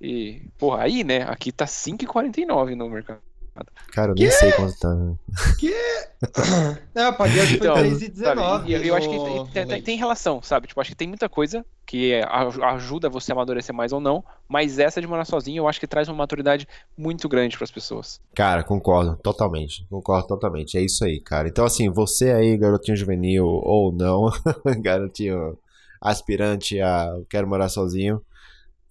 [0.00, 3.20] E, porra, aí, né, aqui tá 5,49 no mercado.
[3.92, 4.88] Cara, eu nem sei quanto tá.
[5.58, 5.74] Que?
[6.94, 8.70] Não, eu paguei acho que então, foi 3,19.
[8.70, 10.66] Eu, eu acho que tem, tem, tem, relação, sabe?
[10.66, 12.14] Tipo, acho que tem muita coisa que
[12.62, 15.86] ajuda você a amadurecer mais ou não, mas essa de morar sozinho eu acho que
[15.86, 18.18] traz uma maturidade muito grande para as pessoas.
[18.34, 19.86] Cara, concordo totalmente.
[19.90, 20.78] Concordo totalmente.
[20.78, 21.48] É isso aí, cara.
[21.48, 24.30] Então, assim, você aí, garotinho juvenil ou não,
[24.80, 25.58] garotinho
[26.00, 28.22] aspirante a quero morar sozinho,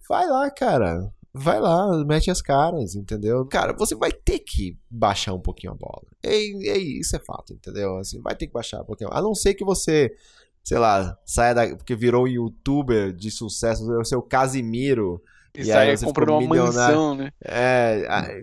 [0.08, 3.44] vai lá, cara vai lá, mete as caras, entendeu?
[3.46, 6.06] Cara, você vai ter que baixar um pouquinho a bola.
[6.22, 7.96] É, é isso é fato, entendeu?
[7.96, 9.10] Assim, vai ter que baixar um pouquinho.
[9.12, 10.14] A não ser que você,
[10.62, 11.76] sei lá, saia da.
[11.76, 15.22] Porque virou um youtuber de sucesso, o seu Casimiro
[15.54, 17.30] e, e aí comprou uma mansão, né?
[17.44, 18.42] É,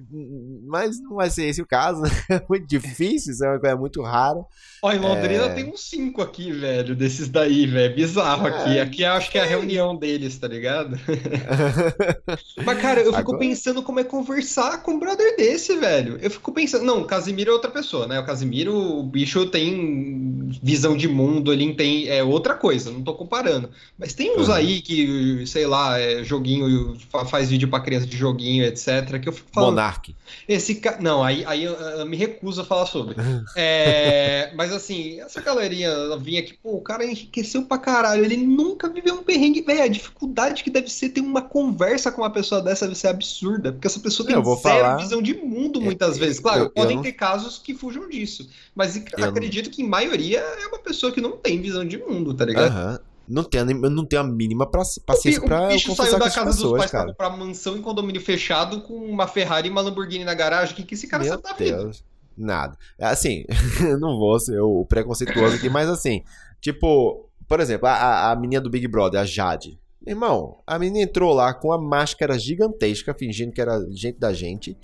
[0.67, 2.09] mas não vai ser esse o caso, né?
[2.29, 4.45] É muito difícil, isso é uma coisa muito rara.
[4.81, 5.53] Ó, em Londrina é...
[5.53, 7.95] tem uns cinco aqui, velho, desses daí, velho.
[7.95, 8.49] Bizarro é...
[8.49, 8.79] aqui.
[8.79, 10.97] Aqui acho que é a reunião deles, tá ligado?
[12.63, 13.39] mas, cara, eu fico Agora...
[13.39, 16.17] pensando como é conversar com um brother desse, velho.
[16.21, 16.85] Eu fico pensando.
[16.85, 18.19] Não, o Casimiro é outra pessoa, né?
[18.19, 22.07] O Casimiro, o bicho tem visão de mundo, ele tem.
[22.07, 23.69] É outra coisa, não tô comparando.
[23.97, 24.53] Mas tem uns uhum.
[24.53, 26.98] aí que, sei lá, é joguinho
[27.29, 29.19] faz vídeo para criança de joguinho, etc.
[29.21, 29.71] Que eu fico falando.
[29.71, 30.15] Monark.
[30.47, 30.97] Esse ca...
[30.99, 33.15] Não, aí, aí eu, eu, me recuso a falar sobre.
[33.55, 38.23] é, mas assim, essa galerinha vinha aqui, pô, o cara enriqueceu pra caralho.
[38.23, 39.83] Ele nunca viveu um perrengue, velho.
[39.83, 43.71] A dificuldade que deve ser ter uma conversa com uma pessoa dessa deve ser absurda.
[43.71, 44.97] Porque essa pessoa tem zero falar...
[44.97, 46.39] visão de mundo muitas eu, vezes.
[46.39, 47.03] Claro, eu, podem não...
[47.03, 48.49] ter casos que fujam disso.
[48.75, 49.71] Mas acredito não...
[49.71, 52.71] que em maioria é uma pessoa que não tem visão de mundo, tá ligado?
[52.71, 52.99] Aham
[53.29, 56.57] não tenho, eu não tenho a mínima paciência pra o bicho saiu da casa pessoas,
[56.57, 57.13] dos pais cara.
[57.13, 60.73] pra comprar mansão em condomínio fechado com uma Ferrari e uma Lamborghini na garagem.
[60.73, 61.91] O que, que esse cara Meu sabe da vida?
[62.35, 62.75] Nada.
[62.99, 63.45] Assim,
[63.99, 66.23] não vou ser o preconceituoso aqui, mas assim,
[66.59, 69.79] tipo, por exemplo, a, a menina do Big Brother, a Jade.
[70.07, 74.75] Irmão, a menina entrou lá com a máscara gigantesca, fingindo que era gente da gente.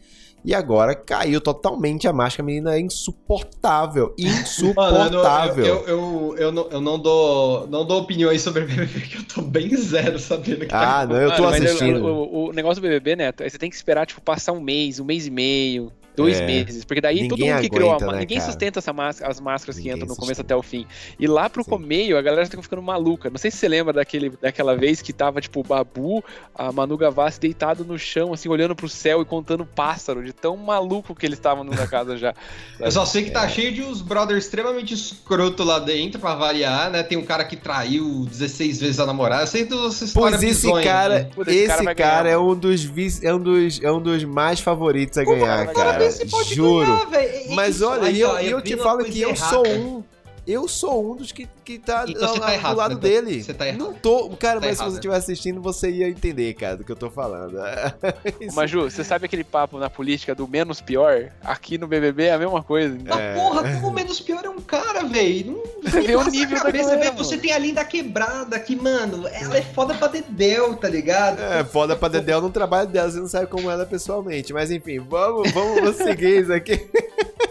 [0.46, 4.14] E agora caiu totalmente a máscara, a menina é insuportável.
[4.16, 5.66] Insuportável.
[5.66, 9.00] Mano, eu, eu, eu, eu, não, eu não dou não dou opiniões sobre o BBB,
[9.00, 12.06] porque eu tô bem zero sabendo que Ah, tá não, eu tô Mano, assistindo.
[12.06, 15.00] O, o, negócio do BBB, Neto, aí você tem que esperar, tipo, passar um mês,
[15.00, 16.46] um mês e meio, Dois é.
[16.46, 16.86] meses.
[16.86, 18.50] Porque daí ninguém todo mundo que criou a né, Ninguém cara?
[18.50, 20.86] sustenta essa máscara, as máscaras ninguém que entram no começo até o fim.
[21.20, 21.78] E lá pro Sim.
[21.80, 23.30] meio, a galera tá ficando maluca.
[23.30, 26.98] Não sei se você lembra daquele, daquela vez que tava, tipo, o Babu, a Manu
[26.98, 31.26] Gavassi deitado no chão, assim, olhando pro céu e contando pássaro, de tão maluco que
[31.26, 32.34] eles estavam na casa já.
[32.80, 33.50] Eu só sei que tá é.
[33.50, 37.04] cheio de uns brothers extremamente escroto lá dentro, pra variar, né?
[37.04, 39.44] Tem um cara que traiu 16 vezes a namorada.
[39.44, 41.30] Eu sei todas essas Pois esse cara, né?
[41.48, 42.86] esse, esse cara, cara é um dos
[43.22, 46.05] é um dos é um dos mais favoritos a ganhar, cara.
[46.12, 46.44] Juro
[46.86, 47.08] juro.
[47.50, 50.04] Mas olha, e eu, eu te falo que eu sou um.
[50.48, 53.02] Eu sou um dos que, que tá, então, tá errado, do lado né?
[53.02, 53.44] dele.
[53.44, 53.80] Você tá errado.
[53.80, 54.30] Não tô.
[54.38, 56.96] Cara, tá mas errado, se você estiver assistindo, você ia entender, cara, do que eu
[56.96, 57.58] tô falando.
[58.54, 61.32] Maju, você sabe aquele papo na política do menos pior?
[61.44, 62.96] Aqui no BBB é a mesma coisa.
[63.10, 63.34] Ah, é...
[63.34, 65.64] porra, como o menos pior é um cara, velho.
[65.84, 69.28] Você vê o nível cabeça, da galera, Você tem a linda quebrada aqui, mano.
[69.28, 71.42] Ela é foda pra Dedel, tá ligado?
[71.42, 73.10] É, foda pra Dedel no trabalho dela.
[73.10, 74.54] Você não sabe como ela é pessoalmente.
[74.54, 76.88] Mas enfim, vamos, vamos seguir isso aqui.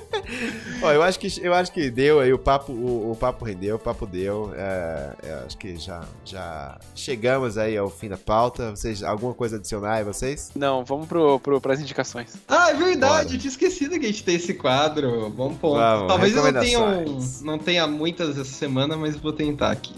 [0.83, 3.77] Ó, eu acho que eu acho que deu aí o papo, o, o papo rendeu,
[3.77, 4.53] o papo deu.
[4.55, 8.71] É, é, acho que já, já chegamos aí ao fim da pauta.
[8.71, 10.51] Vocês alguma coisa adicionar aí vocês?
[10.55, 12.35] Não, vamos pro, pro pras indicações.
[12.49, 13.39] Ah, é verdade, Bora.
[13.39, 15.31] tinha esquecido que a gente tem esse quadro.
[15.31, 15.79] Bom ponto.
[15.79, 17.05] Vamos, Talvez eu não tenha,
[17.43, 19.95] não tenha muitas essa semana, mas vou tentar aqui.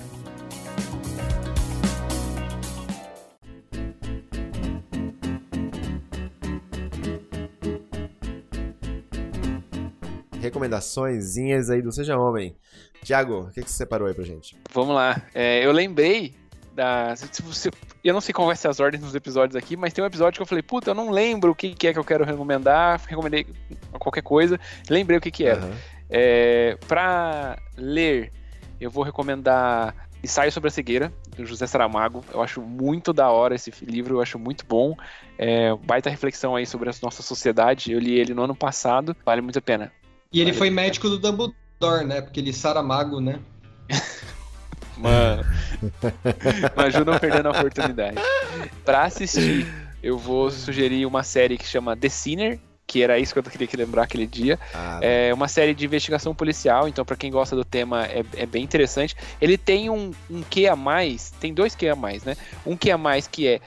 [10.46, 12.56] Recomendaçõezinhas aí do Seja Homem.
[13.02, 14.56] Tiago, o que, que você separou aí pra gente?
[14.72, 15.22] Vamos lá.
[15.34, 16.34] É, eu lembrei
[16.74, 17.14] da.
[17.16, 17.70] Se você,
[18.04, 20.38] eu não sei qual vai ser as ordens dos episódios aqui, mas tem um episódio
[20.38, 23.00] que eu falei, puta, eu não lembro o que, que é que eu quero recomendar.
[23.06, 23.46] Recomendei
[23.98, 25.64] qualquer coisa, lembrei o que, que era.
[25.64, 25.72] Uhum.
[26.08, 28.30] É, pra ler,
[28.80, 32.24] eu vou recomendar Ensaio sobre a Cegueira, do José Saramago.
[32.32, 34.96] Eu acho muito da hora esse livro, eu acho muito bom.
[35.38, 37.92] É, baita reflexão aí sobre a nossa sociedade.
[37.92, 39.92] Eu li ele no ano passado, vale muito a pena.
[40.36, 42.20] E ele foi médico do Dumbledore, né?
[42.20, 43.40] Porque ele Saramago, né?
[44.98, 45.42] Mano,
[46.76, 48.16] não ajuda perdendo a oportunidade.
[48.84, 49.66] Pra assistir,
[50.02, 53.86] eu vou sugerir uma série que chama The Sinner, que era isso que eu queria
[53.86, 54.58] lembrar aquele dia.
[54.74, 58.44] Ah, é uma série de investigação policial, então para quem gosta do tema é, é,
[58.44, 59.16] bem interessante.
[59.40, 62.36] Ele tem um, um que a mais, tem dois que a mais, né?
[62.66, 63.60] Um que a mais que é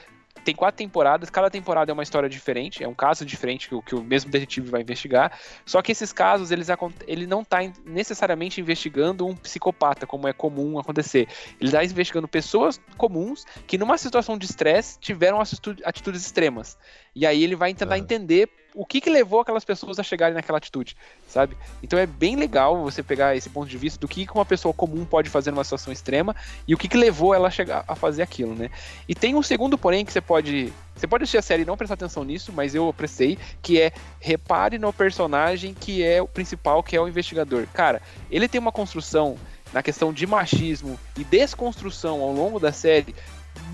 [0.44, 3.94] tem quatro temporadas, cada temporada é uma história diferente, é um caso diferente que, que
[3.94, 5.38] o mesmo detetive vai investigar.
[5.64, 6.68] Só que esses casos, eles,
[7.06, 11.28] ele não está necessariamente investigando um psicopata, como é comum acontecer.
[11.60, 16.76] Ele está investigando pessoas comuns que, numa situação de estresse, tiveram atitudes extremas.
[17.14, 20.58] E aí ele vai tentar entender o que, que levou aquelas pessoas a chegarem naquela
[20.58, 20.96] atitude,
[21.26, 21.56] sabe?
[21.82, 25.04] Então é bem legal você pegar esse ponto de vista do que uma pessoa comum
[25.04, 26.34] pode fazer numa situação extrema
[26.66, 28.70] e o que, que levou ela a chegar a fazer aquilo, né?
[29.08, 31.78] E tem um segundo porém que você pode você pode assistir a série e não
[31.78, 33.90] prestar atenção nisso, mas eu apreciei, que é
[34.20, 37.66] repare no personagem que é o principal, que é o investigador.
[37.72, 39.36] Cara, ele tem uma construção
[39.72, 43.14] na questão de machismo e desconstrução ao longo da série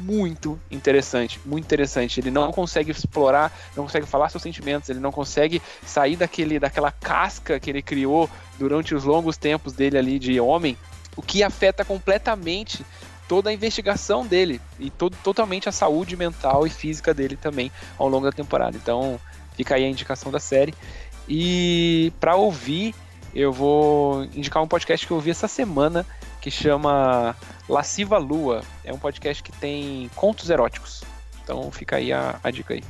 [0.00, 2.20] muito interessante, muito interessante.
[2.20, 6.90] Ele não consegue explorar, não consegue falar seus sentimentos, ele não consegue sair daquele, daquela
[6.90, 10.76] casca que ele criou durante os longos tempos dele ali de homem,
[11.16, 12.84] o que afeta completamente
[13.28, 18.08] toda a investigação dele e todo, totalmente a saúde mental e física dele também ao
[18.08, 18.76] longo da temporada.
[18.76, 19.20] Então,
[19.56, 20.74] fica aí a indicação da série.
[21.28, 22.94] E para ouvir,
[23.34, 26.06] eu vou indicar um podcast que eu ouvi essa semana
[26.40, 27.34] que chama
[27.68, 28.62] Lasciva Lua.
[28.84, 31.02] É um podcast que tem contos eróticos.
[31.42, 32.82] Então fica aí a, a dica aí.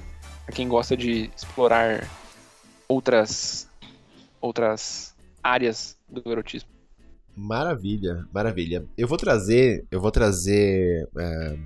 [0.44, 2.08] Pra quem gosta de explorar
[2.88, 3.68] outras
[4.40, 6.68] outras áreas do erotismo.
[7.34, 8.86] Maravilha, maravilha.
[8.96, 11.58] Eu vou trazer, eu vou trazer é,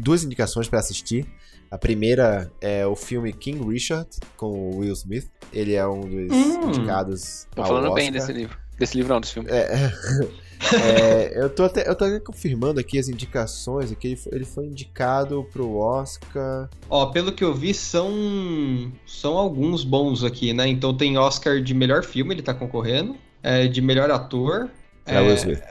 [0.00, 1.26] duas indicações para assistir.
[1.70, 5.28] A primeira é o filme King Richard com o Will Smith.
[5.52, 7.46] Ele é um dos hum, indicados.
[7.54, 7.94] Tô falando Oscar.
[7.94, 8.58] bem desse livro.
[8.78, 9.48] Desse livro não, desse filme.
[9.50, 9.92] É,
[10.82, 13.90] é, eu, tô até, eu tô até confirmando aqui as indicações.
[13.90, 16.68] Aqui ele foi, ele foi indicado pro Oscar.
[16.88, 20.68] Ó, pelo que eu vi, são, são alguns bons aqui, né?
[20.68, 23.16] Então tem Oscar de melhor filme, ele tá concorrendo.
[23.42, 24.70] É, de melhor ator.
[25.06, 25.62] É, é, Will Smith.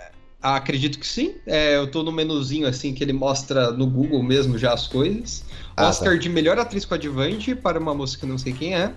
[0.42, 1.36] Ah, acredito que sim.
[1.46, 5.44] É, eu tô no menuzinho assim que ele mostra no Google mesmo já as coisas.
[5.76, 6.20] Ah, Oscar tá.
[6.20, 8.94] de melhor atriz coadjuvante para uma moça que não sei quem é.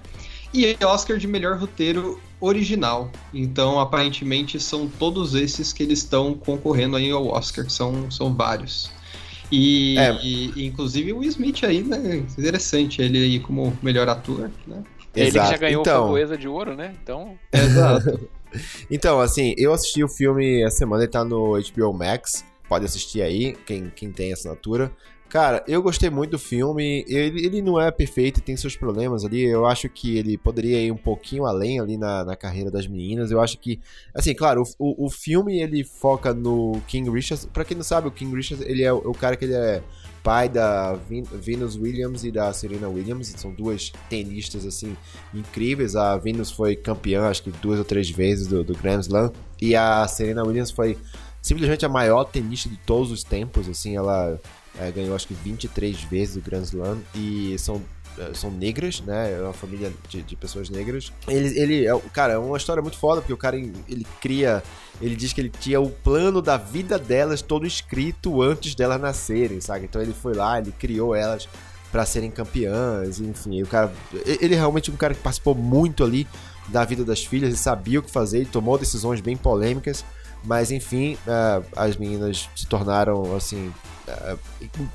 [0.53, 3.11] E Oscar de melhor roteiro original.
[3.33, 8.91] Então, aparentemente, são todos esses que eles estão concorrendo aí ao Oscar, são, são vários.
[9.51, 10.19] E, é.
[10.23, 12.25] e, inclusive o Will Smith aí, né?
[12.39, 14.83] Interessante, ele aí como melhor ator, né?
[15.15, 16.05] Ele que já ganhou então...
[16.05, 16.95] Framboesa de Ouro, né?
[17.03, 17.39] Então.
[17.53, 18.29] Exato.
[18.91, 22.45] então, assim, eu assisti o filme essa semana, ele tá no HBO Max.
[22.69, 24.91] Pode assistir aí, quem, quem tem assinatura.
[25.33, 27.07] Cara, eu gostei muito do filme.
[27.09, 29.43] Ele, ele não é perfeito, tem seus problemas ali.
[29.43, 33.31] Eu acho que ele poderia ir um pouquinho além ali na, na carreira das meninas.
[33.31, 33.81] Eu acho que,
[34.13, 37.47] assim, claro, o, o, filme ele foca no King Richards.
[37.47, 39.83] Pra quem não sabe, o King Richards ele é o, o cara que ele é
[40.23, 40.99] pai da
[41.33, 43.29] Venus Williams e da Serena Williams.
[43.29, 44.95] São duas tenistas, assim,
[45.33, 45.97] incríveis.
[45.97, 49.33] A Venus foi campeã, acho que duas ou três vezes do, do Grand Slam.
[49.63, 50.99] E a Serena Williams foi
[51.41, 54.39] simplesmente a maior tenista de todos os tempos, assim, ela
[54.79, 57.83] é, ganhou acho que 23 vezes o Grand Slam e são
[58.19, 59.33] é, são negras, né?
[59.33, 61.11] É uma família de, de pessoas negras.
[61.27, 64.63] Ele, ele é, cara, é uma história muito foda, porque o cara ele cria.
[65.01, 69.61] Ele diz que ele tinha o plano da vida delas todo escrito antes delas nascerem,
[69.61, 69.87] sabe?
[69.87, 71.49] Então ele foi lá, ele criou elas
[71.91, 73.63] para serem campeãs, enfim.
[73.63, 73.91] O cara.
[74.27, 76.27] Ele é realmente um cara que participou muito ali
[76.69, 80.05] da vida das filhas, ele sabia o que fazer, ele tomou decisões bem polêmicas.
[80.45, 83.73] Mas enfim, uh, as meninas se tornaram assim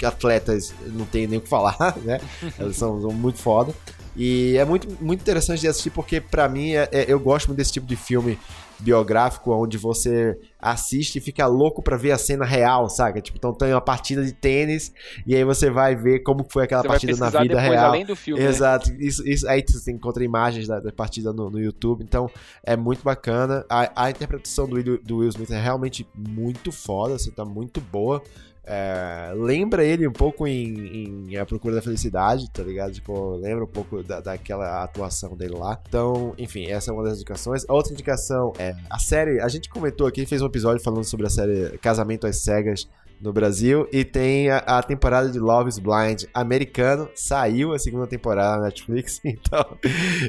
[0.06, 2.20] atletas, não tem nem o que falar, né?
[2.58, 3.74] Elas são, são, muito foda.
[4.16, 7.58] E é muito, muito interessante de assistir porque para mim é, é, eu gosto muito
[7.58, 8.38] desse tipo de filme
[8.80, 13.22] biográfico onde você assiste e fica louco para ver a cena real, saca?
[13.22, 14.92] Tipo, então tem uma partida de tênis
[15.26, 17.86] e aí você vai ver como foi aquela você partida na vida depois, real.
[17.86, 18.50] Além do filme, né?
[18.50, 18.90] Exato.
[18.92, 18.98] Né?
[19.00, 22.30] Isso, isso, aí você encontra imagens da, da partida no, no, YouTube, então
[22.64, 23.66] é muito bacana.
[23.70, 27.82] A, a interpretação do, do Will Smith é realmente muito foda, você assim, tá muito
[27.82, 28.22] boa.
[28.70, 32.92] É, lembra ele um pouco em, em, A Procura da Felicidade, tá ligado?
[32.92, 35.80] Tipo, lembra um pouco da, daquela atuação dele lá.
[35.88, 37.64] Então, enfim, essa é uma das indicações.
[37.70, 39.40] A outra indicação é a série.
[39.40, 42.90] A gente comentou aqui, fez um episódio falando sobre a série Casamento às Cegas
[43.20, 43.88] no Brasil.
[43.92, 47.10] E tem a, a temporada de Love is Blind americano.
[47.16, 49.20] Saiu a segunda temporada na Netflix.
[49.28, 49.78] Então,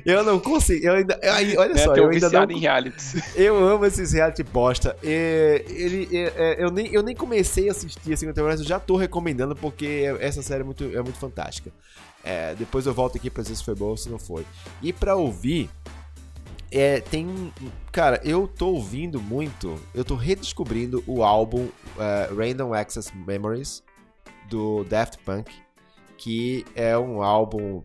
[0.05, 0.85] eu não consigo.
[0.85, 2.51] Eu ainda, eu, olha Né, só, eu ainda não.
[2.51, 2.61] em.
[3.37, 4.97] Eu amo esses reality bosta.
[5.03, 8.61] E, ele, é, é, eu, nem, eu nem comecei a assistir a segunda temporada, mas
[8.61, 11.71] eu já tô recomendando porque essa série é muito, é muito fantástica.
[12.25, 14.45] É, depois eu volto aqui pra dizer se foi boa ou se não foi.
[14.83, 15.71] E pra ouvir,
[16.71, 17.53] é, tem.
[17.91, 19.77] Cara, eu tô ouvindo muito.
[19.95, 21.69] Eu tô redescobrindo o álbum
[21.99, 23.83] é, Random Access Memories
[24.49, 25.51] do Daft Punk,
[26.17, 27.83] que é um álbum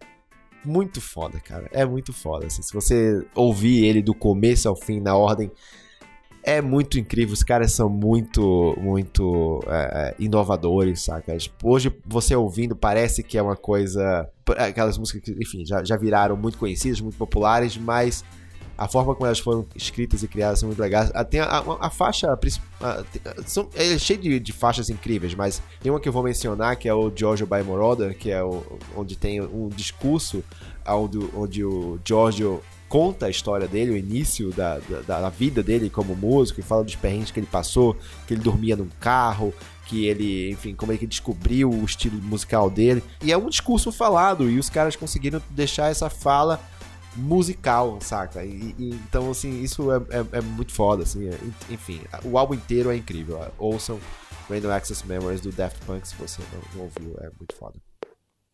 [0.65, 1.69] muito foda, cara.
[1.71, 2.47] É muito foda.
[2.47, 2.61] assim.
[2.61, 5.51] se você ouvir ele do começo ao fim, na ordem,
[6.43, 7.33] é muito incrível.
[7.33, 11.35] Os caras são muito, muito é, é, inovadores, saca?
[11.63, 14.29] Hoje, você ouvindo, parece que é uma coisa.
[14.57, 18.23] Aquelas músicas que, enfim, já, já viraram muito conhecidas, muito populares, mas
[18.77, 21.11] a forma como elas foram escritas e criadas são muito legais.
[21.13, 22.35] Ah, Tem a, a- a faixa.
[22.37, 26.13] princi- a- tem- são, é cheio de, de faixas incríveis, mas tem uma que eu
[26.13, 28.63] vou mencionar que é o Giorgio Moroder, que é o,
[28.95, 30.43] onde tem um discurso
[30.87, 34.77] onde, onde o Giorgio conta a história dele, o início da,
[35.07, 37.95] da, da vida dele como músico, e fala dos perrengues que ele passou,
[38.27, 39.51] que ele dormia num carro,
[39.87, 43.03] que ele, enfim, como é que descobriu o estilo musical dele.
[43.23, 46.59] E é um discurso falado, e os caras conseguiram deixar essa fala
[47.15, 48.43] musical, saca?
[48.43, 51.27] E, e- então, assim, isso é, é- é muito foda, assim.
[51.27, 53.39] é- enfim, o álbum inteiro é incrível.
[53.57, 53.99] Ouçam
[54.49, 57.75] Random Access Memories do Daft Punk se você não, não ouviu, é muito foda.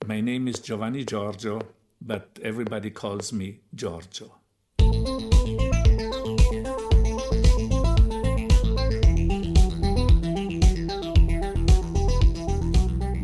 [0.05, 1.59] My name is Giovanni Giorgio,
[1.99, 4.31] but everybody calls me Giorgio.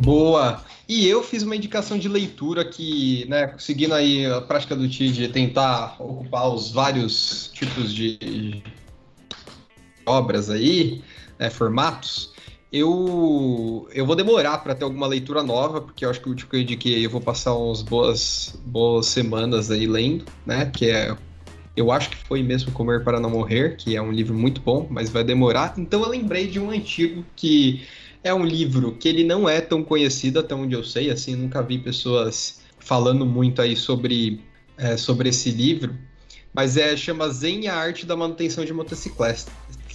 [0.03, 0.61] Boa!
[0.87, 5.13] E eu fiz uma indicação de leitura que, né, seguindo aí a prática do Tid
[5.13, 8.61] de tentar ocupar os vários tipos de
[10.05, 11.01] obras aí,
[11.39, 12.31] né, formatos,
[12.71, 16.49] eu, eu vou demorar para ter alguma leitura nova, porque eu acho que o último
[16.49, 21.15] que eu indiquei eu vou passar umas boas, boas semanas aí lendo, né, que é
[21.75, 24.87] eu acho que foi mesmo Comer para Não Morrer, que é um livro muito bom,
[24.89, 25.73] mas vai demorar.
[25.77, 27.85] Então eu lembrei de um antigo que
[28.25, 31.61] é um livro que ele não é tão conhecido até onde eu sei, assim, nunca
[31.61, 34.41] vi pessoas falando muito aí sobre,
[34.75, 35.95] é, sobre esse livro,
[36.51, 39.45] mas é chama Zen e a Arte da Manutenção de Motocicletas.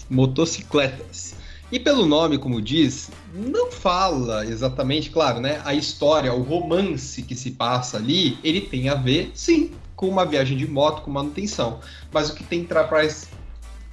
[0.09, 1.35] motocicletas.
[1.73, 5.61] E pelo nome, como diz, não fala exatamente, claro, né?
[5.65, 10.25] A história, o romance que se passa ali, ele tem a ver, sim, com uma
[10.25, 11.81] viagem de moto, com manutenção.
[12.13, 13.29] Mas o que tem traz,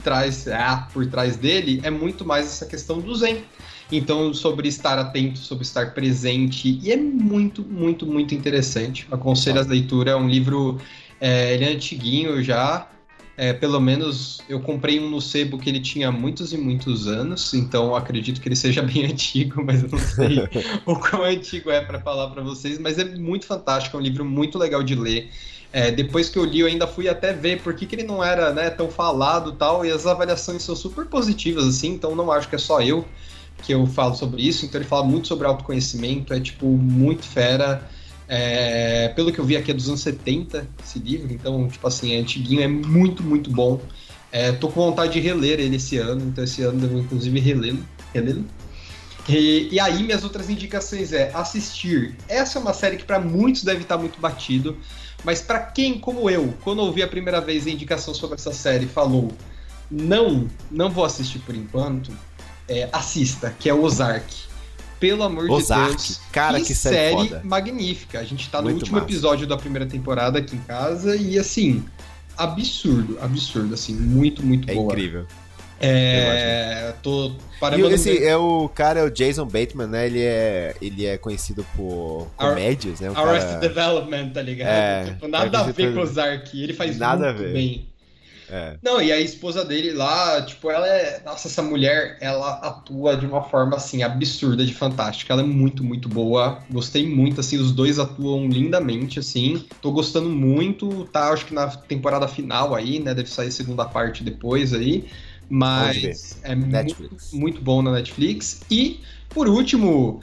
[0.03, 3.43] traz, ah, por trás dele é muito mais essa questão do Zen.
[3.91, 6.79] Então, sobre estar atento, sobre estar presente.
[6.83, 9.07] E é muito, muito, muito interessante.
[9.09, 10.11] Aconselho a leitura.
[10.11, 10.79] É um livro.
[11.21, 12.89] É, ele é antiguinho já.
[13.37, 17.53] É, pelo menos eu comprei um no sebo que ele tinha muitos e muitos anos,
[17.53, 20.39] então acredito que ele seja bem antigo, mas eu não sei
[20.87, 22.79] o quão antigo é para falar para vocês.
[22.79, 25.29] Mas é muito fantástico, é um livro muito legal de ler.
[25.71, 28.23] É, depois que eu li, eu ainda fui até ver por que, que ele não
[28.23, 32.49] era né, tão falado tal, e as avaliações são super positivas, assim, então não acho
[32.49, 33.05] que é só eu
[33.63, 37.89] que eu falo sobre isso, então ele fala muito sobre autoconhecimento, é tipo muito fera.
[38.29, 42.13] É, pelo que eu vi aqui é dos anos 70 esse livro, então, tipo assim,
[42.13, 43.79] é antiguinho, é muito, muito bom.
[44.31, 47.39] É, tô com vontade de reler ele esse ano, então esse ano eu vou inclusive
[47.39, 47.83] relê-lo.
[49.29, 52.15] E, e aí, minhas outras indicações é assistir.
[52.27, 54.77] Essa é uma série que para muitos deve estar muito batido,
[55.23, 58.85] mas para quem, como eu, quando ouvi a primeira vez a indicação sobre essa série,
[58.85, 59.31] falou:
[59.89, 62.11] não, não vou assistir por enquanto,
[62.67, 64.47] é, assista, que é Ozark.
[64.99, 66.21] Pelo amor Ozark, de Deus.
[66.31, 67.41] cara, que série foda.
[67.43, 68.19] magnífica.
[68.19, 69.07] A gente tá no Muito último massa.
[69.11, 71.85] episódio da primeira temporada aqui em casa e assim,
[72.35, 74.85] absurdo, absurdo, assim, muito, muito É boa.
[74.91, 75.27] incrível.
[75.79, 77.33] É, tô
[77.77, 80.07] E esse é o cara, é o Jason Bateman, né?
[80.07, 83.11] Ele é, ele é conhecido por comédias, né?
[83.11, 83.59] Um Arrested cara...
[83.59, 84.69] Development, tá ligado?
[84.69, 87.53] É, tipo, nada a que ver com o Ozark, ele faz Nada a muito ver.
[87.53, 87.87] bem.
[88.49, 88.77] É.
[88.81, 91.21] Não, e a esposa dele lá, tipo, ela é.
[91.25, 95.33] Nossa, essa mulher, ela atua de uma forma, assim, absurda de fantástica.
[95.33, 96.59] Ela é muito, muito boa.
[96.69, 99.65] Gostei muito, assim, os dois atuam lindamente, assim.
[99.81, 101.29] Tô gostando muito, tá?
[101.29, 103.13] Acho que na temporada final aí, né?
[103.13, 105.05] Deve sair a segunda parte depois aí.
[105.49, 108.61] Mas é muito, muito bom na Netflix.
[108.69, 110.21] E, por último,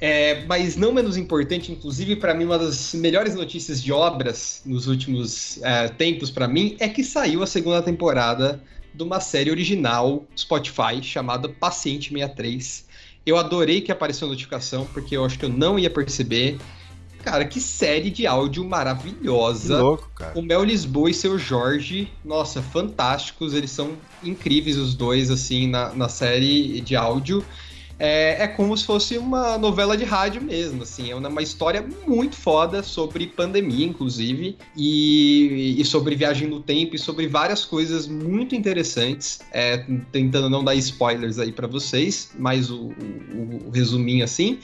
[0.00, 4.86] é, mas não menos importante, inclusive para mim uma das melhores notícias de obras nos
[4.86, 8.62] últimos é, tempos para mim é que saiu a segunda temporada
[8.92, 12.86] de uma série original Spotify chamada Paciente 63.
[13.24, 16.58] Eu adorei que apareceu a notificação porque eu acho que eu não ia perceber.
[17.22, 19.82] Cara, que série de áudio Que maravilhosa.
[19.82, 20.38] louco, cara.
[20.38, 23.52] O Mel Lisboa e seu Jorge, nossa, fantásticos.
[23.52, 27.44] Eles são incríveis os dois, assim, na, na série de áudio.
[27.98, 32.36] É, é como se fosse uma novela de rádio mesmo, assim, é uma história muito
[32.36, 38.54] foda sobre pandemia, inclusive, e, e sobre viagem no tempo e sobre várias coisas muito
[38.54, 39.78] interessantes, é,
[40.12, 44.58] tentando não dar spoilers aí para vocês, mas o, o, o resuminho assim.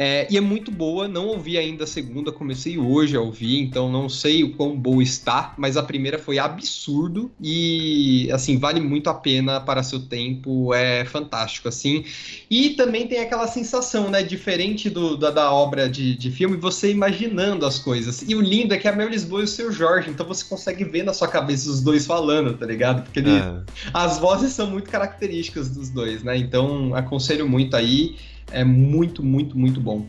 [0.00, 3.90] É, e é muito boa, não ouvi ainda a segunda, comecei hoje a ouvir, então
[3.90, 9.10] não sei o quão boa está, mas a primeira foi absurdo e, assim, vale muito
[9.10, 12.04] a pena para seu tempo, é fantástico, assim.
[12.48, 16.92] E também tem aquela sensação, né, diferente do, da, da obra de, de filme, você
[16.92, 18.22] imaginando as coisas.
[18.22, 20.44] E o lindo é que é a Mel Lisboa e o seu Jorge, então você
[20.44, 23.02] consegue ver na sua cabeça os dois falando, tá ligado?
[23.02, 23.60] Porque ele, é.
[23.92, 26.36] as vozes são muito características dos dois, né?
[26.36, 28.14] Então aconselho muito aí
[28.50, 30.06] é muito, muito, muito bom.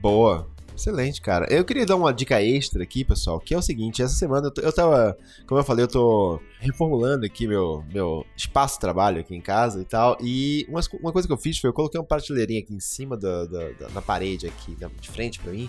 [0.00, 0.46] Boa.
[0.78, 1.44] Excelente, cara.
[1.50, 4.50] Eu queria dar uma dica extra aqui, pessoal, que é o seguinte, essa semana eu,
[4.52, 9.18] tô, eu tava, como eu falei, eu tô reformulando aqui meu, meu espaço de trabalho
[9.18, 11.98] aqui em casa e tal, e uma, uma coisa que eu fiz foi eu coloquei
[11.98, 15.68] uma prateleirinha aqui em cima da, da, da, da parede aqui, de frente para mim,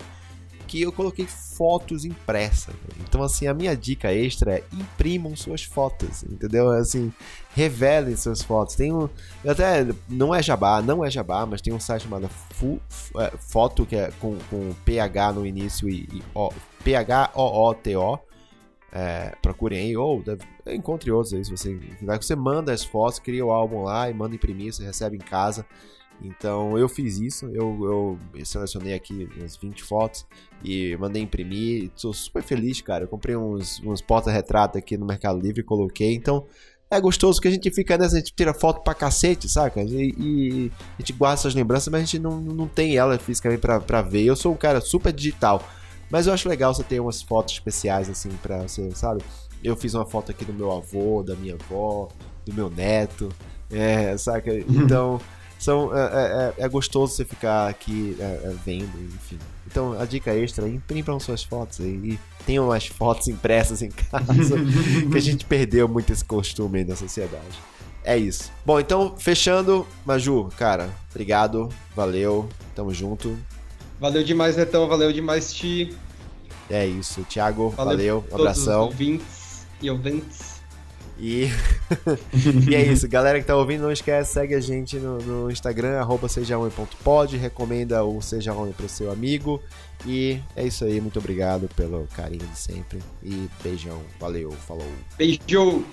[0.70, 2.72] que eu coloquei fotos impressas.
[3.00, 6.70] Então, assim, a minha dica extra é imprimam suas fotos, entendeu?
[6.70, 7.12] Assim,
[7.56, 8.76] revelem suas fotos.
[8.76, 9.08] Tem um.
[9.44, 9.84] Até.
[10.08, 12.80] Não é jabá, não é jabá, mas tem um site chamado Fu,
[13.18, 16.52] é, Foto, que é com, com PH no início e, e o,
[16.84, 18.20] P-H-O-O-T-O.
[18.92, 21.44] É, procurem aí, ou deve, encontre outros aí.
[21.44, 25.16] Se você, você manda as fotos, cria o álbum lá e manda imprimir, você recebe
[25.16, 25.66] em casa.
[26.22, 30.26] Então eu fiz isso, eu, eu selecionei aqui umas 20 fotos
[30.62, 31.90] e mandei imprimir.
[31.94, 33.04] Estou super feliz, cara.
[33.04, 36.14] Eu comprei uns, uns porta-retrato aqui no Mercado Livre e coloquei.
[36.14, 36.46] Então
[36.90, 39.80] é gostoso que a gente fica nessa, a gente tira foto pra cacete, saca?
[39.82, 43.60] E, e a gente guarda essas lembranças, mas a gente não, não tem ela fisicamente
[43.60, 44.24] pra, pra ver.
[44.24, 45.62] Eu sou um cara super digital,
[46.10, 49.22] mas eu acho legal você ter umas fotos especiais assim pra você, sabe?
[49.62, 52.08] Eu fiz uma foto aqui do meu avô, da minha avó,
[52.44, 53.28] do meu neto,
[53.70, 54.52] é, saca?
[54.68, 55.20] Então
[55.60, 59.38] são, é, é, é, é gostoso você ficar aqui é, é, vendo, enfim.
[59.66, 64.56] Então a dica extra, imprimam suas fotos aí e tenham mais fotos impressas em casa,
[65.12, 67.44] que a gente perdeu muito esse costume aí na sociedade.
[68.02, 68.50] É isso.
[68.64, 73.36] Bom, então, fechando, Maju, cara, obrigado, valeu, tamo junto.
[74.00, 75.94] Valeu demais, Netão, valeu demais, Ti.
[76.70, 78.84] É isso, Thiago, valeu, valeu um abração.
[78.84, 80.49] Ouvintes e ouvintes.
[81.20, 81.48] E...
[82.68, 86.00] e é isso, galera que tá ouvindo, não esquece, segue a gente no, no Instagram,
[86.00, 86.28] arroba
[87.36, 89.62] recomenda o Seja Homem pro seu amigo.
[90.06, 93.00] E é isso aí, muito obrigado pelo carinho de sempre.
[93.22, 94.88] E beijão, valeu, falou.
[95.18, 95.84] Beijo!